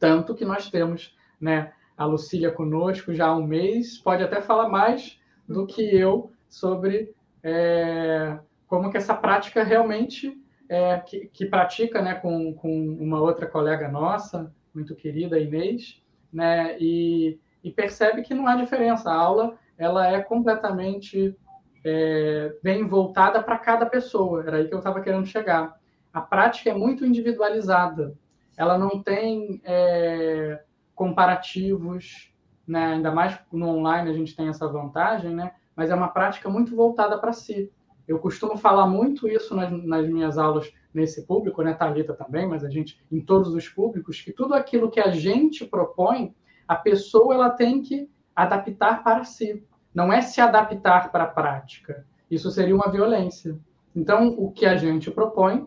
Tanto 0.00 0.34
que 0.34 0.44
nós 0.44 0.70
temos 0.70 1.16
né, 1.40 1.72
a 1.96 2.04
Lucília 2.04 2.50
conosco 2.50 3.14
já 3.14 3.26
há 3.26 3.36
um 3.36 3.46
mês, 3.46 3.98
pode 3.98 4.22
até 4.22 4.40
falar 4.40 4.68
mais 4.68 5.18
do 5.48 5.66
que 5.66 5.82
eu 5.82 6.32
sobre 6.48 7.12
é, 7.42 8.38
como 8.66 8.90
que 8.90 8.96
essa 8.96 9.14
prática 9.14 9.62
realmente 9.62 10.36
é, 10.68 10.98
que, 10.98 11.26
que, 11.26 11.46
pratica 11.46 12.00
né, 12.00 12.14
com, 12.14 12.54
com 12.54 12.96
uma 12.98 13.20
outra 13.20 13.46
colega 13.46 13.88
nossa, 13.88 14.52
muito 14.74 14.94
querida, 14.96 15.38
Inês, 15.38 16.02
né, 16.32 16.76
e, 16.80 17.38
e 17.62 17.70
percebe 17.70 18.22
que 18.22 18.34
não 18.34 18.46
há 18.46 18.56
diferença. 18.56 19.10
A 19.10 19.14
aula 19.14 19.58
ela 19.76 20.08
é 20.08 20.20
completamente 20.20 21.36
é, 21.84 22.56
bem 22.62 22.86
voltada 22.86 23.42
para 23.42 23.58
cada 23.58 23.86
pessoa. 23.86 24.42
Era 24.46 24.56
aí 24.56 24.68
que 24.68 24.74
eu 24.74 24.78
estava 24.78 25.00
querendo 25.00 25.26
chegar. 25.26 25.78
A 26.12 26.20
prática 26.20 26.70
é 26.70 26.74
muito 26.74 27.04
individualizada. 27.04 28.16
Ela 28.56 28.78
não 28.78 29.02
tem 29.02 29.60
é, 29.64 30.62
comparativos, 30.94 32.32
né? 32.66 32.94
ainda 32.94 33.12
mais 33.12 33.38
no 33.52 33.68
online 33.68 34.10
a 34.10 34.12
gente 34.12 34.34
tem 34.34 34.48
essa 34.48 34.68
vantagem, 34.68 35.34
né? 35.34 35.52
mas 35.74 35.90
é 35.90 35.94
uma 35.94 36.08
prática 36.08 36.48
muito 36.48 36.74
voltada 36.74 37.18
para 37.18 37.32
si. 37.32 37.70
Eu 38.06 38.18
costumo 38.18 38.56
falar 38.56 38.86
muito 38.86 39.26
isso 39.26 39.54
nas, 39.56 39.70
nas, 39.70 40.08
minhas 40.08 40.36
aulas 40.36 40.70
nesse 40.92 41.26
público, 41.26 41.62
né, 41.62 41.72
Talita 41.72 42.12
também, 42.12 42.46
mas 42.46 42.62
a 42.62 42.68
gente 42.68 43.02
em 43.10 43.20
todos 43.20 43.54
os 43.54 43.68
públicos, 43.68 44.20
que 44.20 44.32
tudo 44.32 44.54
aquilo 44.54 44.90
que 44.90 45.00
a 45.00 45.10
gente 45.10 45.64
propõe, 45.64 46.34
a 46.68 46.76
pessoa 46.76 47.34
ela 47.34 47.50
tem 47.50 47.80
que 47.80 48.08
adaptar 48.36 49.02
para 49.02 49.24
si. 49.24 49.64
Não 49.94 50.12
é 50.12 50.20
se 50.20 50.40
adaptar 50.40 51.10
para 51.10 51.24
a 51.24 51.28
prática. 51.28 52.06
Isso 52.30 52.50
seria 52.50 52.74
uma 52.74 52.90
violência. 52.90 53.58
Então, 53.94 54.34
o 54.36 54.50
que 54.50 54.66
a 54.66 54.76
gente 54.76 55.10
propõe, 55.10 55.66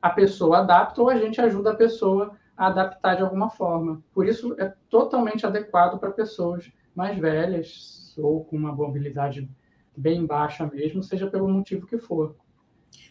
a 0.00 0.10
pessoa 0.10 0.58
adapta 0.58 1.02
ou 1.02 1.10
a 1.10 1.16
gente 1.16 1.40
ajuda 1.40 1.72
a 1.72 1.76
pessoa 1.76 2.34
adaptar 2.58 3.14
de 3.14 3.22
alguma 3.22 3.48
forma. 3.48 4.02
Por 4.12 4.26
isso, 4.26 4.54
é 4.58 4.74
totalmente 4.90 5.46
adequado 5.46 5.98
para 6.00 6.10
pessoas 6.10 6.70
mais 6.94 7.16
velhas 7.16 8.14
ou 8.18 8.44
com 8.44 8.56
uma 8.56 8.72
mobilidade 8.72 9.48
bem 9.96 10.26
baixa 10.26 10.66
mesmo, 10.66 11.02
seja 11.02 11.28
pelo 11.28 11.48
motivo 11.48 11.86
que 11.86 11.98
for. 11.98 12.34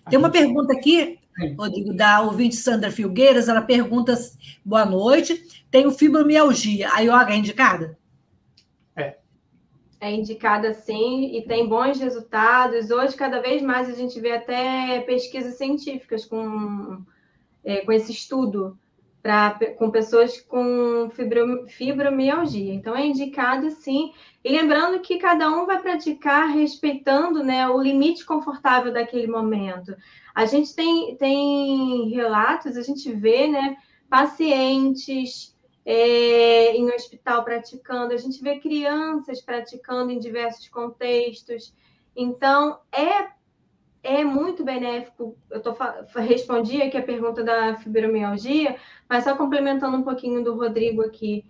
A 0.05 0.09
Tem 0.09 0.19
uma 0.19 0.27
gente... 0.27 0.43
pergunta 0.43 0.73
aqui, 0.73 1.17
Sim. 1.39 1.55
Rodrigo, 1.55 1.93
da 1.93 2.21
ouvinte 2.21 2.57
Sandra 2.57 2.91
Filgueiras, 2.91 3.47
ela 3.47 3.61
pergunta, 3.61 4.17
boa 4.65 4.85
noite, 4.85 5.41
tenho 5.71 5.91
fibromialgia, 5.91 6.89
a 6.91 6.99
yoga 6.99 7.31
é 7.31 7.37
indicada? 7.37 7.97
É. 8.95 9.17
É 9.99 10.11
indicada 10.11 10.73
sim, 10.73 11.37
e 11.37 11.41
tem 11.43 11.69
bons 11.69 11.99
resultados. 11.99 12.89
Hoje, 12.91 13.15
cada 13.15 13.39
vez 13.39 13.61
mais, 13.61 13.89
a 13.89 13.93
gente 13.93 14.19
vê 14.19 14.31
até 14.31 15.01
pesquisas 15.01 15.55
científicas 15.55 16.25
com, 16.25 17.01
é, 17.63 17.81
com 17.85 17.91
esse 17.91 18.11
estudo 18.11 18.77
pra, 19.27 19.59
com 19.77 19.91
pessoas 19.91 20.39
com 20.39 21.09
fibromialgia. 21.67 22.73
Então, 22.73 22.95
é 22.95 23.05
indicado 23.05 23.69
sim. 23.71 24.13
E 24.41 24.49
lembrando 24.49 25.01
que 25.01 25.17
cada 25.17 25.49
um 25.51 25.65
vai 25.65 25.81
praticar 25.81 26.47
respeitando 26.47 27.43
né, 27.43 27.67
o 27.67 27.77
limite 27.77 28.25
confortável 28.25 28.93
daquele 28.93 29.27
momento. 29.27 29.93
A 30.33 30.45
gente 30.45 30.73
tem, 30.73 31.17
tem 31.17 32.07
relatos, 32.11 32.77
a 32.77 32.81
gente 32.81 33.11
vê 33.11 33.49
né, 33.49 33.75
pacientes 34.09 35.53
é, 35.85 36.77
em 36.77 36.89
hospital 36.89 37.43
praticando, 37.43 38.13
a 38.13 38.17
gente 38.17 38.41
vê 38.41 38.59
crianças 38.59 39.41
praticando 39.41 40.09
em 40.09 40.19
diversos 40.19 40.69
contextos. 40.69 41.73
Então, 42.15 42.79
é 42.93 43.27
é 44.07 44.23
muito 44.23 44.63
benéfico. 44.63 45.37
Eu 45.51 45.59
tô, 45.59 45.75
respondi 46.15 46.81
aqui 46.81 46.97
a 46.97 47.03
pergunta 47.03 47.43
da 47.43 47.75
fibromialgia, 47.75 48.77
mas 49.09 49.25
só 49.25 49.35
complementando 49.35 49.97
um 49.97 50.03
pouquinho 50.03 50.41
do 50.41 50.55
Rodrigo 50.55 51.01
aqui. 51.01 51.45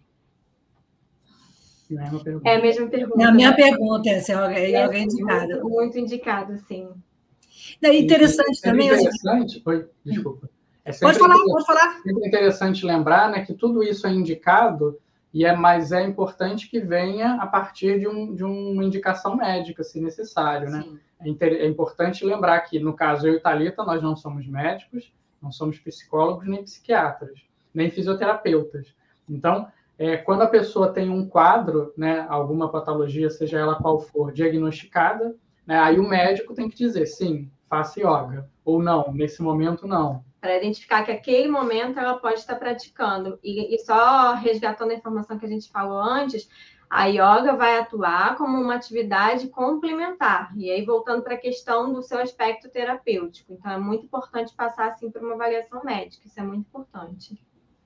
É, 2.44 2.52
é 2.52 2.56
a 2.58 2.62
mesma 2.62 2.88
pergunta. 2.88 3.22
É 3.22 3.26
a 3.26 3.32
minha 3.32 3.56
pergunta, 3.56 4.10
é 4.10 4.20
se 4.20 4.32
é, 4.34 4.72
é 4.72 4.84
alguém 4.84 5.04
indicado. 5.04 5.48
Muito, 5.48 5.70
muito 5.70 6.00
indicado, 6.00 6.58
sim. 6.68 6.90
É 7.82 7.96
interessante 7.96 8.60
é 8.64 8.70
também. 8.70 8.88
Interessante, 8.88 9.62
foi, 9.62 9.88
desculpa. 10.04 10.50
É 10.84 10.92
pode 10.94 11.20
falar, 11.20 11.36
pode 11.36 11.66
falar. 11.66 12.02
É 12.06 12.28
interessante 12.28 12.86
lembrar 12.86 13.30
né, 13.30 13.46
que 13.46 13.54
tudo 13.54 13.84
isso 13.84 14.08
é 14.08 14.12
indicado, 14.12 14.98
e 15.34 15.46
é, 15.46 15.56
mas 15.56 15.92
é 15.92 16.02
importante 16.04 16.70
que 16.70 16.80
venha 16.80 17.36
a 17.36 17.46
partir 17.46 18.00
de, 18.00 18.08
um, 18.08 18.34
de 18.34 18.44
uma 18.44 18.84
indicação 18.84 19.36
médica, 19.36 19.84
se 19.84 20.02
necessário. 20.02 20.70
Né? 20.70 20.82
Sim. 20.82 21.00
É, 21.20 21.30
é, 21.30 21.68
importante 21.68 22.26
lembrar 22.26 22.62
que, 22.62 22.80
no 22.80 22.94
caso, 22.94 23.28
eu 23.28 23.36
e 23.36 23.40
Thalita, 23.40 23.84
nós 23.84 24.02
não 24.02 24.16
somos 24.16 24.48
médicos, 24.48 25.12
não 25.42 25.52
somos 25.52 25.80
psicólogos 25.80 26.48
nem 26.48 26.64
psiquiatras, 26.64 27.40
nem 27.74 27.90
fisioterapeutas. 27.90 28.94
Então, 29.30 29.68
é, 29.98 30.16
quando 30.16 30.44
a 30.44 30.48
pessoa 30.48 30.94
tem 30.94 31.10
um 31.10 31.28
quadro, 31.28 31.94
né, 31.98 32.26
alguma 32.30 32.70
patologia, 32.70 33.30
seja 33.30 33.60
ela 33.60 33.76
qual 33.76 34.00
for, 34.00 34.32
diagnosticada, 34.32 35.36
né, 35.66 35.80
aí 35.80 36.00
o 36.00 36.08
médico 36.08 36.54
tem 36.54 36.70
que 36.70 36.78
dizer 36.78 37.06
sim, 37.08 37.52
faça 37.68 38.00
yoga, 38.00 38.50
ou 38.64 38.82
não, 38.82 39.12
nesse 39.12 39.42
momento 39.42 39.88
não. 39.88 40.24
Para 40.40 40.58
identificar 40.58 41.04
que 41.04 41.12
aquele 41.12 41.48
momento 41.48 42.00
ela 42.00 42.20
pode 42.20 42.40
estar 42.40 42.56
praticando. 42.56 43.40
E, 43.44 43.74
e 43.74 43.80
só 43.80 44.36
resgatando 44.36 44.92
a 44.92 44.96
informação 44.96 45.38
que 45.38 45.46
a 45.46 45.50
gente 45.50 45.70
falou 45.70 46.00
antes, 46.00 46.48
a 46.90 47.06
yoga 47.06 47.54
vai 47.54 47.80
atuar 47.80 48.38
como 48.38 48.62
uma 48.62 48.76
atividade 48.76 49.48
complementar. 49.50 50.54
E 50.58 50.72
aí, 50.72 50.86
voltando 50.86 51.22
para 51.22 51.34
a 51.36 51.40
questão 51.40 51.92
do 51.92 52.02
seu 52.02 52.20
aspecto 52.20 52.70
terapêutico. 52.70 53.54
Então, 53.54 53.72
é 53.72 53.78
muito 53.78 54.06
importante 54.06 54.54
passar, 54.56 54.90
assim, 54.90 55.12
por 55.12 55.22
uma 55.22 55.34
avaliação 55.34 55.84
médica. 55.84 56.26
Isso 56.26 56.40
é 56.40 56.44
muito 56.44 56.66
importante. 56.68 57.38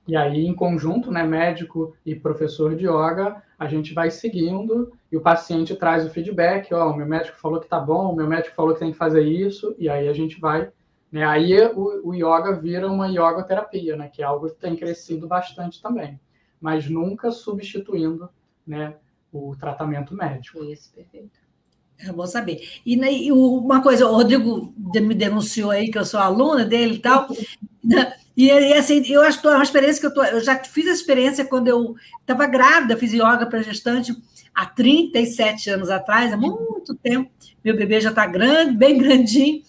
E 0.08 0.16
aí, 0.16 0.46
em 0.46 0.54
conjunto, 0.54 1.12
né, 1.12 1.24
médico 1.24 1.96
e 2.06 2.16
professor 2.16 2.76
de 2.76 2.86
yoga, 2.86 3.42
a 3.58 3.68
gente 3.68 3.94
vai 3.94 4.12
seguindo 4.12 4.92
e 5.12 5.18
o 5.18 5.22
paciente 5.22 5.76
traz 5.76 6.06
o 6.06 6.10
feedback. 6.10 6.72
Ó, 6.74 6.90
oh, 6.90 6.96
meu 6.96 7.06
médico 7.06 7.38
falou 7.40 7.60
que 7.60 7.68
tá 7.68 7.80
bom, 7.80 8.16
meu 8.16 8.28
médico 8.28 8.56
falou 8.56 8.74
que 8.74 8.80
tem 8.80 8.92
que 8.92 8.98
fazer 8.98 9.24
isso. 9.24 9.76
E 9.80 9.90
aí 9.90 10.08
a 10.08 10.14
gente 10.14 10.40
vai... 10.40 10.72
Né, 11.12 11.26
aí 11.26 11.58
o, 11.76 12.10
o 12.10 12.14
yoga 12.14 12.54
vira 12.54 12.90
uma 12.90 13.08
yoga 13.08 13.44
terapia, 13.44 13.96
né, 13.96 14.10
que 14.10 14.22
é 14.22 14.26
algo 14.26 14.48
que 14.48 14.56
tem 14.56 14.76
crescido 14.76 15.28
bastante 15.28 15.82
também. 15.82 16.20
Mas 16.60 16.88
nunca 16.88 17.32
substituindo 17.32 18.30
né, 18.72 18.96
o 19.34 19.54
tratamento 19.56 20.16
médico. 20.16 20.64
Isso, 20.64 20.92
perfeito. 20.94 21.40
É 22.00 22.12
bom 22.12 22.26
saber. 22.26 22.68
E, 22.86 22.96
né, 22.96 23.12
e 23.12 23.32
uma 23.32 23.84
coisa, 23.84 24.08
o 24.08 24.16
Rodrigo 24.16 24.74
me 24.78 25.14
denunciou 25.14 25.70
aí 25.70 25.92
que 25.92 25.98
eu 25.98 26.06
sou 26.06 26.20
aluna 26.20 26.66
dele 26.66 26.96
e 26.96 27.00
tal. 27.00 27.28
Né, 27.84 28.14
e, 28.36 28.48
e 28.48 28.74
assim, 28.74 29.04
eu 29.08 29.22
acho 29.22 29.40
que 29.40 29.48
é 29.48 29.52
uma 29.52 29.64
experiência 29.64 30.00
que 30.00 30.08
eu 30.08 30.14
tô. 30.14 30.24
Eu 30.24 30.40
já 30.40 30.58
fiz 30.64 30.88
a 30.88 30.92
experiência 30.92 31.46
quando 31.46 31.68
eu 31.68 31.96
estava 32.22 32.48
grávida, 32.48 32.98
fiz 32.98 33.14
yoga 33.14 33.46
para 33.46 33.62
gestante. 33.62 34.16
há 34.56 34.66
37 34.66 35.70
anos 35.70 35.90
atrás, 35.90 36.34
há 36.34 36.38
muito 36.38 36.96
tempo. 36.96 37.30
Meu 37.64 37.76
bebê 37.76 38.02
já 38.02 38.10
está 38.10 38.26
grande, 38.26 38.76
bem 38.76 38.98
grandinho. 38.98 39.62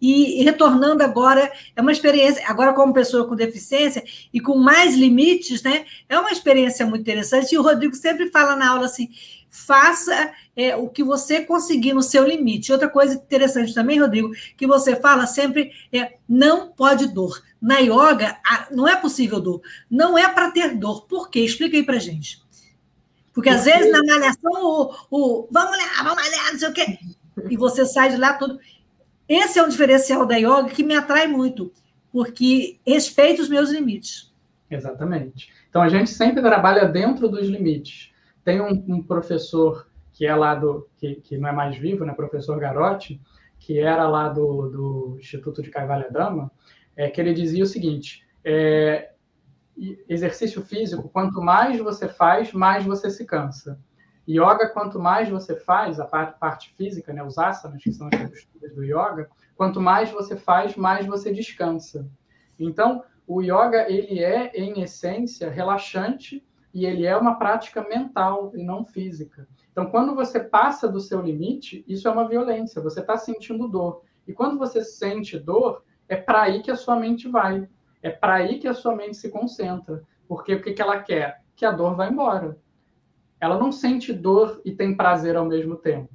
E, 0.00 0.40
e, 0.40 0.44
retornando 0.44 1.02
agora, 1.02 1.52
é 1.76 1.80
uma 1.80 1.92
experiência, 1.92 2.42
agora 2.46 2.72
como 2.72 2.94
pessoa 2.94 3.28
com 3.28 3.36
deficiência 3.36 4.02
e 4.32 4.40
com 4.40 4.56
mais 4.56 4.94
limites, 4.94 5.62
né? 5.62 5.84
É 6.08 6.18
uma 6.18 6.30
experiência 6.30 6.86
muito 6.86 7.02
interessante. 7.02 7.54
E 7.54 7.58
o 7.58 7.62
Rodrigo 7.62 7.94
sempre 7.94 8.30
fala 8.30 8.56
na 8.56 8.70
aula 8.70 8.86
assim: 8.86 9.10
faça 9.50 10.32
é, 10.56 10.76
o 10.76 10.88
que 10.88 11.02
você 11.02 11.40
conseguir 11.42 11.92
no 11.92 12.02
seu 12.02 12.26
limite. 12.26 12.72
Outra 12.72 12.88
coisa 12.88 13.14
interessante 13.14 13.74
também, 13.74 14.00
Rodrigo, 14.00 14.30
que 14.56 14.66
você 14.66 14.96
fala 14.96 15.26
sempre 15.26 15.72
é 15.92 16.14
não 16.28 16.68
pode 16.68 17.08
dor. 17.08 17.42
Na 17.60 17.78
yoga, 17.78 18.38
não 18.70 18.88
é 18.88 18.96
possível 18.96 19.38
dor. 19.38 19.60
Não 19.90 20.16
é 20.16 20.26
para 20.28 20.50
ter 20.50 20.74
dor. 20.76 21.02
Por 21.06 21.28
quê? 21.28 21.40
Explica 21.40 21.76
aí 21.76 21.82
para 21.82 21.98
gente. 21.98 22.40
Porque 23.34 23.50
às 23.50 23.64
vezes 23.64 23.92
na 23.92 24.02
malhação, 24.02 24.50
o, 24.52 24.94
o 25.10 25.48
vamos 25.50 25.76
lá, 25.76 26.02
vamos 26.02 26.22
malhar, 26.22 26.52
não 26.52 26.58
sei 26.58 26.68
o 26.68 26.72
quê. 26.72 26.98
E 27.50 27.56
você 27.56 27.84
sai 27.84 28.10
de 28.10 28.16
lá 28.16 28.34
todo. 28.34 28.58
Esse 29.30 29.60
é 29.60 29.62
um 29.62 29.68
diferencial 29.68 30.26
da 30.26 30.34
yoga 30.34 30.70
que 30.70 30.82
me 30.82 30.96
atrai 30.96 31.28
muito, 31.28 31.72
porque 32.10 32.80
respeita 32.84 33.40
os 33.40 33.48
meus 33.48 33.70
limites. 33.70 34.34
Exatamente. 34.68 35.52
Então 35.68 35.80
a 35.80 35.88
gente 35.88 36.10
sempre 36.10 36.42
trabalha 36.42 36.88
dentro 36.88 37.28
dos 37.28 37.46
limites. 37.46 38.12
Tem 38.44 38.60
um, 38.60 38.84
um 38.88 39.00
professor 39.00 39.88
que 40.12 40.26
é 40.26 40.34
lá 40.34 40.56
do. 40.56 40.88
Que, 40.96 41.14
que 41.14 41.38
não 41.38 41.48
é 41.48 41.52
mais 41.52 41.78
vivo, 41.78 42.04
né? 42.04 42.12
Professor 42.12 42.58
Garotti, 42.58 43.20
que 43.56 43.78
era 43.78 44.08
lá 44.08 44.28
do, 44.28 44.68
do 44.68 45.16
Instituto 45.20 45.62
de 45.62 45.70
Caivalha 45.70 46.10
Dama, 46.10 46.50
é, 46.96 47.08
que 47.08 47.20
ele 47.20 47.32
dizia 47.32 47.62
o 47.62 47.68
seguinte: 47.68 48.26
é, 48.44 49.12
exercício 50.08 50.60
físico, 50.60 51.08
quanto 51.08 51.40
mais 51.40 51.78
você 51.78 52.08
faz, 52.08 52.52
mais 52.52 52.84
você 52.84 53.08
se 53.08 53.24
cansa. 53.24 53.78
Yoga, 54.30 54.68
quanto 54.68 54.98
mais 55.00 55.28
você 55.28 55.56
faz, 55.56 55.98
a 55.98 56.04
parte, 56.04 56.38
parte 56.38 56.74
física, 56.74 57.12
né, 57.12 57.22
os 57.22 57.36
asanas, 57.36 57.82
que 57.82 57.90
são 57.90 58.08
as 58.12 58.28
posturas 58.28 58.74
do 58.74 58.84
yoga, 58.84 59.28
quanto 59.56 59.80
mais 59.80 60.10
você 60.10 60.36
faz, 60.36 60.76
mais 60.76 61.04
você 61.04 61.32
descansa. 61.32 62.08
Então, 62.58 63.02
o 63.26 63.42
yoga, 63.42 63.90
ele 63.90 64.22
é, 64.22 64.56
em 64.56 64.82
essência, 64.82 65.50
relaxante 65.50 66.46
e 66.72 66.86
ele 66.86 67.06
é 67.06 67.16
uma 67.16 67.36
prática 67.36 67.82
mental 67.82 68.52
e 68.54 68.62
não 68.62 68.84
física. 68.84 69.48
Então, 69.72 69.90
quando 69.90 70.14
você 70.14 70.38
passa 70.38 70.86
do 70.86 71.00
seu 71.00 71.20
limite, 71.20 71.84
isso 71.88 72.06
é 72.06 72.10
uma 72.10 72.28
violência, 72.28 72.80
você 72.80 73.00
está 73.00 73.16
sentindo 73.16 73.66
dor. 73.66 74.02
E 74.28 74.32
quando 74.32 74.58
você 74.58 74.84
sente 74.84 75.38
dor, 75.38 75.82
é 76.08 76.14
para 76.14 76.42
aí 76.42 76.62
que 76.62 76.70
a 76.70 76.76
sua 76.76 76.94
mente 76.94 77.28
vai. 77.28 77.68
É 78.02 78.10
para 78.10 78.34
aí 78.34 78.58
que 78.58 78.68
a 78.68 78.74
sua 78.74 78.94
mente 78.94 79.16
se 79.16 79.28
concentra. 79.28 80.04
Porque 80.28 80.54
o 80.54 80.62
que, 80.62 80.72
que 80.72 80.82
ela 80.82 81.02
quer? 81.02 81.42
Que 81.56 81.64
a 81.64 81.72
dor 81.72 81.96
vá 81.96 82.08
embora. 82.08 82.56
Ela 83.40 83.58
não 83.58 83.72
sente 83.72 84.12
dor 84.12 84.60
e 84.64 84.72
tem 84.72 84.96
prazer 84.96 85.36
ao 85.36 85.46
mesmo 85.46 85.76
tempo. 85.76 86.10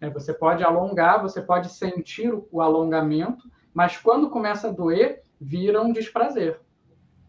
É, 0.00 0.08
você 0.08 0.32
pode 0.32 0.64
alongar, 0.64 1.20
você 1.20 1.40
pode 1.40 1.68
sentir 1.68 2.32
o 2.50 2.60
alongamento, 2.60 3.50
mas 3.72 3.96
quando 3.96 4.30
começa 4.30 4.68
a 4.68 4.72
doer, 4.72 5.22
vira 5.40 5.82
um 5.82 5.92
desprazer. 5.92 6.60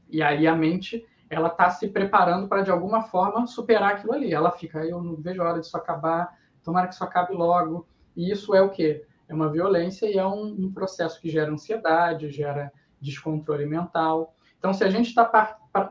E 0.09 0.23
aí 0.23 0.47
a 0.47 0.55
mente 0.55 1.05
ela 1.29 1.47
está 1.47 1.69
se 1.69 1.87
preparando 1.87 2.47
para 2.47 2.61
de 2.61 2.71
alguma 2.71 3.01
forma 3.01 3.45
superar 3.47 3.93
aquilo 3.93 4.13
ali. 4.13 4.33
Ela 4.33 4.51
fica, 4.51 4.85
eu 4.85 5.01
não 5.01 5.15
vejo 5.15 5.41
a 5.41 5.49
hora 5.49 5.59
disso 5.59 5.75
acabar, 5.75 6.37
tomara 6.63 6.87
que 6.87 6.93
isso 6.93 7.03
acabe 7.03 7.33
logo. 7.33 7.87
E 8.15 8.31
isso 8.31 8.55
é 8.55 8.61
o 8.61 8.69
quê? 8.69 9.05
É 9.27 9.33
uma 9.33 9.49
violência 9.49 10.05
e 10.05 10.17
é 10.17 10.25
um, 10.25 10.45
um 10.45 10.71
processo 10.71 11.19
que 11.19 11.29
gera 11.29 11.51
ansiedade, 11.51 12.29
gera 12.29 12.71
descontrole 13.01 13.65
mental. 13.65 14.35
Então, 14.57 14.73
se 14.73 14.83
a 14.83 14.89
gente 14.89 15.07
está 15.07 15.25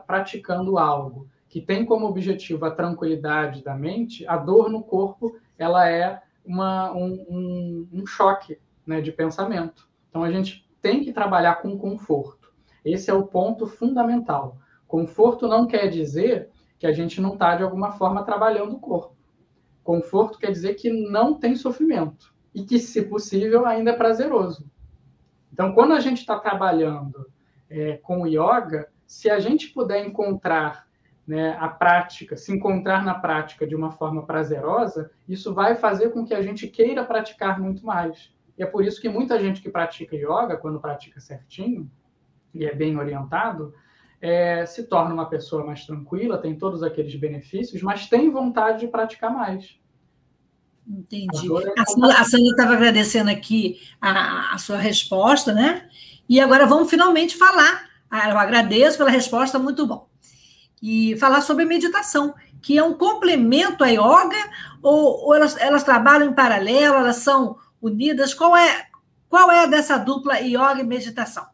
praticando 0.07 0.77
algo 0.77 1.27
que 1.53 1.61
tem 1.61 1.85
como 1.85 2.07
objetivo 2.07 2.65
a 2.65 2.71
tranquilidade 2.71 3.63
da 3.63 3.75
mente, 3.75 4.25
a 4.25 4.37
dor 4.37 4.71
no 4.71 4.81
corpo 4.81 5.37
ela 5.55 5.87
é 5.87 6.19
uma, 6.43 6.91
um, 6.93 7.23
um, 7.29 7.89
um 7.93 8.07
choque 8.07 8.57
né, 8.87 8.99
de 9.01 9.11
pensamento. 9.11 9.87
Então, 10.09 10.23
a 10.23 10.31
gente 10.31 10.67
tem 10.81 11.03
que 11.03 11.13
trabalhar 11.13 11.61
com 11.61 11.77
conforto. 11.77 12.51
Esse 12.83 13.11
é 13.11 13.13
o 13.13 13.27
ponto 13.27 13.67
fundamental. 13.67 14.57
Conforto 14.87 15.47
não 15.47 15.67
quer 15.67 15.89
dizer 15.89 16.49
que 16.79 16.87
a 16.87 16.91
gente 16.91 17.21
não 17.21 17.33
está, 17.33 17.55
de 17.55 17.61
alguma 17.61 17.91
forma, 17.91 18.23
trabalhando 18.23 18.77
o 18.77 18.79
corpo. 18.79 19.15
Conforto 19.83 20.39
quer 20.39 20.49
dizer 20.49 20.73
que 20.73 20.89
não 20.89 21.35
tem 21.35 21.55
sofrimento 21.55 22.33
e 22.51 22.63
que, 22.63 22.79
se 22.79 23.03
possível, 23.03 23.67
ainda 23.67 23.91
é 23.91 23.95
prazeroso. 23.95 24.65
Então, 25.53 25.71
quando 25.71 25.93
a 25.93 25.99
gente 25.99 26.17
está 26.17 26.39
trabalhando 26.39 27.31
é, 27.69 27.97
com 27.97 28.25
yoga, 28.25 28.89
se 29.05 29.29
a 29.29 29.37
gente 29.39 29.67
puder 29.67 30.03
encontrar 30.03 30.91
né, 31.25 31.57
a 31.59 31.67
prática, 31.69 32.35
se 32.35 32.51
encontrar 32.51 33.03
na 33.03 33.13
prática 33.13 33.65
de 33.65 33.75
uma 33.75 33.91
forma 33.91 34.25
prazerosa, 34.25 35.11
isso 35.27 35.53
vai 35.53 35.75
fazer 35.75 36.09
com 36.09 36.25
que 36.25 36.33
a 36.33 36.41
gente 36.41 36.67
queira 36.67 37.03
praticar 37.03 37.59
muito 37.59 37.85
mais. 37.85 38.33
E 38.57 38.63
é 38.63 38.65
por 38.65 38.85
isso 38.85 39.01
que 39.01 39.09
muita 39.09 39.39
gente 39.39 39.61
que 39.61 39.69
pratica 39.69 40.15
yoga, 40.15 40.57
quando 40.57 40.79
pratica 40.79 41.19
certinho, 41.19 41.89
e 42.53 42.65
é 42.65 42.75
bem 42.75 42.97
orientado, 42.97 43.73
é, 44.21 44.65
se 44.65 44.83
torna 44.83 45.13
uma 45.13 45.25
pessoa 45.25 45.65
mais 45.65 45.85
tranquila, 45.85 46.37
tem 46.37 46.55
todos 46.55 46.83
aqueles 46.83 47.15
benefícios, 47.15 47.81
mas 47.81 48.07
tem 48.07 48.29
vontade 48.29 48.81
de 48.81 48.87
praticar 48.87 49.33
mais. 49.33 49.77
Entendi. 50.87 51.47
A 51.77 52.23
Sandra 52.25 52.49
estava 52.49 52.73
agradecendo 52.73 53.29
aqui 53.29 53.79
a, 54.01 54.53
a, 54.53 54.57
sua 54.57 54.77
resposta, 54.77 55.53
né? 55.53 55.89
E 56.27 56.39
agora 56.39 56.65
vamos 56.65 56.89
finalmente 56.89 57.37
falar. 57.37 57.89
Ah, 58.09 58.29
eu 58.29 58.37
agradeço 58.37 58.97
pela 58.97 59.09
resposta, 59.09 59.57
muito 59.57 59.87
bom. 59.87 60.07
E 60.85 61.15
falar 61.15 61.39
sobre 61.39 61.63
meditação, 61.63 62.35
que 62.61 62.77
é 62.77 62.83
um 62.83 62.93
complemento 62.93 63.85
à 63.85 63.87
yoga, 63.87 64.51
ou, 64.81 65.27
ou 65.27 65.33
elas, 65.33 65.55
elas 65.55 65.81
trabalham 65.81 66.29
em 66.29 66.33
paralelo, 66.33 66.97
elas 66.97 67.15
são 67.15 67.55
unidas? 67.81 68.33
Qual 68.33 68.53
é, 68.57 68.87
qual 69.29 69.49
é 69.49 69.65
dessa 69.65 69.97
dupla 69.97 70.39
yoga 70.39 70.81
e 70.81 70.83
meditação? 70.83 71.45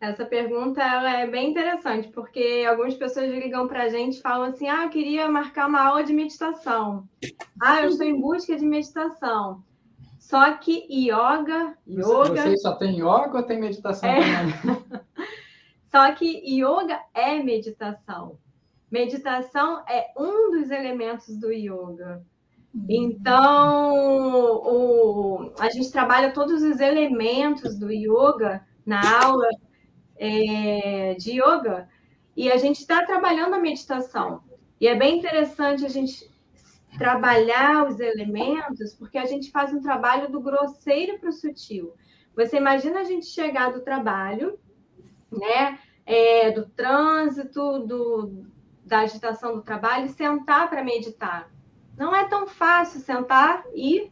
Essa 0.00 0.24
pergunta 0.24 0.82
ela 0.82 1.10
é 1.10 1.26
bem 1.26 1.50
interessante, 1.50 2.08
porque 2.08 2.64
algumas 2.66 2.94
pessoas 2.94 3.30
ligam 3.30 3.68
para 3.68 3.82
a 3.82 3.88
gente 3.90 4.16
e 4.16 4.22
falam 4.22 4.48
assim: 4.48 4.66
ah, 4.66 4.84
eu 4.84 4.88
queria 4.88 5.28
marcar 5.28 5.68
uma 5.68 5.82
aula 5.82 6.02
de 6.02 6.14
meditação. 6.14 7.06
Ah, 7.60 7.82
eu 7.82 7.90
estou 7.90 8.06
em 8.06 8.18
busca 8.18 8.56
de 8.56 8.64
meditação. 8.64 9.62
Só 10.18 10.54
que 10.54 10.86
yoga, 10.90 11.76
yoga. 11.86 12.42
Vocês 12.42 12.62
só 12.62 12.76
tem 12.76 12.96
yoga 12.96 13.36
ou 13.36 13.42
tem 13.42 13.60
meditação 13.60 14.08
é... 14.08 14.16
também? 14.16 14.84
só 15.96 16.12
que 16.12 16.42
yoga 16.44 17.00
é 17.14 17.42
meditação. 17.42 18.38
Meditação 18.90 19.82
é 19.88 20.12
um 20.14 20.50
dos 20.50 20.70
elementos 20.70 21.38
do 21.38 21.50
yoga. 21.50 22.22
Então, 22.86 23.96
o, 24.62 25.52
a 25.58 25.70
gente 25.70 25.90
trabalha 25.90 26.34
todos 26.34 26.62
os 26.62 26.80
elementos 26.80 27.78
do 27.78 27.90
yoga 27.90 28.62
na 28.84 29.24
aula 29.24 29.48
é, 30.18 31.14
de 31.14 31.40
yoga 31.40 31.88
e 32.36 32.52
a 32.52 32.58
gente 32.58 32.80
está 32.80 33.06
trabalhando 33.06 33.54
a 33.54 33.58
meditação. 33.58 34.42
E 34.78 34.86
é 34.86 34.94
bem 34.94 35.16
interessante 35.16 35.86
a 35.86 35.88
gente 35.88 36.30
trabalhar 36.98 37.88
os 37.88 37.98
elementos, 38.00 38.92
porque 38.92 39.16
a 39.16 39.24
gente 39.24 39.50
faz 39.50 39.72
um 39.72 39.80
trabalho 39.80 40.30
do 40.30 40.42
grosseiro 40.42 41.18
para 41.18 41.30
o 41.30 41.32
sutil. 41.32 41.94
Você 42.34 42.58
imagina 42.58 43.00
a 43.00 43.04
gente 43.04 43.24
chegar 43.24 43.72
do 43.72 43.80
trabalho, 43.80 44.58
né, 45.32 45.78
é, 46.06 46.52
do 46.52 46.66
trânsito, 46.66 47.80
do, 47.80 48.46
da 48.84 49.00
agitação 49.00 49.56
do 49.56 49.62
trabalho, 49.62 50.08
sentar 50.08 50.70
para 50.70 50.84
meditar. 50.84 51.50
Não 51.98 52.14
é 52.14 52.28
tão 52.28 52.46
fácil 52.46 53.00
sentar 53.00 53.64
e 53.74 54.10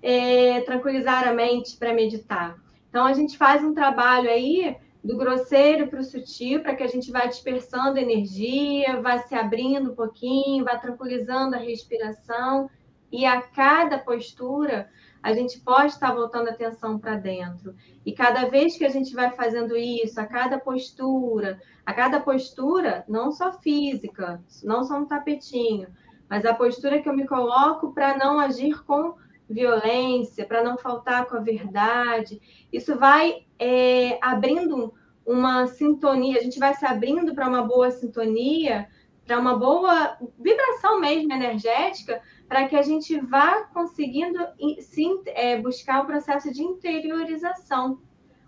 é, 0.00 0.60
tranquilizar 0.60 1.26
a 1.26 1.32
mente 1.32 1.76
para 1.76 1.92
meditar. 1.92 2.56
Então, 2.88 3.04
a 3.04 3.12
gente 3.12 3.36
faz 3.36 3.64
um 3.64 3.74
trabalho 3.74 4.30
aí 4.30 4.76
do 5.02 5.16
grosseiro 5.16 5.88
para 5.88 6.00
o 6.00 6.04
sutil, 6.04 6.62
para 6.62 6.76
que 6.76 6.82
a 6.82 6.86
gente 6.86 7.10
vá 7.10 7.26
dispersando 7.26 7.98
energia, 7.98 9.00
vá 9.00 9.18
se 9.18 9.34
abrindo 9.34 9.90
um 9.90 9.94
pouquinho, 9.94 10.64
vá 10.64 10.76
tranquilizando 10.76 11.56
a 11.56 11.58
respiração. 11.58 12.70
E 13.10 13.26
a 13.26 13.42
cada 13.42 13.98
postura, 13.98 14.88
a 15.22 15.32
gente 15.32 15.60
pode 15.60 15.92
estar 15.92 16.12
voltando 16.12 16.48
a 16.48 16.52
atenção 16.52 16.98
para 16.98 17.16
dentro. 17.16 17.74
E 18.04 18.12
cada 18.12 18.46
vez 18.48 18.76
que 18.76 18.84
a 18.84 18.88
gente 18.88 19.14
vai 19.14 19.30
fazendo 19.30 19.76
isso, 19.76 20.20
a 20.20 20.26
cada 20.26 20.58
postura, 20.58 21.60
a 21.86 21.92
cada 21.92 22.18
postura, 22.20 23.04
não 23.08 23.30
só 23.30 23.52
física, 23.52 24.42
não 24.64 24.82
só 24.82 24.98
um 24.98 25.06
tapetinho, 25.06 25.88
mas 26.28 26.44
a 26.44 26.54
postura 26.54 27.00
que 27.00 27.08
eu 27.08 27.14
me 27.14 27.26
coloco 27.26 27.92
para 27.92 28.16
não 28.16 28.40
agir 28.40 28.82
com 28.84 29.14
violência, 29.48 30.46
para 30.46 30.64
não 30.64 30.76
faltar 30.76 31.26
com 31.26 31.36
a 31.36 31.40
verdade. 31.40 32.40
Isso 32.72 32.98
vai 32.98 33.44
é, 33.58 34.18
abrindo 34.20 34.92
uma 35.24 35.66
sintonia, 35.66 36.38
a 36.38 36.42
gente 36.42 36.58
vai 36.58 36.74
se 36.74 36.84
abrindo 36.84 37.34
para 37.34 37.48
uma 37.48 37.62
boa 37.62 37.90
sintonia, 37.90 38.88
para 39.26 39.38
uma 39.38 39.56
boa 39.56 40.16
vibração 40.38 41.00
mesmo 41.00 41.32
energética, 41.32 42.20
para 42.52 42.68
que 42.68 42.76
a 42.76 42.82
gente 42.82 43.18
vá 43.18 43.62
conseguindo 43.72 44.38
sim, 44.82 45.22
é, 45.28 45.56
buscar 45.56 46.02
o 46.02 46.04
processo 46.04 46.52
de 46.52 46.62
interiorização, 46.62 47.98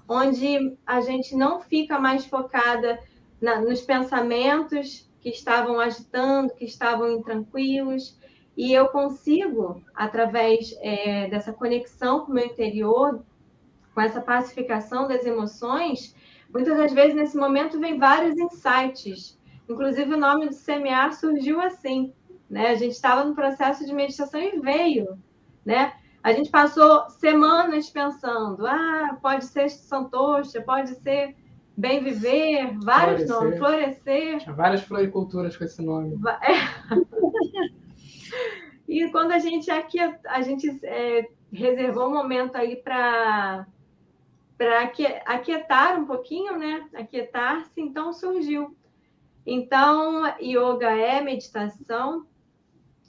onde 0.07 0.77
a 0.85 1.01
gente 1.01 1.35
não 1.35 1.63
fica 1.63 1.99
mais 1.99 2.27
focada 2.27 3.01
na, 3.41 3.63
nos 3.63 3.81
pensamentos 3.81 5.11
que 5.23 5.31
estavam 5.31 5.81
agitando, 5.81 6.53
que 6.53 6.67
estavam 6.67 7.13
intranquilos, 7.13 8.21
e 8.55 8.75
eu 8.75 8.89
consigo, 8.89 9.83
através 9.95 10.77
é, 10.83 11.27
dessa 11.31 11.51
conexão 11.51 12.27
com 12.27 12.33
o 12.33 12.35
meu 12.35 12.45
interior, 12.45 13.25
com 13.95 14.03
essa 14.03 14.21
pacificação 14.21 15.09
das 15.09 15.25
emoções, 15.25 16.15
muitas 16.53 16.77
das 16.77 16.93
vezes 16.93 17.15
nesse 17.15 17.39
momento 17.39 17.81
vem 17.81 17.99
vários 17.99 18.37
insights. 18.37 19.41
Inclusive 19.67 20.13
o 20.13 20.19
nome 20.19 20.49
do 20.49 20.55
semear 20.55 21.15
surgiu 21.15 21.59
assim, 21.59 22.13
né? 22.55 22.69
A 22.69 22.77
gente 22.77 22.93
estava 22.93 23.25
no 23.25 23.35
processo 23.35 23.85
de 23.85 23.93
meditação 23.93 24.41
e 24.41 24.61
veio, 24.61 25.19
né? 25.65 25.93
A 26.23 26.33
gente 26.33 26.51
passou 26.51 27.11
semanas 27.11 27.91
pensando, 27.91 28.65
ah, 28.65 29.19
pode 29.21 29.47
ser 29.47 29.69
santocha, 29.69 30.63
pode 30.63 30.95
ser 30.95 31.35
bem 31.77 32.05
viver, 32.05 32.79
vários 32.79 33.27
florescer. 33.27 33.29
nomes, 33.29 33.59
florescer. 33.59 34.39
Tinha 34.39 34.55
várias 34.55 34.83
floriculturas 34.83 35.57
com 35.57 35.65
esse 35.65 35.83
nome. 35.83 36.17
É. 36.43 37.71
e 38.87 39.11
quando 39.11 39.33
a 39.33 39.41
gente 39.41 39.69
aqui 39.73 39.99
a 39.99 40.41
gente 40.41 40.79
é, 40.85 41.29
reservou 41.53 42.07
um 42.07 42.15
momento 42.15 42.55
aí 42.55 42.77
para 42.77 43.67
para 44.57 44.93
aquietar 45.27 45.99
um 45.99 46.07
pouquinho, 46.07 46.57
né? 46.57 46.89
Aquietar-se, 46.95 47.81
então 47.81 48.13
surgiu. 48.13 48.77
Então, 49.45 50.33
yoga 50.41 50.93
é 50.93 51.21
meditação 51.21 52.25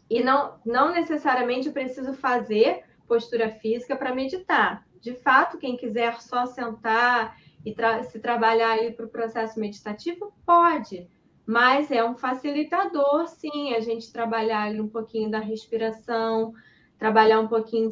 e 0.09 0.23
não, 0.23 0.59
não 0.65 0.91
necessariamente 0.91 1.67
eu 1.67 1.73
preciso 1.73 2.13
fazer 2.13 2.83
postura 3.07 3.49
física 3.49 3.95
para 3.95 4.13
meditar. 4.13 4.85
De 5.01 5.13
fato, 5.13 5.57
quem 5.57 5.77
quiser 5.77 6.19
só 6.21 6.45
sentar 6.45 7.37
e 7.65 7.73
tra 7.73 8.03
se 8.03 8.19
trabalhar 8.19 8.71
ali 8.71 8.91
para 8.91 9.05
o 9.05 9.09
processo 9.09 9.59
meditativo, 9.59 10.33
pode, 10.45 11.07
mas 11.45 11.91
é 11.91 12.03
um 12.03 12.15
facilitador, 12.15 13.27
sim, 13.27 13.73
a 13.73 13.79
gente 13.79 14.11
trabalhar 14.11 14.63
ali 14.63 14.81
um 14.81 14.87
pouquinho 14.87 15.29
da 15.29 15.39
respiração, 15.39 16.53
trabalhar 16.97 17.39
um 17.39 17.47
pouquinho, 17.47 17.89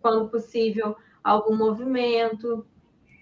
quando 0.00 0.28
possível, 0.28 0.96
algum 1.22 1.56
movimento, 1.56 2.66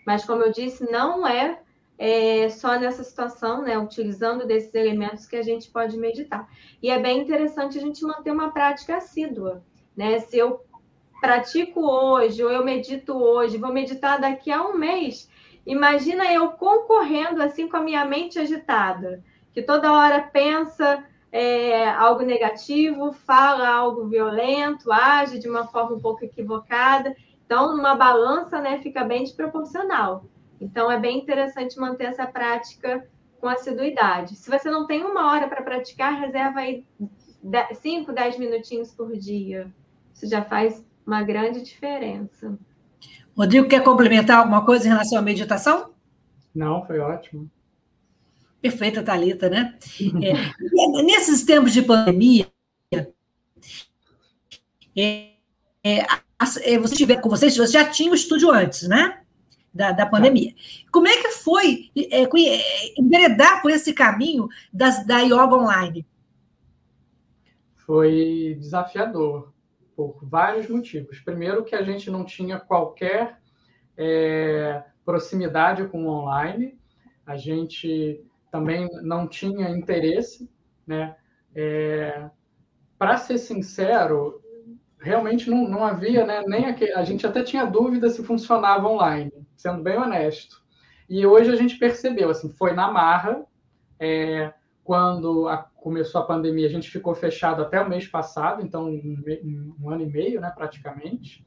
mas, 0.07 0.25
como 0.25 0.43
eu 0.43 0.53
disse, 0.53 0.91
não 0.91 1.27
é, 1.27 1.63
é 1.99 2.49
só 2.49 2.79
nessa 2.79 3.05
situação, 3.05 3.63
né, 3.63 3.79
utilizando 3.79 4.47
desses 4.47 4.75
elementos 4.75 5.27
que 5.27 5.37
a 5.37 5.43
gente 5.43 5.71
pode 5.71 5.97
meditar. 5.97 6.49
E 6.83 6.91
é 6.91 6.99
bem 6.99 7.21
interessante 7.21 7.79
a 7.79 7.81
gente 7.81 8.05
manter 8.05 8.31
uma 8.31 8.51
prática 8.51 8.97
assídua, 8.97 9.63
né? 9.97 10.19
Se 10.21 10.37
eu 10.37 10.65
pratico 11.21 11.81
hoje, 11.81 12.43
ou 12.43 12.51
eu 12.51 12.65
medito 12.65 13.17
hoje, 13.17 13.57
vou 13.57 13.73
meditar 13.73 14.21
daqui 14.21 14.51
a 14.51 14.63
um 14.63 14.77
mês, 14.77 15.31
imagina 15.65 16.31
eu 16.33 16.51
concorrendo 16.51 17.43
assim 17.43 17.69
com 17.69 17.77
a 17.77 17.83
minha 17.83 18.05
mente 18.05 18.39
agitada, 18.39 19.23
que 19.53 19.63
toda 19.63 19.93
hora 19.93 20.21
pensa 20.21 21.05
é, 21.31 21.89
algo 21.89 22.23
negativo, 22.23 23.13
fala 23.13 23.69
algo 23.69 24.07
violento, 24.07 24.93
age 24.93 25.39
de 25.39 25.49
uma 25.49 25.67
forma 25.67 25.97
um 25.97 26.01
pouco 26.01 26.25
equivocada. 26.25 27.17
Então, 27.45 27.77
numa 27.77 27.95
balança, 27.95 28.61
né, 28.61 28.79
fica 28.79 29.05
bem 29.05 29.25
desproporcional. 29.25 30.25
Então, 30.61 30.91
é 30.91 30.99
bem 30.99 31.19
interessante 31.19 31.79
manter 31.79 32.05
essa 32.05 32.27
prática 32.27 33.07
com 33.41 33.49
assiduidade. 33.49 34.37
Se 34.37 34.51
você 34.51 34.71
não 34.71 34.87
tem 34.87 35.05
uma 35.05 35.31
hora 35.31 35.49
para 35.49 35.63
praticar, 35.63 36.19
reserva 36.19 36.61
aí 36.61 36.85
5, 37.75 38.13
10 38.13 38.39
minutinhos 38.39 38.91
por 38.93 39.17
dia. 39.17 39.71
Isso 40.15 40.29
já 40.29 40.43
faz 40.43 40.85
uma 41.07 41.23
grande 41.23 41.61
diferença. 41.63 42.59
Rodrigo, 43.37 43.69
quer 43.69 43.83
complementar 43.83 44.39
alguma 44.39 44.65
coisa 44.65 44.87
em 44.87 44.91
relação 44.91 45.19
à 45.19 45.23
meditação? 45.23 45.91
Não, 46.55 46.87
foi 46.87 47.01
ótimo. 47.01 47.51
Perfeita, 48.63 49.03
Thalita, 49.03 49.51
né? 49.51 49.77
É, 50.23 51.03
nesses 51.05 51.45
tempos 51.45 51.73
de 51.73 51.83
pandemia, 51.83 52.47
é, 54.97 55.33
é, 55.83 56.07
é, 56.63 56.79
você 56.79 56.95
tiver 56.95 57.21
com 57.21 57.29
vocês, 57.29 57.57
você 57.57 57.73
já 57.73 57.85
tinha 57.85 58.13
o 58.13 58.15
estúdio 58.15 58.51
antes, 58.51 58.89
né? 58.89 59.24
Da, 59.75 59.91
da 59.91 60.07
pandemia. 60.07 60.55
Como 60.93 61.09
é 61.09 61.17
que 61.21 61.31
foi 61.33 61.91
é, 61.97 62.23
é, 62.23 62.31
enveredar 62.97 63.61
por 63.61 63.73
esse 63.73 63.93
caminho 63.93 64.49
das, 64.73 65.05
da 65.05 65.19
yoga 65.19 65.57
online? 65.57 66.07
Foi 67.75 68.57
desafiador, 68.61 69.53
por 69.97 70.21
vários 70.23 70.69
motivos. 70.69 71.19
Primeiro, 71.19 71.65
que 71.65 71.75
a 71.75 71.83
gente 71.83 72.09
não 72.09 72.25
tinha 72.25 72.61
qualquer 72.61 73.41
é, 73.97 74.85
proximidade 75.05 75.89
com 75.89 76.07
o 76.07 76.09
online, 76.09 76.79
a 77.27 77.37
gente 77.37 78.25
também 78.53 78.89
não 79.03 79.27
tinha 79.27 79.69
interesse, 79.71 80.49
né? 80.87 81.17
É, 81.53 82.31
Para 82.97 83.17
ser 83.17 83.39
sincero, 83.39 84.41
realmente 85.01 85.51
não, 85.51 85.69
não 85.69 85.85
havia, 85.85 86.25
né, 86.25 86.43
nem 86.47 86.67
aquele, 86.67 86.93
a 86.93 87.05
gente 87.05 87.27
até 87.27 87.43
tinha 87.43 87.65
dúvida 87.67 88.09
se 88.09 88.23
funcionava 88.23 88.89
online, 88.89 89.33
sendo 89.57 89.83
bem 89.83 89.97
honesto. 89.97 90.63
E 91.09 91.27
hoje 91.27 91.51
a 91.51 91.57
gente 91.57 91.79
percebeu, 91.79 92.31
assim, 92.31 92.49
foi 92.51 92.73
na 92.73 92.91
marra, 92.91 93.45
é, 93.99 94.53
quando 94.83 95.49
a, 95.49 95.59
começou 95.59 96.21
a 96.21 96.27
pandemia, 96.27 96.67
a 96.67 96.71
gente 96.71 96.91
ficou 96.91 97.15
fechado 97.15 97.63
até 97.63 97.81
o 97.81 97.89
mês 97.89 98.07
passado, 98.07 98.63
então 98.63 98.89
um, 98.89 99.75
um 99.81 99.91
ano 99.91 100.03
e 100.03 100.07
meio, 100.07 100.41
né, 100.41 100.53
praticamente. 100.55 101.45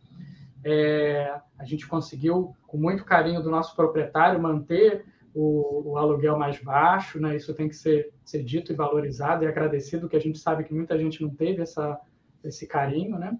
É, 0.63 1.39
a 1.57 1.63
gente 1.63 1.87
conseguiu, 1.87 2.55
com 2.65 2.77
muito 2.77 3.05
carinho 3.05 3.41
do 3.41 3.49
nosso 3.49 3.75
proprietário, 3.75 4.41
manter 4.41 5.05
o, 5.33 5.91
o, 5.91 5.97
aluguel 5.97 6.37
mais 6.37 6.59
baixo, 6.61 7.19
né? 7.19 7.35
Isso 7.35 7.53
tem 7.53 7.69
que 7.69 7.75
ser, 7.75 8.11
ser 8.25 8.43
dito 8.43 8.71
e 8.71 8.75
valorizado 8.75 9.43
e 9.43 9.47
agradecido, 9.47 10.09
que 10.09 10.15
a 10.15 10.19
gente 10.19 10.39
sabe 10.39 10.63
que 10.63 10.73
muita 10.73 10.97
gente 10.97 11.21
não 11.21 11.29
teve 11.29 11.61
essa, 11.61 11.99
esse 12.43 12.65
carinho, 12.65 13.19
né? 13.19 13.37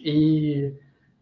E 0.00 0.72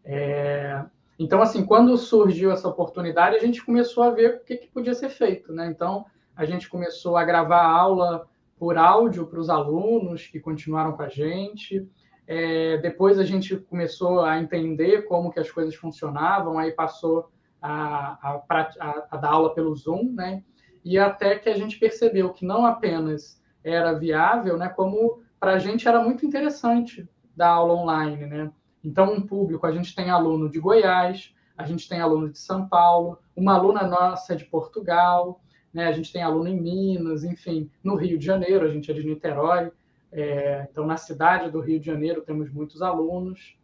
é, 0.05 0.85
então, 1.19 1.41
assim, 1.41 1.65
quando 1.65 1.97
surgiu 1.97 2.51
essa 2.51 2.67
oportunidade, 2.67 3.35
a 3.35 3.39
gente 3.39 3.65
começou 3.65 4.03
a 4.03 4.11
ver 4.11 4.35
o 4.35 4.39
que, 4.45 4.57
que 4.57 4.67
podia 4.67 4.93
ser 4.93 5.09
feito, 5.09 5.51
né? 5.51 5.67
Então, 5.67 6.05
a 6.35 6.45
gente 6.45 6.69
começou 6.69 7.17
a 7.17 7.23
gravar 7.23 7.65
aula 7.65 8.27
por 8.59 8.77
áudio 8.77 9.25
para 9.25 9.39
os 9.39 9.49
alunos 9.49 10.27
que 10.27 10.39
continuaram 10.39 10.93
com 10.93 11.01
a 11.01 11.09
gente. 11.09 11.87
É, 12.27 12.77
depois 12.77 13.17
a 13.17 13.23
gente 13.23 13.55
começou 13.55 14.21
a 14.21 14.39
entender 14.39 15.03
como 15.03 15.31
que 15.31 15.39
as 15.39 15.49
coisas 15.49 15.73
funcionavam, 15.75 16.59
aí 16.59 16.71
passou 16.71 17.31
a, 17.61 18.17
a, 18.21 18.41
a, 18.49 19.07
a 19.11 19.17
dar 19.17 19.31
aula 19.31 19.53
pelo 19.53 19.75
Zoom, 19.75 20.13
né? 20.13 20.43
E 20.85 20.99
até 20.99 21.37
que 21.37 21.49
a 21.49 21.55
gente 21.55 21.79
percebeu 21.79 22.31
que 22.31 22.45
não 22.45 22.65
apenas 22.65 23.41
era 23.63 23.93
viável, 23.93 24.57
né? 24.57 24.69
Como 24.69 25.23
para 25.39 25.53
a 25.53 25.59
gente 25.59 25.87
era 25.87 26.01
muito 26.01 26.25
interessante 26.25 27.07
dar 27.35 27.49
aula 27.49 27.73
online, 27.73 28.25
né? 28.25 28.51
Então, 28.83 29.13
um 29.13 29.21
público, 29.21 29.65
a 29.65 29.71
gente 29.71 29.93
tem 29.95 30.09
aluno 30.09 30.49
de 30.49 30.59
Goiás, 30.59 31.33
a 31.57 31.65
gente 31.65 31.89
tem 31.89 31.99
aluno 31.99 32.29
de 32.29 32.37
São 32.37 32.67
Paulo, 32.67 33.19
uma 33.35 33.55
aluna 33.55 33.83
nossa 33.87 34.35
de 34.35 34.45
Portugal, 34.45 35.41
né? 35.73 35.87
a 35.87 35.91
gente 35.91 36.13
tem 36.13 36.21
aluno 36.21 36.47
em 36.47 36.59
Minas, 36.59 37.23
enfim, 37.23 37.69
no 37.83 37.95
Rio 37.95 38.17
de 38.17 38.25
Janeiro, 38.25 38.65
a 38.65 38.69
gente 38.69 38.91
é 38.91 38.93
de 38.93 39.03
Niterói, 39.03 39.71
é, 40.11 40.67
então 40.69 40.85
na 40.85 40.97
cidade 40.97 41.51
do 41.51 41.59
Rio 41.59 41.79
de 41.79 41.85
Janeiro 41.85 42.21
temos 42.21 42.51
muitos 42.51 42.81
alunos. 42.81 43.57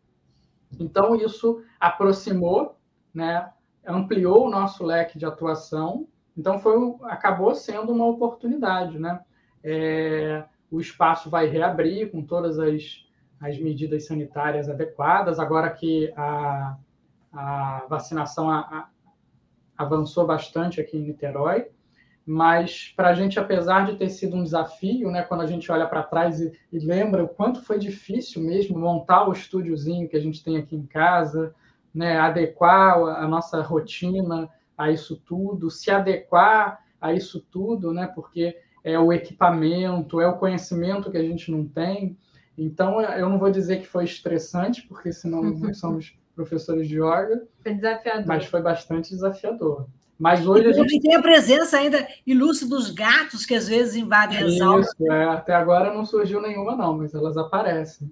Então, 0.79 1.15
isso 1.15 1.63
aproximou, 1.79 2.77
né? 3.13 3.49
ampliou 3.85 4.47
o 4.47 4.49
nosso 4.49 4.83
leque 4.83 5.19
de 5.19 5.25
atuação, 5.25 6.07
então 6.35 6.57
foi, 6.57 6.75
acabou 7.03 7.53
sendo 7.53 7.91
uma 7.91 8.07
oportunidade. 8.07 8.97
Né? 8.97 9.19
É, 9.63 10.45
o 10.71 10.79
espaço 10.79 11.29
vai 11.29 11.47
reabrir 11.47 12.11
com 12.11 12.23
todas 12.23 12.57
as, 12.57 13.02
as 13.43 13.59
medidas 13.59 14.05
sanitárias 14.05 14.69
adequadas, 14.69 15.37
agora 15.37 15.69
que 15.69 16.11
a, 16.15 16.77
a 17.33 17.85
vacinação 17.89 18.49
a, 18.49 18.59
a, 18.59 18.87
avançou 19.77 20.25
bastante 20.25 20.79
aqui 20.79 20.97
em 20.97 21.01
Niterói, 21.01 21.67
mas 22.25 22.93
para 22.95 23.09
a 23.09 23.13
gente, 23.13 23.37
apesar 23.37 23.85
de 23.85 23.97
ter 23.97 24.07
sido 24.07 24.37
um 24.37 24.43
desafio, 24.43 25.11
né, 25.11 25.23
quando 25.23 25.41
a 25.41 25.45
gente 25.45 25.69
olha 25.69 25.85
para 25.85 26.03
trás 26.03 26.39
e, 26.39 26.53
e, 26.71 26.79
lembra 26.79 27.21
o 27.21 27.27
quanto 27.27 27.61
foi 27.61 27.77
difícil 27.77 28.41
mesmo 28.41 28.79
montar 28.79 29.27
o 29.27 29.33
estúdiozinho 29.33 30.07
que 30.07 30.15
a 30.15 30.21
gente 30.21 30.41
tem 30.41 30.55
aqui 30.55 30.77
em 30.77 30.85
casa, 30.85 31.53
né, 31.93 32.17
adequar 32.17 32.97
a 32.97 33.27
nossa 33.27 33.61
rotina 33.61 34.49
a 34.77 34.89
isso 34.89 35.21
tudo, 35.25 35.69
se 35.69 35.91
adequar 35.91 36.79
a 37.01 37.11
isso 37.11 37.45
tudo, 37.51 37.91
né, 37.91 38.07
porque 38.07 38.57
é 38.85 38.97
o 38.97 39.11
equipamento, 39.11 40.21
é 40.21 40.27
o 40.27 40.37
conhecimento 40.37 41.11
que 41.11 41.17
a 41.17 41.23
gente 41.23 41.51
não 41.51 41.67
tem. 41.67 42.17
Então, 42.57 43.01
eu 43.01 43.29
não 43.29 43.39
vou 43.39 43.49
dizer 43.49 43.81
que 43.81 43.87
foi 43.87 44.03
estressante, 44.03 44.85
porque 44.87 45.11
senão 45.11 45.41
nós 45.59 45.77
somos 45.77 46.15
professores 46.35 46.87
de 46.87 46.97
yoga. 46.97 47.47
Foi 47.61 47.73
desafiador. 47.73 48.25
Mas 48.27 48.45
foi 48.45 48.61
bastante 48.61 49.09
desafiador. 49.09 49.87
Mas 50.17 50.45
hoje 50.45 50.67
e 50.67 50.69
a 50.69 50.73
gente... 50.73 50.99
tem 51.01 51.15
a 51.15 51.21
presença 51.21 51.77
ainda 51.77 52.07
ilustre 52.25 52.67
dos 52.67 52.91
gatos 52.91 53.45
que 53.45 53.55
às 53.55 53.67
vezes 53.67 53.95
invadem 53.95 54.37
as 54.37 54.53
Isso, 54.53 54.63
aulas. 54.63 54.87
É, 55.01 55.23
até 55.25 55.53
agora 55.53 55.93
não 55.93 56.05
surgiu 56.05 56.41
nenhuma, 56.41 56.75
não, 56.75 56.97
mas 56.97 57.13
elas 57.13 57.35
aparecem. 57.35 58.09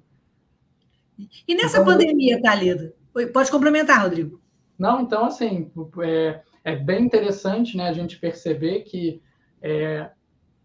E 1.47 1.55
nessa 1.55 1.79
então, 1.79 1.85
pandemia, 1.85 2.41
Thalida? 2.41 2.93
Pode 3.31 3.51
complementar, 3.51 4.01
Rodrigo. 4.01 4.41
Não, 4.77 5.01
então, 5.01 5.25
assim, 5.25 5.71
é, 6.03 6.41
é 6.63 6.75
bem 6.75 7.05
interessante 7.05 7.77
né, 7.77 7.87
a 7.87 7.93
gente 7.93 8.17
perceber 8.17 8.81
que 8.81 9.21
é, 9.61 10.09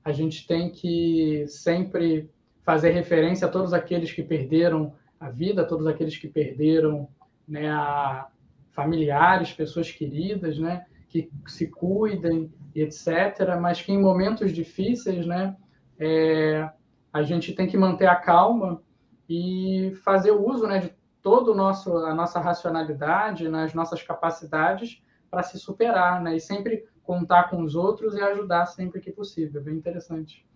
a 0.03 0.13
gente 0.13 0.47
tem 0.47 0.71
que 0.71 1.45
sempre 1.49 2.31
fazer 2.67 2.91
referência 2.91 3.47
a 3.47 3.51
todos 3.51 3.73
aqueles 3.73 4.11
que 4.11 4.25
perderam 4.25 4.93
a 5.21 5.31
vida, 5.31 5.63
a 5.63 5.65
todos 5.65 5.87
aqueles 5.87 6.17
que 6.17 6.27
perderam 6.27 7.09
né, 7.47 7.71
a 7.71 8.27
familiares, 8.73 9.53
pessoas 9.53 9.93
queridas, 9.93 10.59
né, 10.59 10.85
que 11.09 11.31
se 11.47 11.69
cuidem, 11.69 12.53
etc. 12.75 13.57
Mas 13.61 13.81
que 13.81 13.93
em 13.93 14.03
momentos 14.03 14.53
difíceis, 14.53 15.25
né, 15.25 15.57
é, 15.97 16.69
a 17.13 17.23
gente 17.23 17.55
tem 17.55 17.69
que 17.69 17.79
manter 17.79 18.07
a 18.07 18.17
calma 18.17 18.83
e 19.29 19.93
fazer 20.03 20.33
o 20.33 20.45
uso 20.45 20.67
né, 20.67 20.81
de 20.81 20.93
todo 21.23 21.53
o 21.53 21.55
nosso 21.55 21.97
a 21.99 22.15
nossa 22.15 22.41
racionalidade, 22.41 23.49
nas 23.49 23.73
né, 23.73 23.77
nossas 23.77 24.03
capacidades 24.03 25.01
para 25.31 25.45
se 25.45 25.59
superar, 25.59 26.21
né? 26.21 26.37
E 26.37 26.41
sempre 26.41 26.85
contar 27.03 27.49
com 27.49 27.63
os 27.63 27.77
outros 27.77 28.17
e 28.17 28.21
ajudar 28.21 28.67
sempre 28.67 29.01
que 29.01 29.13
possível. 29.13 29.63
Bem 29.63 29.77
interessante 29.77 30.47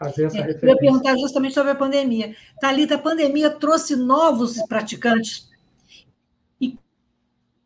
fazer 0.00 0.24
essa 0.24 0.38
é, 0.38 0.40
referência. 0.40 0.66
Eu 0.66 0.70
ia 0.70 0.78
perguntar 0.78 1.16
justamente 1.18 1.54
sobre 1.54 1.72
a 1.72 1.74
pandemia. 1.74 2.34
Thalita, 2.58 2.94
a 2.94 2.98
pandemia 2.98 3.50
trouxe 3.50 3.94
novos 3.94 4.56
praticantes 4.66 5.50
e, 6.58 6.78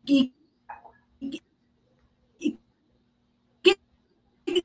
e, 0.05 0.33
e, 1.21 1.41
e 4.45 4.63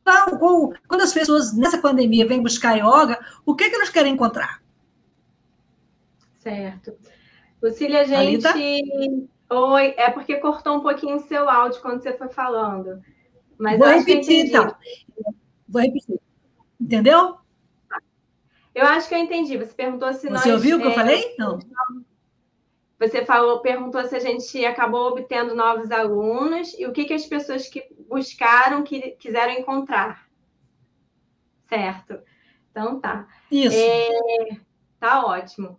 quando 0.88 1.02
as 1.02 1.14
pessoas 1.14 1.56
nessa 1.56 1.78
pandemia 1.78 2.26
vêm 2.26 2.42
buscar 2.42 2.74
yoga, 2.74 3.24
o 3.46 3.54
que, 3.54 3.64
é 3.64 3.70
que 3.70 3.76
elas 3.76 3.90
querem 3.90 4.14
encontrar? 4.14 4.60
Certo. 6.40 6.92
Lucília, 7.62 8.00
a 8.00 8.04
gente. 8.04 8.42
Thalita? 8.42 9.30
Oi, 9.52 9.94
é 9.96 10.10
porque 10.10 10.36
cortou 10.36 10.76
um 10.76 10.80
pouquinho 10.80 11.16
o 11.16 11.20
seu 11.20 11.48
áudio 11.48 11.80
quando 11.82 12.02
você 12.02 12.16
foi 12.16 12.28
falando. 12.28 13.02
Mas 13.58 13.78
Vou 13.78 13.88
repetir, 13.88 14.46
então. 14.46 14.74
Vou 15.68 15.82
repetir. 15.82 16.18
Entendeu? 16.80 17.40
Eu 18.74 18.86
acho 18.86 19.08
que 19.08 19.14
eu 19.14 19.18
entendi. 19.18 19.56
Você 19.56 19.74
perguntou 19.74 20.12
se 20.12 20.20
Você 20.20 20.30
nós. 20.30 20.42
Você 20.42 20.52
ouviu 20.52 20.76
o 20.76 20.80
que 20.80 20.86
é, 20.86 20.90
eu 20.90 20.94
falei? 20.94 21.34
Não. 21.38 21.58
Você 22.98 23.24
falou, 23.24 23.60
perguntou 23.60 24.04
se 24.04 24.14
a 24.14 24.20
gente 24.20 24.62
acabou 24.64 25.08
obtendo 25.08 25.54
novos 25.54 25.90
alunos 25.90 26.74
e 26.78 26.86
o 26.86 26.92
que, 26.92 27.06
que 27.06 27.14
as 27.14 27.24
pessoas 27.24 27.66
que 27.66 27.82
buscaram, 28.08 28.82
que 28.82 29.12
quiseram 29.12 29.54
encontrar. 29.54 30.28
Certo. 31.66 32.20
Então 32.70 33.00
tá. 33.00 33.26
Isso. 33.50 33.76
É, 33.76 34.60
tá 34.98 35.24
ótimo. 35.24 35.78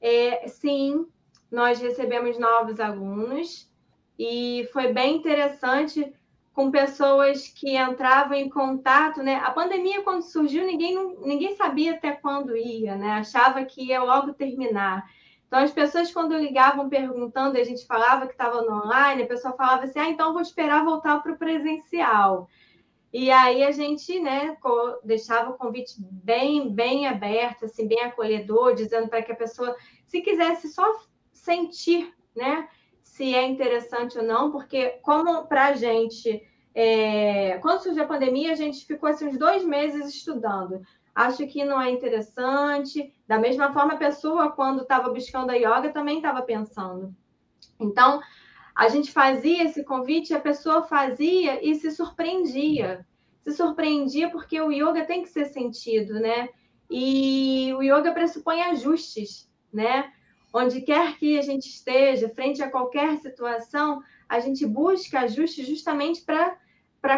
É, 0.00 0.46
sim, 0.46 1.06
nós 1.50 1.80
recebemos 1.80 2.38
novos 2.38 2.78
alunos 2.78 3.68
e 4.18 4.68
foi 4.72 4.92
bem 4.92 5.16
interessante 5.16 6.12
com 6.58 6.72
pessoas 6.72 7.46
que 7.46 7.76
entravam 7.76 8.36
em 8.36 8.48
contato, 8.48 9.22
né? 9.22 9.36
A 9.44 9.52
pandemia, 9.52 10.02
quando 10.02 10.22
surgiu, 10.22 10.66
ninguém, 10.66 11.16
ninguém 11.20 11.54
sabia 11.54 11.92
até 11.92 12.10
quando 12.10 12.56
ia, 12.56 12.96
né? 12.96 13.12
Achava 13.12 13.64
que 13.64 13.80
ia 13.80 14.02
logo 14.02 14.32
terminar. 14.32 15.08
Então, 15.46 15.60
as 15.60 15.70
pessoas, 15.70 16.12
quando 16.12 16.36
ligavam 16.36 16.88
perguntando, 16.88 17.56
a 17.56 17.62
gente 17.62 17.86
falava 17.86 18.26
que 18.26 18.32
estava 18.32 18.60
no 18.62 18.72
online, 18.72 19.22
a 19.22 19.26
pessoa 19.28 19.54
falava 19.54 19.84
assim: 19.84 20.00
ah, 20.00 20.08
então 20.08 20.32
vou 20.32 20.42
esperar 20.42 20.84
voltar 20.84 21.22
para 21.22 21.30
o 21.30 21.38
presencial. 21.38 22.48
E 23.12 23.30
aí 23.30 23.62
a 23.62 23.70
gente, 23.70 24.18
né, 24.18 24.56
deixava 25.04 25.50
o 25.50 25.56
convite 25.56 25.94
bem, 25.96 26.74
bem 26.74 27.06
aberto, 27.06 27.66
assim, 27.66 27.86
bem 27.86 28.00
acolhedor, 28.00 28.74
dizendo 28.74 29.06
para 29.06 29.22
que 29.22 29.30
a 29.30 29.36
pessoa, 29.36 29.76
se 30.08 30.20
quisesse 30.22 30.66
só 30.70 30.92
sentir, 31.32 32.12
né? 32.34 32.68
Se 33.04 33.32
é 33.32 33.46
interessante 33.46 34.18
ou 34.18 34.24
não, 34.24 34.50
porque 34.50 34.98
como 35.02 35.46
para 35.46 35.66
a 35.66 35.74
gente, 35.74 36.47
é... 36.80 37.58
quando 37.58 37.82
surgiu 37.82 38.04
a 38.04 38.06
pandemia, 38.06 38.52
a 38.52 38.54
gente 38.54 38.86
ficou 38.86 39.08
assim, 39.08 39.26
uns 39.26 39.36
dois 39.36 39.64
meses 39.64 40.14
estudando. 40.14 40.80
Acho 41.12 41.44
que 41.48 41.64
não 41.64 41.82
é 41.82 41.90
interessante. 41.90 43.12
Da 43.26 43.36
mesma 43.36 43.72
forma, 43.72 43.94
a 43.94 43.96
pessoa, 43.96 44.52
quando 44.52 44.82
estava 44.82 45.10
buscando 45.10 45.50
a 45.50 45.54
yoga, 45.54 45.92
também 45.92 46.18
estava 46.18 46.40
pensando. 46.42 47.12
Então, 47.80 48.20
a 48.76 48.88
gente 48.88 49.10
fazia 49.10 49.64
esse 49.64 49.82
convite, 49.82 50.32
a 50.32 50.38
pessoa 50.38 50.84
fazia 50.84 51.58
e 51.68 51.74
se 51.74 51.90
surpreendia. 51.90 53.04
Se 53.42 53.52
surpreendia 53.52 54.30
porque 54.30 54.60
o 54.60 54.70
yoga 54.70 55.04
tem 55.04 55.22
que 55.24 55.30
ser 55.30 55.46
sentido, 55.46 56.14
né? 56.20 56.48
E 56.88 57.74
o 57.76 57.82
yoga 57.82 58.12
pressupõe 58.12 58.62
ajustes, 58.62 59.50
né? 59.72 60.12
Onde 60.54 60.80
quer 60.82 61.18
que 61.18 61.36
a 61.40 61.42
gente 61.42 61.68
esteja, 61.68 62.28
frente 62.28 62.62
a 62.62 62.70
qualquer 62.70 63.18
situação, 63.18 64.00
a 64.28 64.38
gente 64.38 64.64
busca 64.64 65.20
ajuste 65.22 65.64
justamente 65.64 66.22
para 66.22 66.56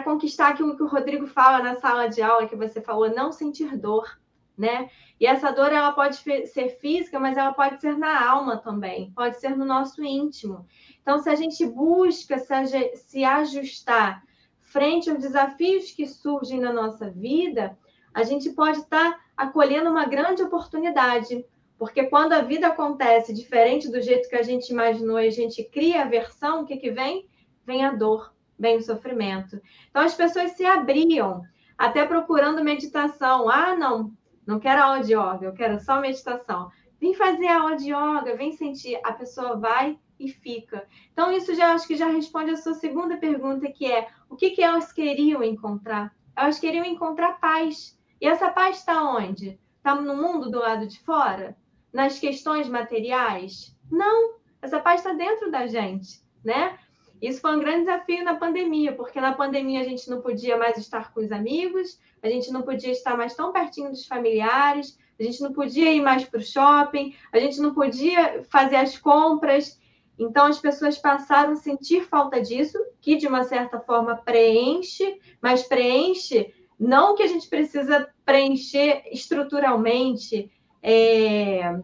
conquistar 0.04 0.48
aquilo 0.48 0.76
que 0.76 0.82
o 0.82 0.88
Rodrigo 0.88 1.26
fala 1.26 1.62
na 1.62 1.74
sala 1.76 2.08
de 2.08 2.22
aula, 2.22 2.46
que 2.46 2.56
você 2.56 2.80
falou, 2.80 3.10
não 3.10 3.32
sentir 3.32 3.76
dor, 3.76 4.20
né? 4.56 4.90
E 5.18 5.26
essa 5.26 5.50
dor 5.50 5.72
ela 5.72 5.92
pode 5.92 6.16
ser 6.16 6.68
física, 6.80 7.18
mas 7.18 7.36
ela 7.36 7.52
pode 7.52 7.80
ser 7.80 7.96
na 7.96 8.28
alma 8.28 8.56
também, 8.58 9.10
pode 9.12 9.38
ser 9.40 9.56
no 9.56 9.64
nosso 9.64 10.04
íntimo. 10.04 10.66
Então, 11.00 11.18
se 11.18 11.28
a 11.28 11.34
gente 11.34 11.66
busca 11.66 12.38
se, 12.38 13.24
ajustar 13.24 14.22
frente 14.60 15.10
aos 15.10 15.18
desafios 15.18 15.90
que 15.92 16.06
surgem 16.06 16.60
na 16.60 16.72
nossa 16.72 17.10
vida, 17.10 17.76
a 18.12 18.22
gente 18.22 18.50
pode 18.50 18.78
estar 18.78 19.18
acolhendo 19.36 19.90
uma 19.90 20.04
grande 20.04 20.42
oportunidade 20.42 21.44
porque 21.80 22.04
quando 22.04 22.34
a 22.34 22.42
vida 22.42 22.66
acontece 22.66 23.32
diferente 23.32 23.90
do 23.90 24.02
jeito 24.02 24.28
que 24.28 24.36
a 24.36 24.42
gente 24.42 24.68
imaginou 24.68 25.18
e 25.18 25.28
a 25.28 25.30
gente 25.30 25.64
cria 25.64 26.02
a 26.02 26.04
versão, 26.04 26.60
o 26.60 26.66
que, 26.66 26.76
que 26.76 26.90
vem? 26.90 27.26
Vem 27.64 27.82
a 27.82 27.90
dor, 27.90 28.34
vem 28.60 28.76
o 28.76 28.82
sofrimento. 28.82 29.60
Então 29.90 30.02
as 30.02 30.14
pessoas 30.14 30.52
se 30.52 30.64
abriam, 30.64 31.42
até 31.76 32.06
procurando 32.06 32.62
meditação. 32.62 33.48
Ah, 33.48 33.74
não, 33.74 34.12
não 34.46 34.60
quero 34.60 34.82
aula 34.82 35.00
de 35.00 35.14
yoga, 35.14 35.40
eu 35.42 35.52
quero 35.52 35.80
só 35.80 36.00
meditação. 36.00 36.70
Vem 37.00 37.14
fazer 37.14 37.48
aula 37.48 37.76
de 37.76 37.92
yoga, 37.92 38.36
vem 38.36 38.52
sentir. 38.52 39.00
A 39.02 39.12
pessoa 39.12 39.56
vai 39.56 39.98
e 40.18 40.28
fica. 40.28 40.86
Então, 41.12 41.32
isso 41.32 41.54
já 41.54 41.72
acho 41.72 41.88
que 41.88 41.96
já 41.96 42.06
responde 42.06 42.50
a 42.50 42.56
sua 42.56 42.74
segunda 42.74 43.16
pergunta, 43.16 43.72
que 43.72 43.90
é 43.90 44.06
o 44.28 44.36
que, 44.36 44.50
que 44.50 44.62
elas 44.62 44.92
queriam 44.92 45.42
encontrar? 45.42 46.14
Elas 46.36 46.58
queriam 46.58 46.84
encontrar 46.84 47.40
paz. 47.40 47.98
E 48.20 48.28
essa 48.28 48.50
paz 48.50 48.76
está 48.76 49.02
onde? 49.02 49.58
Está 49.78 49.94
no 49.94 50.14
mundo 50.14 50.50
do 50.50 50.58
lado 50.58 50.86
de 50.86 51.00
fora? 51.00 51.56
nas 51.92 52.18
questões 52.18 52.68
materiais? 52.68 53.76
Não, 53.90 54.34
essa 54.62 54.80
paz 54.80 55.00
está 55.00 55.12
dentro 55.12 55.50
da 55.50 55.66
gente, 55.66 56.22
né? 56.44 56.78
Isso 57.20 57.40
foi 57.40 57.54
um 57.54 57.60
grande 57.60 57.80
desafio 57.80 58.24
na 58.24 58.34
pandemia, 58.34 58.92
porque 58.92 59.20
na 59.20 59.34
pandemia 59.34 59.80
a 59.80 59.84
gente 59.84 60.08
não 60.08 60.22
podia 60.22 60.56
mais 60.56 60.78
estar 60.78 61.12
com 61.12 61.20
os 61.20 61.30
amigos, 61.30 62.00
a 62.22 62.28
gente 62.28 62.50
não 62.50 62.62
podia 62.62 62.90
estar 62.90 63.16
mais 63.16 63.34
tão 63.34 63.52
pertinho 63.52 63.90
dos 63.90 64.06
familiares, 64.06 64.98
a 65.18 65.22
gente 65.22 65.42
não 65.42 65.52
podia 65.52 65.92
ir 65.92 66.00
mais 66.00 66.24
para 66.24 66.40
o 66.40 66.42
shopping, 66.42 67.14
a 67.30 67.38
gente 67.38 67.60
não 67.60 67.74
podia 67.74 68.42
fazer 68.44 68.76
as 68.76 68.96
compras. 68.96 69.78
Então 70.18 70.46
as 70.46 70.58
pessoas 70.58 70.96
passaram 70.96 71.52
a 71.52 71.56
sentir 71.56 72.04
falta 72.04 72.40
disso, 72.40 72.78
que 73.00 73.16
de 73.16 73.26
uma 73.26 73.44
certa 73.44 73.78
forma 73.80 74.16
preenche, 74.16 75.20
mas 75.42 75.62
preenche 75.62 76.54
não 76.78 77.14
que 77.14 77.22
a 77.22 77.26
gente 77.26 77.46
precisa 77.46 78.08
preencher 78.24 79.02
estruturalmente, 79.12 80.50
é, 80.82 81.78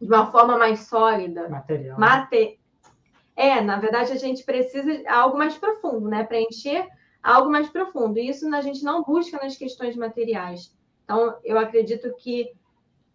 de 0.00 0.06
uma 0.06 0.30
forma 0.30 0.56
mais 0.56 0.80
sólida. 0.80 1.48
Material. 1.48 1.98
Mate... 1.98 2.59
É, 3.40 3.58
na 3.62 3.78
verdade, 3.78 4.12
a 4.12 4.16
gente 4.16 4.44
precisa 4.44 4.98
de 4.98 5.08
algo 5.08 5.38
mais 5.38 5.56
profundo, 5.56 6.06
né? 6.06 6.24
Preencher 6.24 6.86
algo 7.22 7.50
mais 7.50 7.70
profundo. 7.70 8.18
E 8.18 8.28
isso 8.28 8.54
a 8.54 8.60
gente 8.60 8.84
não 8.84 9.02
busca 9.02 9.38
nas 9.42 9.56
questões 9.56 9.96
materiais. 9.96 10.76
Então, 11.02 11.38
eu 11.42 11.58
acredito 11.58 12.14
que 12.18 12.52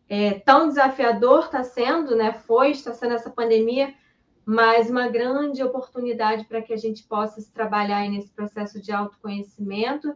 é, 0.09 0.39
tão 0.39 0.67
desafiador 0.67 1.45
está 1.45 1.63
sendo, 1.63 2.15
né? 2.15 2.33
Foi, 2.33 2.71
está 2.71 2.91
sendo 2.91 3.13
essa 3.13 3.29
pandemia, 3.29 3.93
mas 4.43 4.89
uma 4.89 5.07
grande 5.07 5.61
oportunidade 5.61 6.45
para 6.45 6.63
que 6.63 6.73
a 6.73 6.77
gente 6.77 7.03
possa 7.03 7.39
se 7.39 7.53
trabalhar 7.53 8.09
nesse 8.09 8.31
processo 8.31 8.81
de 8.81 8.91
autoconhecimento 8.91 10.15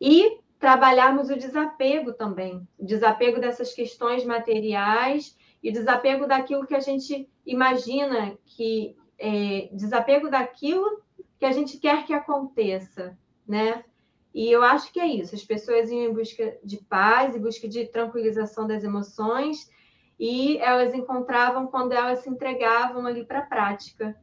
e 0.00 0.38
trabalharmos 0.60 1.28
o 1.28 1.36
desapego 1.36 2.12
também, 2.12 2.64
o 2.78 2.86
desapego 2.86 3.40
dessas 3.40 3.74
questões 3.74 4.24
materiais 4.24 5.36
e 5.60 5.72
desapego 5.72 6.24
daquilo 6.24 6.68
que 6.68 6.74
a 6.76 6.80
gente 6.80 7.28
imagina 7.44 8.38
que 8.46 8.96
é, 9.18 9.68
desapego 9.72 10.30
daquilo 10.30 11.02
que 11.38 11.44
a 11.44 11.52
gente 11.52 11.78
quer 11.78 12.04
que 12.04 12.12
aconteça, 12.12 13.16
né? 13.46 13.84
E 14.32 14.50
eu 14.50 14.62
acho 14.62 14.92
que 14.92 14.98
é 14.98 15.06
isso. 15.06 15.34
As 15.34 15.44
pessoas 15.44 15.90
iam 15.90 16.10
em 16.10 16.12
busca 16.12 16.58
de 16.64 16.78
paz, 16.78 17.36
em 17.36 17.40
busca 17.40 17.68
de 17.68 17.86
tranquilização 17.86 18.66
das 18.66 18.82
emoções, 18.82 19.70
e 20.18 20.58
elas 20.58 20.92
encontravam 20.92 21.66
quando 21.68 21.92
elas 21.92 22.20
se 22.20 22.30
entregavam 22.30 23.06
ali 23.06 23.24
para 23.24 23.40
a 23.40 23.46
prática. 23.46 24.16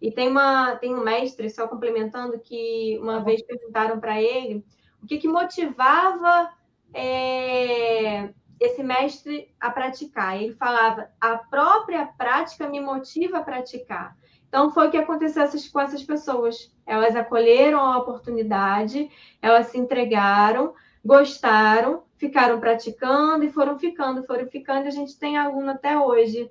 E 0.00 0.12
tem 0.12 0.28
uma 0.28 0.76
tem 0.76 0.94
um 0.94 1.02
mestre, 1.02 1.50
só 1.50 1.66
complementando, 1.66 2.38
que 2.38 2.98
uma 3.00 3.24
vez 3.24 3.42
perguntaram 3.42 3.98
para 3.98 4.20
ele 4.20 4.64
o 5.02 5.06
que, 5.06 5.18
que 5.18 5.28
motivava 5.28 6.52
é, 6.92 8.32
esse 8.60 8.82
mestre 8.82 9.52
a 9.60 9.70
praticar. 9.70 10.40
Ele 10.40 10.52
falava: 10.52 11.10
a 11.20 11.36
própria 11.38 12.06
prática 12.06 12.68
me 12.68 12.80
motiva 12.80 13.38
a 13.38 13.42
praticar. 13.42 14.16
Então, 14.48 14.70
foi 14.70 14.88
o 14.88 14.90
que 14.90 14.96
aconteceu 14.96 15.44
com 15.72 15.80
essas 15.80 16.02
pessoas. 16.02 16.72
Elas 16.86 17.16
acolheram 17.16 17.80
a 17.80 17.98
oportunidade, 17.98 19.10
elas 19.42 19.66
se 19.66 19.78
entregaram, 19.78 20.72
gostaram, 21.04 22.04
ficaram 22.16 22.58
praticando 22.60 23.44
e 23.44 23.50
foram 23.50 23.78
ficando, 23.78 24.24
foram 24.24 24.46
ficando, 24.46 24.86
e 24.86 24.88
a 24.88 24.92
gente 24.92 25.18
tem 25.18 25.36
aluno 25.36 25.70
até 25.70 25.98
hoje. 25.98 26.50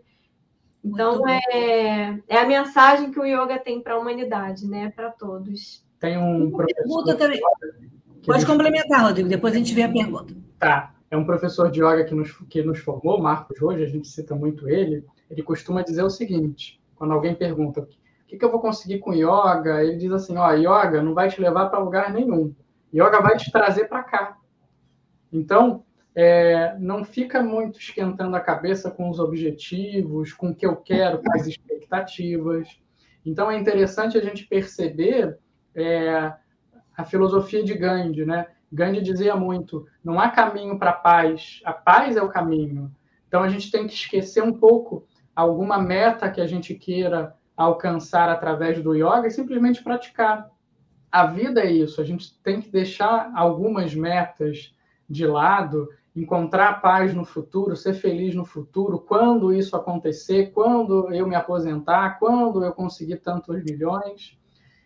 Então, 0.83 1.27
é, 1.27 2.19
é 2.27 2.37
a 2.37 2.45
mensagem 2.45 3.11
que 3.11 3.19
o 3.19 3.25
yoga 3.25 3.57
tem 3.57 3.81
para 3.81 3.95
a 3.95 3.97
humanidade, 3.97 4.67
né? 4.67 4.91
Para 4.95 5.09
todos. 5.09 5.83
Tem 5.99 6.17
um 6.17 6.51
professor. 6.51 7.15
Também. 7.15 7.41
Pode 8.23 8.39
nos... 8.39 8.43
complementar, 8.43 9.01
Rodrigo, 9.01 9.27
depois 9.27 9.55
a 9.55 9.57
gente 9.57 9.73
vê 9.73 9.83
a 9.83 9.91
pergunta. 9.91 10.35
Tá. 10.59 10.93
É 11.09 11.17
um 11.17 11.25
professor 11.25 11.71
de 11.71 11.81
yoga 11.81 12.03
que 12.03 12.13
nos, 12.13 12.31
que 12.49 12.61
nos 12.61 12.79
formou, 12.79 13.21
Marcos 13.21 13.61
Hoje, 13.61 13.83
a 13.83 13.87
gente 13.87 14.07
cita 14.07 14.35
muito 14.35 14.67
ele. 14.69 15.05
Ele 15.29 15.41
costuma 15.41 15.81
dizer 15.81 16.03
o 16.03 16.09
seguinte: 16.09 16.79
quando 16.95 17.13
alguém 17.13 17.35
pergunta 17.35 17.87
o 18.25 18.27
que, 18.27 18.37
que 18.37 18.43
eu 18.43 18.51
vou 18.51 18.59
conseguir 18.59 18.99
com 18.99 19.13
yoga, 19.13 19.83
ele 19.83 19.97
diz 19.97 20.11
assim: 20.11 20.35
ó, 20.35 20.51
yoga 20.51 21.01
não 21.01 21.13
vai 21.13 21.29
te 21.29 21.39
levar 21.39 21.69
para 21.69 21.79
lugar 21.79 22.11
nenhum. 22.11 22.55
Yoga 22.91 23.21
vai 23.21 23.37
te 23.37 23.51
trazer 23.51 23.85
para 23.85 24.03
cá. 24.03 24.37
Então, 25.31 25.85
é, 26.15 26.75
não 26.79 27.03
fica 27.03 27.43
muito 27.43 27.77
esquentando 27.77 28.35
a 28.35 28.39
cabeça 28.39 28.89
com 28.89 29.09
os 29.09 29.19
objetivos, 29.19 30.33
com 30.33 30.49
o 30.49 30.55
que 30.55 30.65
eu 30.65 30.75
quero, 30.75 31.21
com 31.21 31.31
as 31.33 31.45
expectativas. 31.45 32.67
Então, 33.23 33.51
é 33.51 33.59
interessante 33.59 34.17
a 34.17 34.21
gente 34.21 34.47
perceber 34.47 35.37
é, 35.75 36.33
a 36.97 37.03
filosofia 37.03 37.63
de 37.63 37.75
Gandhi, 37.75 38.25
né? 38.25 38.47
Gandhi 38.71 39.01
dizia 39.01 39.35
muito: 39.35 39.85
não 40.03 40.19
há 40.19 40.29
caminho 40.29 40.79
para 40.79 40.89
a 40.89 40.93
paz, 40.93 41.61
a 41.63 41.73
paz 41.73 42.17
é 42.17 42.23
o 42.23 42.29
caminho. 42.29 42.91
Então, 43.27 43.43
a 43.43 43.49
gente 43.49 43.69
tem 43.69 43.85
que 43.85 43.93
esquecer 43.93 44.41
um 44.41 44.53
pouco 44.53 45.05
alguma 45.35 45.77
meta 45.77 46.29
que 46.29 46.39
a 46.39 46.47
gente 46.47 46.73
queira 46.73 47.35
alcançar 47.55 48.29
através 48.29 48.81
do 48.81 48.93
yoga 48.93 49.27
e 49.27 49.31
simplesmente 49.31 49.83
praticar. 49.83 50.49
A 51.11 51.25
vida 51.25 51.61
é 51.61 51.71
isso, 51.71 52.01
a 52.01 52.03
gente 52.03 52.37
tem 52.41 52.61
que 52.61 52.69
deixar 52.69 53.31
algumas 53.35 53.93
metas 53.93 54.73
de 55.09 55.25
lado, 55.25 55.87
encontrar 56.15 56.81
paz 56.81 57.13
no 57.13 57.25
futuro, 57.25 57.75
ser 57.75 57.93
feliz 57.93 58.33
no 58.33 58.45
futuro, 58.45 58.99
quando 58.99 59.53
isso 59.53 59.75
acontecer, 59.75 60.51
quando 60.51 61.13
eu 61.13 61.27
me 61.27 61.35
aposentar, 61.35 62.17
quando 62.19 62.63
eu 62.63 62.73
conseguir 62.73 63.17
tantos 63.17 63.63
milhões. 63.63 64.37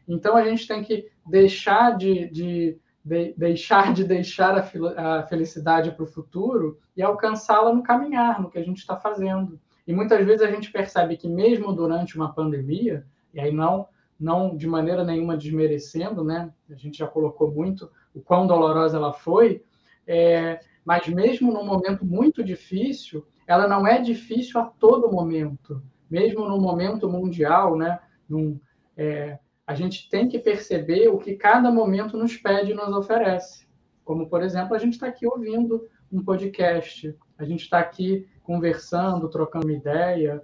Então 0.07 0.35
a 0.35 0.43
gente 0.43 0.67
tem 0.67 0.83
que 0.83 1.07
deixar 1.25 1.95
de, 1.95 2.27
de, 2.29 2.77
de 3.05 3.33
deixar 3.37 3.93
de 3.93 4.03
deixar 4.03 4.57
a, 4.57 5.19
a 5.19 5.23
felicidade 5.23 5.91
para 5.91 6.03
o 6.03 6.07
futuro 6.07 6.79
e 6.97 7.01
alcançá-la 7.01 7.73
no 7.73 7.83
caminhar, 7.83 8.41
no 8.41 8.49
que 8.49 8.57
a 8.57 8.63
gente 8.63 8.77
está 8.77 8.97
fazendo. 8.97 9.59
E 9.89 9.93
muitas 9.93 10.23
vezes 10.23 10.43
a 10.43 10.51
gente 10.51 10.71
percebe 10.71 11.17
que 11.17 11.27
mesmo 11.27 11.73
durante 11.73 12.15
uma 12.15 12.31
pandemia, 12.31 13.03
e 13.33 13.39
aí 13.39 13.51
não 13.51 13.87
não 14.19 14.55
de 14.55 14.67
maneira 14.67 15.03
nenhuma 15.03 15.35
desmerecendo, 15.35 16.23
né? 16.23 16.53
A 16.69 16.75
gente 16.75 16.99
já 16.99 17.07
colocou 17.07 17.49
muito 17.49 17.89
o 18.13 18.21
quão 18.21 18.45
dolorosa 18.45 18.97
ela 18.97 19.13
foi, 19.13 19.63
é, 20.05 20.59
mas 20.85 21.07
mesmo 21.07 21.51
num 21.51 21.65
momento 21.65 22.05
muito 22.05 22.43
difícil, 22.43 23.25
ela 23.47 23.67
não 23.67 23.87
é 23.87 23.99
difícil 23.99 24.61
a 24.61 24.65
todo 24.65 25.11
momento, 25.11 25.81
mesmo 26.07 26.47
no 26.47 26.61
momento 26.61 27.09
mundial, 27.09 27.75
né? 27.75 27.97
Num, 28.29 28.59
é, 28.95 29.39
a 29.65 29.73
gente 29.73 30.07
tem 30.07 30.27
que 30.27 30.37
perceber 30.37 31.07
o 31.07 31.17
que 31.17 31.33
cada 31.33 31.71
momento 31.71 32.15
nos 32.15 32.37
pede 32.37 32.73
e 32.73 32.75
nos 32.75 32.93
oferece. 32.93 33.65
Como, 34.05 34.29
por 34.29 34.43
exemplo, 34.43 34.75
a 34.75 34.79
gente 34.79 34.93
está 34.93 35.07
aqui 35.07 35.25
ouvindo 35.25 35.87
um 36.11 36.23
podcast, 36.23 37.17
a 37.39 37.43
gente 37.43 37.63
está 37.63 37.79
aqui 37.79 38.27
conversando, 38.49 39.29
trocando 39.29 39.69
ideia, 39.69 40.41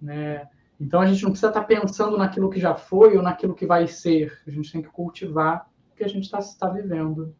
né? 0.00 0.48
Então 0.80 1.00
a 1.00 1.06
gente 1.06 1.22
não 1.22 1.30
precisa 1.30 1.48
estar 1.48 1.60
tá 1.60 1.66
pensando 1.66 2.16
naquilo 2.16 2.48
que 2.48 2.60
já 2.60 2.74
foi 2.74 3.16
ou 3.16 3.22
naquilo 3.22 3.54
que 3.54 3.66
vai 3.66 3.86
ser. 3.86 4.40
A 4.46 4.50
gente 4.50 4.70
tem 4.70 4.80
que 4.80 4.88
cultivar 4.88 5.68
o 5.92 5.96
que 5.96 6.04
a 6.04 6.08
gente 6.08 6.24
está 6.24 6.38
tá 6.58 6.68
vivendo 6.68 7.34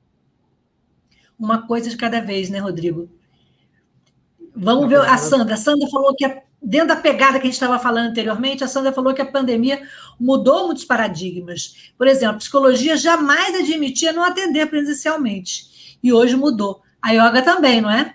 uma 1.41 1.67
coisa 1.67 1.89
de 1.89 1.97
cada 1.97 2.21
vez, 2.21 2.51
né, 2.51 2.59
Rodrigo? 2.59 3.09
Vamos 4.55 4.89
ver 4.91 5.01
a 5.01 5.17
Sandra. 5.17 5.55
A 5.55 5.57
Sandra 5.57 5.89
falou 5.89 6.15
que, 6.15 6.27
dentro 6.63 6.89
da 6.89 6.97
pegada 6.97 7.39
que 7.39 7.45
a 7.45 7.47
gente 7.47 7.55
estava 7.55 7.79
falando 7.79 8.11
anteriormente, 8.11 8.63
a 8.63 8.69
Sandra 8.69 8.93
falou 8.93 9.15
que 9.15 9.23
a 9.23 9.33
pandemia 9.33 9.83
mudou 10.19 10.67
muitos 10.67 10.85
paradigmas. 10.85 11.93
Por 11.97 12.07
exemplo, 12.07 12.35
a 12.35 12.39
psicologia 12.39 12.95
jamais 12.97 13.55
admitia 13.55 14.13
não 14.13 14.23
atender 14.23 14.67
presencialmente. 14.67 15.99
E 16.03 16.13
hoje 16.13 16.37
mudou. 16.37 16.83
A 17.01 17.13
yoga 17.13 17.41
também, 17.41 17.81
não 17.81 17.91
é? 17.91 18.15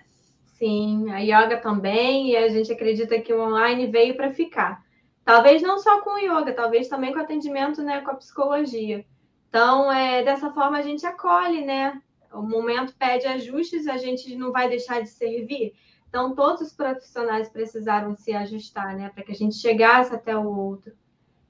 Sim, 0.58 1.10
a 1.10 1.18
yoga 1.18 1.58
também, 1.58 2.30
e 2.30 2.36
a 2.36 2.48
gente 2.48 2.72
acredita 2.72 3.20
que 3.20 3.32
o 3.32 3.40
online 3.40 3.86
veio 3.86 4.16
para 4.16 4.32
ficar. 4.32 4.84
Talvez 5.24 5.60
não 5.60 5.78
só 5.78 6.00
com 6.00 6.10
o 6.10 6.18
yoga, 6.18 6.52
talvez 6.52 6.88
também 6.88 7.12
com 7.12 7.18
o 7.18 7.22
atendimento 7.22 7.82
né, 7.82 8.00
com 8.00 8.10
a 8.10 8.14
psicologia. 8.14 9.04
Então, 9.48 9.90
é, 9.92 10.22
dessa 10.22 10.50
forma, 10.52 10.78
a 10.78 10.82
gente 10.82 11.04
acolhe, 11.04 11.64
né? 11.64 12.00
o 12.32 12.42
momento 12.42 12.94
pede 12.98 13.26
ajustes, 13.26 13.86
a 13.86 13.96
gente 13.96 14.34
não 14.36 14.52
vai 14.52 14.68
deixar 14.68 15.02
de 15.02 15.08
servir. 15.08 15.74
Então, 16.08 16.34
todos 16.34 16.62
os 16.62 16.72
profissionais 16.72 17.48
precisaram 17.48 18.14
se 18.14 18.32
ajustar, 18.32 18.96
né, 18.96 19.10
para 19.14 19.24
que 19.24 19.32
a 19.32 19.34
gente 19.34 19.56
chegasse 19.56 20.14
até 20.14 20.36
o 20.36 20.46
outro. 20.46 20.92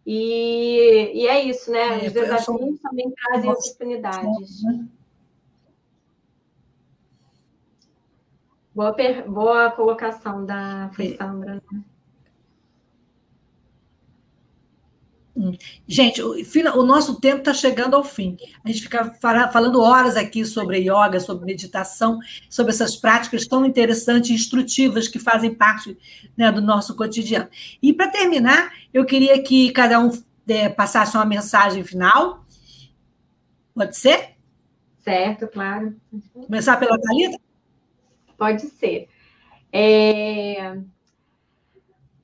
E, 0.05 1.11
e 1.15 1.27
é 1.27 1.43
isso, 1.43 1.71
né? 1.71 2.05
É, 2.05 2.07
Os 2.07 2.13
desafios 2.13 2.81
também 2.81 3.11
trazem 3.11 3.51
oportunidades. 3.51 4.63
Boa, 8.77 8.93
per... 8.93 9.27
Boa 9.27 9.71
colocação 9.71 10.45
da 10.45 10.91
Sandra. 11.17 11.63
Né? 15.35 15.53
Gente, 15.89 16.23
o, 16.23 16.83
nosso 16.83 17.19
tempo 17.19 17.39
está 17.39 17.55
chegando 17.55 17.97
ao 17.97 18.05
fim. 18.05 18.37
A 18.63 18.69
gente 18.69 18.83
fica 18.83 19.15
falando 19.19 19.81
horas 19.81 20.15
aqui 20.15 20.45
sobre 20.45 20.81
yoga, 20.81 21.19
sobre 21.21 21.47
meditação, 21.47 22.19
sobre 22.51 22.71
essas 22.71 22.97
práticas 22.97 23.47
tão 23.47 23.65
interessantes 23.65 24.29
e 24.29 24.35
instrutivas 24.35 25.09
que 25.09 25.19
fazem 25.19 25.55
parte 25.55 25.97
né, 26.37 26.53
do 26.53 26.61
nosso 26.61 26.95
cotidiano. 26.95 27.49
E 27.83 27.95
para 27.95 28.09
terminar, 28.11 28.71
eu 28.93 29.07
queria 29.07 29.43
que 29.43 29.73
cada 29.73 29.99
um 29.99 30.11
é, 30.47 30.69
passasse 30.69 31.17
uma 31.17 31.25
mensagem 31.25 31.83
final. 31.83 32.45
Pode 33.75 33.97
ser? 33.97 34.37
Certo, 35.03 35.49
claro. 35.49 35.97
Começar 36.35 36.77
pela 36.77 37.01
Thalita? 37.01 37.46
Pode 38.37 38.63
ser. 38.63 39.09
É... 39.73 40.77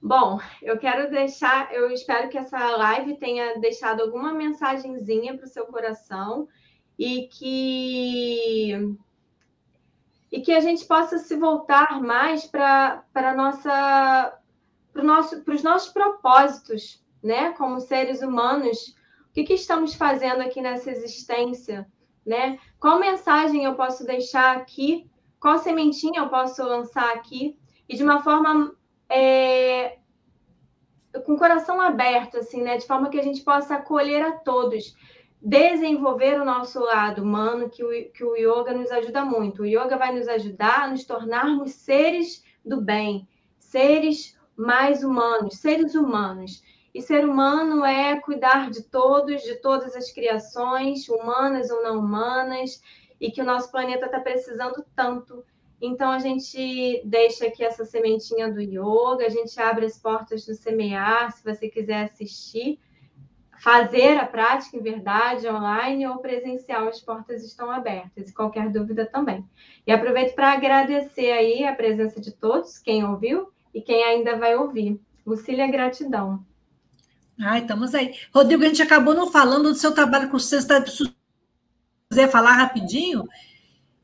Bom, 0.01 0.41
eu 0.61 0.79
quero 0.79 1.11
deixar, 1.11 1.73
eu 1.73 1.91
espero 1.91 2.29
que 2.29 2.37
essa 2.37 2.59
live 2.77 3.17
tenha 3.19 3.59
deixado 3.61 4.03
alguma 4.03 4.33
mensagenzinha 4.33 5.37
para 5.37 5.47
o 5.47 5.49
seu 5.49 5.67
coração 5.67 6.49
e 6.99 7.29
que 7.29 8.97
e 10.31 10.41
que 10.41 10.53
a 10.53 10.61
gente 10.61 10.85
possa 10.87 11.19
se 11.19 11.37
voltar 11.37 12.01
mais 12.01 12.47
para 12.47 13.05
para 13.13 13.35
nossa 13.35 14.41
para 14.93 15.05
nosso 15.05 15.43
os 15.47 15.63
nossos 15.63 15.93
propósitos, 15.93 17.05
né? 17.23 17.53
Como 17.53 17.81
seres 17.81 18.23
humanos, 18.23 18.97
o 19.31 19.33
que, 19.33 19.45
que 19.45 19.55
estamos 19.55 19.95
fazendo 19.95 20.43
aqui 20.43 20.61
nessa 20.61 20.91
existência, 20.91 21.87
né? 22.27 22.59
Qual 22.81 22.99
mensagem 22.99 23.65
eu 23.65 23.77
posso 23.77 24.05
deixar 24.05 24.57
aqui? 24.57 25.09
Qual 25.43 25.59
sementinha 25.59 26.21
eu 26.21 26.29
posso 26.29 26.63
lançar 26.63 27.13
aqui? 27.17 27.59
E 27.89 27.97
de 27.97 28.05
uma 28.05 28.23
forma 28.23 28.77
é, 29.11 29.99
com 31.27 31.33
o 31.33 31.37
coração 31.37 31.81
aberto, 31.81 32.39
assim, 32.39 32.63
né? 32.63 32.77
De 32.77 32.87
forma 32.87 33.11
que 33.11 33.19
a 33.19 33.23
gente 33.25 33.43
possa 33.43 33.75
acolher 33.75 34.23
a 34.23 34.31
todos, 34.31 34.97
desenvolver 35.41 36.41
o 36.41 36.45
nosso 36.45 36.79
lado 36.79 37.25
humano, 37.25 37.69
que 37.69 37.83
o, 37.83 37.89
que 38.13 38.23
o 38.23 38.37
yoga 38.37 38.73
nos 38.73 38.93
ajuda 38.93 39.25
muito. 39.25 39.63
O 39.63 39.67
yoga 39.67 39.97
vai 39.97 40.15
nos 40.15 40.29
ajudar 40.29 40.85
a 40.85 40.89
nos 40.89 41.03
tornarmos 41.05 41.73
seres 41.73 42.45
do 42.65 42.81
bem, 42.81 43.27
seres 43.59 44.39
mais 44.57 45.03
humanos, 45.03 45.57
seres 45.57 45.97
humanos. 45.97 46.63
E 46.95 47.03
ser 47.03 47.25
humano 47.29 47.85
é 47.85 48.21
cuidar 48.21 48.71
de 48.71 48.85
todos, 48.85 49.43
de 49.43 49.57
todas 49.57 49.97
as 49.97 50.13
criações, 50.13 51.09
humanas 51.09 51.69
ou 51.69 51.83
não 51.83 51.99
humanas, 51.99 52.81
e 53.23 53.31
que 53.31 53.41
o 53.41 53.45
nosso 53.45 53.71
planeta 53.71 54.05
está 54.05 54.21
precisando 54.21 54.85
tanto 54.95 55.43
então, 55.83 56.13
a 56.13 56.21
gente 56.21 57.03
deixa 57.05 57.49
aqui 57.49 57.65
essa 57.65 57.85
sementinha 57.85 58.49
do 58.49 58.61
yoga, 58.61 59.27
a 59.27 59.29
gente 59.29 59.61
abre 59.61 59.85
as 59.85 59.99
portas 59.99 60.47
do 60.47 60.55
semear, 60.55 61.33
se 61.33 61.43
você 61.43 61.69
quiser 61.69 62.05
assistir, 62.05 62.79
fazer 63.61 64.17
a 64.17 64.25
prática 64.25 64.77
em 64.77 64.81
verdade, 64.83 65.49
online 65.49 66.07
ou 66.07 66.19
presencial, 66.19 66.87
as 66.87 67.01
portas 67.01 67.43
estão 67.45 67.69
abertas, 67.69 68.31
e 68.31 68.33
qualquer 68.33 68.71
dúvida 68.71 69.05
também. 69.07 69.45
E 69.85 69.91
aproveito 69.91 70.37
para 70.37 70.53
agradecer 70.53 71.33
aí 71.33 71.65
a 71.65 71.75
presença 71.75 72.21
de 72.21 72.31
todos, 72.31 72.79
quem 72.79 73.05
ouviu 73.05 73.49
e 73.75 73.83
quem 73.83 74.05
ainda 74.05 74.37
vai 74.37 74.55
ouvir. 74.55 75.01
Lucília, 75.27 75.67
gratidão. 75.67 76.47
Ai, 77.41 77.63
estamos 77.63 77.93
aí. 77.93 78.15
Rodrigo, 78.33 78.63
a 78.63 78.69
gente 78.69 78.83
acabou 78.83 79.15
não 79.15 79.33
falando 79.33 79.71
do 79.71 79.75
seu 79.75 79.93
trabalho 79.93 80.31
com 80.31 80.37
o 80.37 80.41
Se 80.41 80.57
quiser 82.13 82.31
falar 82.31 82.53
rapidinho, 82.53 83.25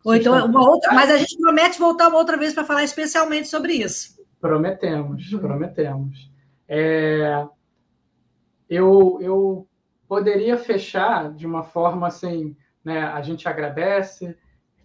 ou 0.05 0.15
então 0.15 0.47
uma 0.47 0.67
outra, 0.67 0.93
mas 0.93 1.11
a 1.11 1.19
gente 1.19 1.37
promete 1.37 1.79
voltar 1.79 2.09
uma 2.09 2.19
outra 2.19 2.39
vez 2.39 2.55
para 2.55 2.65
falar 2.65 2.83
especialmente 2.83 3.47
sobre 3.47 3.75
isso. 3.75 4.19
Prometemos, 4.41 5.31
uhum. 5.33 5.39
prometemos. 5.39 6.31
É, 6.67 7.47
eu, 8.69 9.19
eu 9.21 9.69
poderia 10.09 10.57
fechar 10.57 11.31
de 11.33 11.47
uma 11.47 11.63
forma 11.63 12.07
assim, 12.07 12.57
né? 12.83 13.03
A 13.03 13.21
gente 13.21 13.47
agradece, 13.47 14.37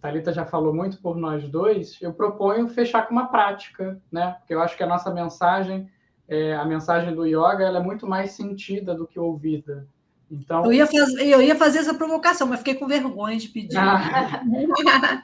Talita 0.01 0.33
já 0.33 0.45
falou 0.45 0.73
muito 0.73 1.01
por 1.01 1.15
nós 1.15 1.47
dois, 1.47 1.97
eu 2.01 2.13
proponho 2.13 2.67
fechar 2.67 3.07
com 3.07 3.13
uma 3.13 3.27
prática, 3.27 4.01
né? 4.11 4.35
Porque 4.39 4.53
eu 4.53 4.61
acho 4.61 4.75
que 4.75 4.83
a 4.83 4.87
nossa 4.87 5.13
mensagem, 5.13 5.89
é, 6.27 6.53
a 6.55 6.65
mensagem 6.65 7.15
do 7.15 7.25
yoga, 7.25 7.63
ela 7.63 7.79
é 7.79 7.83
muito 7.83 8.05
mais 8.05 8.31
sentida 8.31 8.93
do 8.93 9.07
que 9.07 9.17
ouvida. 9.17 9.87
Então, 10.33 10.65
eu 10.65 10.73
ia, 10.73 10.87
fazer, 10.87 11.27
eu 11.27 11.41
ia 11.43 11.55
fazer 11.55 11.79
essa 11.79 11.93
provocação, 11.93 12.47
mas 12.47 12.57
fiquei 12.59 12.73
com 12.73 12.87
vergonha 12.87 13.37
de 13.37 13.47
pedir. 13.49 13.77
Ah. 13.77 14.41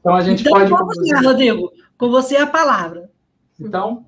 então 0.00 0.14
a 0.14 0.22
gente 0.22 0.40
então, 0.40 0.52
pode. 0.52 0.70
Vamos 0.70 0.96
lá, 1.10 1.20
Rodrigo, 1.20 1.70
com 1.98 2.10
você 2.10 2.36
a 2.36 2.46
palavra. 2.46 3.10
Então, 3.60 4.06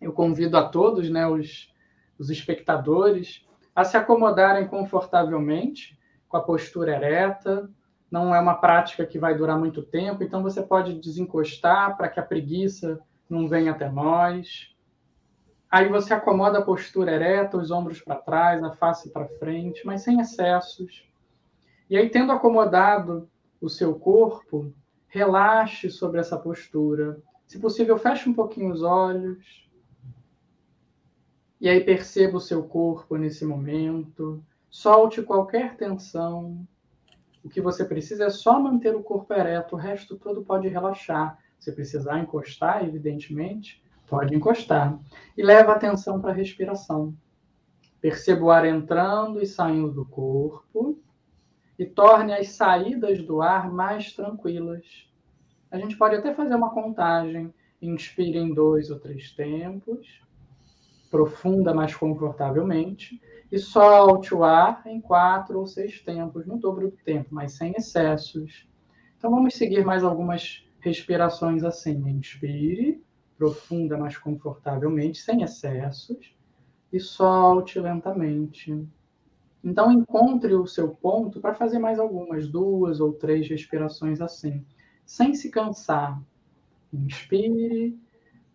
eu 0.00 0.14
convido 0.14 0.56
a 0.56 0.66
todos, 0.66 1.10
né, 1.10 1.26
os, 1.26 1.70
os 2.18 2.30
espectadores, 2.30 3.44
a 3.74 3.84
se 3.84 3.98
acomodarem 3.98 4.66
confortavelmente, 4.66 5.98
com 6.26 6.38
a 6.38 6.42
postura 6.42 6.96
ereta. 6.96 7.68
Não 8.10 8.34
é 8.34 8.40
uma 8.40 8.54
prática 8.54 9.04
que 9.04 9.18
vai 9.18 9.36
durar 9.36 9.58
muito 9.58 9.82
tempo, 9.82 10.22
então 10.22 10.42
você 10.42 10.62
pode 10.62 10.94
desencostar 10.94 11.98
para 11.98 12.08
que 12.08 12.18
a 12.18 12.22
preguiça 12.22 12.98
não 13.28 13.46
venha 13.46 13.72
até 13.72 13.90
nós. 13.90 14.74
Aí 15.70 15.88
você 15.88 16.14
acomoda 16.14 16.58
a 16.58 16.64
postura 16.64 17.12
ereta, 17.12 17.56
os 17.56 17.70
ombros 17.70 18.00
para 18.00 18.16
trás, 18.16 18.62
a 18.62 18.72
face 18.72 19.10
para 19.10 19.26
frente, 19.26 19.84
mas 19.84 20.02
sem 20.02 20.20
excessos. 20.20 21.08
E 21.90 21.96
aí, 21.96 22.08
tendo 22.08 22.32
acomodado 22.32 23.28
o 23.60 23.68
seu 23.68 23.94
corpo, 23.98 24.72
relaxe 25.08 25.90
sobre 25.90 26.20
essa 26.20 26.36
postura. 26.36 27.20
Se 27.46 27.58
possível, 27.58 27.98
feche 27.98 28.28
um 28.28 28.34
pouquinho 28.34 28.72
os 28.72 28.82
olhos. 28.82 29.68
E 31.60 31.68
aí 31.68 31.82
perceba 31.82 32.36
o 32.36 32.40
seu 32.40 32.62
corpo 32.64 33.16
nesse 33.16 33.44
momento. 33.44 34.44
Solte 34.68 35.22
qualquer 35.22 35.76
tensão. 35.76 36.66
O 37.42 37.48
que 37.48 37.60
você 37.60 37.84
precisa 37.84 38.26
é 38.26 38.30
só 38.30 38.60
manter 38.60 38.94
o 38.94 39.02
corpo 39.02 39.32
ereto, 39.32 39.74
o 39.76 39.78
resto 39.78 40.16
todo 40.16 40.44
pode 40.44 40.68
relaxar. 40.68 41.38
Se 41.58 41.72
precisar 41.72 42.18
encostar, 42.18 42.84
evidentemente, 42.84 43.82
Pode 44.06 44.34
encostar. 44.34 44.98
E 45.36 45.42
leva 45.42 45.72
atenção 45.72 46.20
para 46.20 46.30
a 46.30 46.34
respiração. 46.34 47.14
Perceba 48.00 48.44
o 48.44 48.50
ar 48.50 48.64
entrando 48.64 49.40
e 49.40 49.46
saindo 49.46 49.90
do 49.90 50.04
corpo 50.04 50.98
e 51.78 51.84
torne 51.84 52.32
as 52.32 52.50
saídas 52.50 53.22
do 53.22 53.42
ar 53.42 53.70
mais 53.70 54.12
tranquilas. 54.12 55.08
A 55.70 55.78
gente 55.78 55.96
pode 55.96 56.14
até 56.14 56.34
fazer 56.34 56.54
uma 56.54 56.70
contagem. 56.70 57.52
Inspire 57.82 58.38
em 58.38 58.54
dois 58.54 58.90
ou 58.90 58.98
três 58.98 59.32
tempos, 59.32 60.22
profunda 61.10 61.74
mais 61.74 61.94
confortavelmente, 61.94 63.20
e 63.52 63.58
solte 63.58 64.34
o 64.34 64.42
ar 64.42 64.82
em 64.86 65.00
quatro 65.00 65.58
ou 65.58 65.66
seis 65.66 66.00
tempos, 66.00 66.46
no 66.46 66.58
dobro 66.58 66.90
do 66.90 66.96
tempo, 66.96 67.28
mas 67.30 67.52
sem 67.52 67.72
excessos. 67.76 68.66
Então 69.18 69.30
vamos 69.30 69.54
seguir 69.54 69.84
mais 69.84 70.02
algumas 70.02 70.66
respirações 70.80 71.62
assim. 71.62 72.08
Inspire 72.08 73.04
profunda, 73.36 73.96
mas 73.96 74.16
confortavelmente, 74.16 75.18
sem 75.18 75.42
excessos, 75.42 76.34
e 76.92 76.98
solte 76.98 77.78
lentamente. 77.78 78.86
Então, 79.62 79.90
encontre 79.92 80.54
o 80.54 80.66
seu 80.66 80.90
ponto 80.90 81.40
para 81.40 81.54
fazer 81.54 81.78
mais 81.78 81.98
algumas, 81.98 82.48
duas 82.48 83.00
ou 83.00 83.12
três 83.12 83.48
respirações 83.48 84.20
assim, 84.20 84.64
sem 85.04 85.34
se 85.34 85.50
cansar. 85.50 86.22
Inspire 86.92 87.98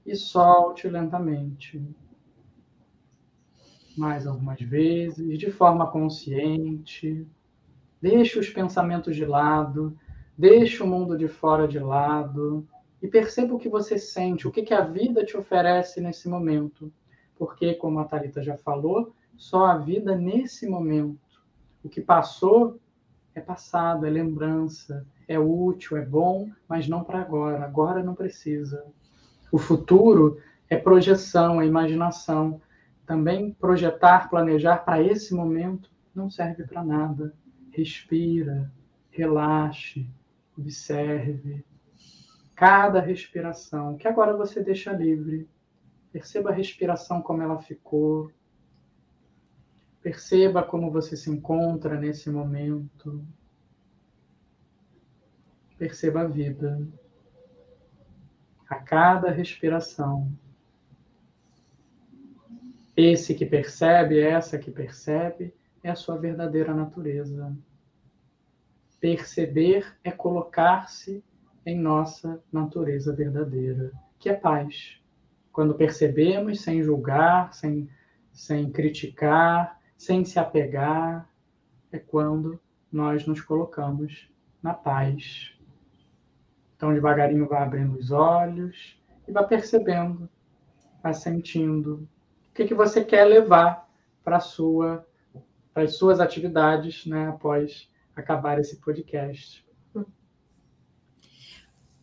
e 0.06 0.16
solte 0.16 0.88
lentamente. 0.88 1.84
Mais 3.98 4.26
algumas 4.26 4.62
vezes, 4.62 5.38
de 5.38 5.52
forma 5.52 5.92
consciente. 5.92 7.28
Deixe 8.02 8.40
os 8.40 8.50
pensamentos 8.50 9.16
de 9.16 9.26
lado, 9.26 9.96
deixe 10.38 10.82
o 10.82 10.88
mundo 10.88 11.18
de 11.18 11.28
fora 11.28 11.68
de 11.68 11.78
lado 11.78 12.68
e 13.02 13.08
perceba 13.08 13.56
o 13.56 13.58
que 13.58 13.68
você 13.68 13.98
sente, 13.98 14.48
o 14.48 14.52
que, 14.52 14.62
que 14.62 14.74
a 14.74 14.82
vida 14.82 15.26
te 15.26 15.36
oferece 15.36 16.00
nesse 16.00 16.30
momento. 16.30 16.92
Porque, 17.36 17.74
como 17.74 18.00
a 18.00 18.06
Thalita 18.06 18.44
já 18.44 18.56
falou, 18.58 19.16
só 19.36 19.66
a 19.66 19.78
vida 19.78 20.16
nesse 20.16 20.70
momento. 20.70 21.42
O 21.84 21.90
que 21.90 22.00
passou 22.00 22.80
é 23.34 23.42
passado, 23.42 24.06
é 24.06 24.10
lembrança, 24.10 25.06
é 25.28 25.40
útil, 25.40 25.98
é 25.98 26.06
bom, 26.06 26.50
mas 26.68 26.88
não 26.88 27.04
para 27.04 27.20
agora. 27.20 27.64
Agora 27.64 28.04
não 28.04 28.14
precisa. 28.14 28.86
O 29.52 29.58
futuro 29.58 30.40
é 30.70 30.78
projeção, 30.78 31.60
é 31.60 31.66
imaginação. 31.66 32.62
Também 33.06 33.52
projetar, 33.52 34.30
planejar 34.30 34.86
para 34.86 35.02
esse 35.02 35.34
momento 35.34 35.90
não 36.14 36.30
serve 36.30 36.64
para 36.66 36.84
nada. 36.84 37.34
Respira, 37.72 38.72
relaxe, 39.10 40.08
observe, 40.58 41.66
cada 42.62 43.00
respiração, 43.00 43.98
que 43.98 44.08
agora 44.08 44.38
você 44.38 44.62
deixa 44.62 44.94
livre. 44.94 45.50
Perceba 46.12 46.52
a 46.52 46.54
respiração 46.54 47.20
como 47.20 47.42
ela 47.42 47.58
ficou. 47.58 48.32
Perceba 50.00 50.62
como 50.62 50.92
você 50.92 51.18
se 51.18 51.32
encontra 51.32 52.00
nesse 52.00 52.30
momento. 52.30 53.26
Perceba 55.76 56.22
a 56.22 56.28
vida. 56.28 56.88
A 58.70 58.76
cada 58.76 59.32
respiração. 59.32 60.32
Esse 62.96 63.34
que 63.34 63.44
percebe, 63.48 64.20
essa 64.20 64.60
que 64.60 64.70
percebe, 64.70 65.52
é 65.82 65.90
a 65.90 65.96
sua 65.96 66.16
verdadeira 66.16 66.76
natureza. 66.76 67.58
Perceber 69.00 69.98
é 70.04 70.12
colocar-se 70.12 71.24
em 71.66 71.80
nossa 71.80 72.42
natureza 72.52 73.14
verdadeira, 73.14 73.92
que 74.20 74.30
é 74.30 74.34
paz. 74.34 75.00
Quando 75.52 75.76
percebemos 75.76 76.62
sem 76.62 76.82
julgar, 76.82 77.54
sem, 77.54 77.90
sem 78.32 78.72
criticar, 78.72 79.80
sem 79.98 80.24
se 80.26 80.40
apegar, 80.40 81.30
é 81.92 82.00
quando 82.00 82.60
nós 82.92 83.26
nos 83.26 83.42
colocamos 83.42 84.30
na 84.62 84.74
paz. 84.74 85.54
Então, 86.76 86.94
devagarinho, 86.94 87.48
vai 87.48 87.62
abrindo 87.62 87.98
os 87.98 88.12
olhos 88.12 89.00
e 89.28 89.32
vai 89.32 89.48
percebendo, 89.48 90.30
vai 91.04 91.14
sentindo 91.14 92.08
o 92.50 92.54
que, 92.54 92.66
que 92.66 92.74
você 92.74 93.04
quer 93.04 93.26
levar 93.26 93.88
para 94.24 94.40
sua, 94.40 95.06
as 95.76 95.96
suas 95.96 96.20
atividades 96.20 97.06
né, 97.06 97.28
após 97.28 97.90
acabar 98.16 98.60
esse 98.60 98.78
podcast. 98.78 99.66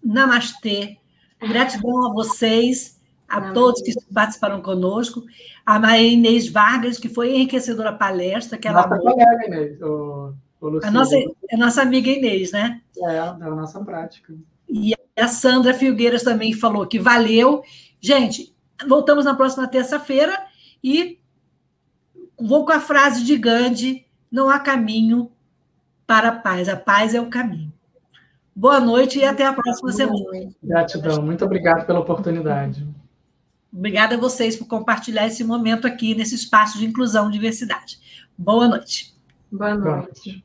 Namastê. 0.08 0.96
Gratidão 1.40 2.06
a 2.06 2.12
vocês, 2.12 2.98
a 3.28 3.36
Namastê. 3.36 3.54
todos 3.54 3.82
que 3.82 3.92
participaram 4.12 4.60
conosco, 4.60 5.22
a 5.64 5.78
Maria 5.78 6.08
Inês 6.08 6.48
Vargas, 6.48 6.98
que 6.98 7.08
foi 7.08 7.34
enriquecedora 7.34 7.92
palestra, 7.92 8.58
que 8.58 8.66
ela 8.66 8.86
nossa 8.86 8.98
colega 8.98 9.46
Inês, 9.46 9.80
o, 9.82 10.32
o 10.60 10.80
a 10.82 10.90
nossa, 10.90 11.14
a 11.16 11.56
nossa 11.56 11.82
amiga 11.82 12.10
Inês, 12.10 12.52
né? 12.52 12.80
É, 12.96 13.14
é 13.14 13.18
a 13.18 13.34
nossa 13.34 13.78
prática. 13.84 14.34
E 14.68 14.94
a 15.16 15.28
Sandra 15.28 15.74
Filgueiras 15.74 16.22
também 16.22 16.52
falou 16.52 16.86
que 16.86 16.98
valeu. 16.98 17.62
Gente, 18.00 18.54
voltamos 18.86 19.24
na 19.24 19.34
próxima 19.34 19.68
terça-feira 19.68 20.38
e 20.82 21.18
vou 22.38 22.64
com 22.64 22.72
a 22.72 22.80
frase 22.80 23.24
de 23.24 23.36
Gandhi: 23.36 24.06
não 24.30 24.48
há 24.48 24.58
caminho 24.58 25.30
para 26.06 26.28
a 26.28 26.36
paz, 26.36 26.68
a 26.68 26.76
paz 26.76 27.14
é 27.14 27.20
o 27.20 27.28
caminho. 27.28 27.72
Boa 28.58 28.80
noite 28.80 29.20
e 29.20 29.24
até 29.24 29.46
a 29.46 29.52
próxima 29.52 29.92
semana. 29.92 30.50
Gratidão, 30.60 31.22
muito 31.22 31.44
obrigado 31.44 31.86
pela 31.86 32.00
oportunidade. 32.00 32.84
Obrigada 33.72 34.16
a 34.16 34.18
vocês 34.18 34.56
por 34.56 34.66
compartilhar 34.66 35.28
esse 35.28 35.44
momento 35.44 35.86
aqui 35.86 36.12
nesse 36.12 36.34
espaço 36.34 36.76
de 36.76 36.84
inclusão 36.84 37.28
e 37.28 37.32
diversidade. 37.32 38.00
Boa 38.36 38.66
noite. 38.66 39.14
Boa 39.48 39.76
noite. 39.76 39.84
Boa 39.84 39.96
noite. 39.98 40.44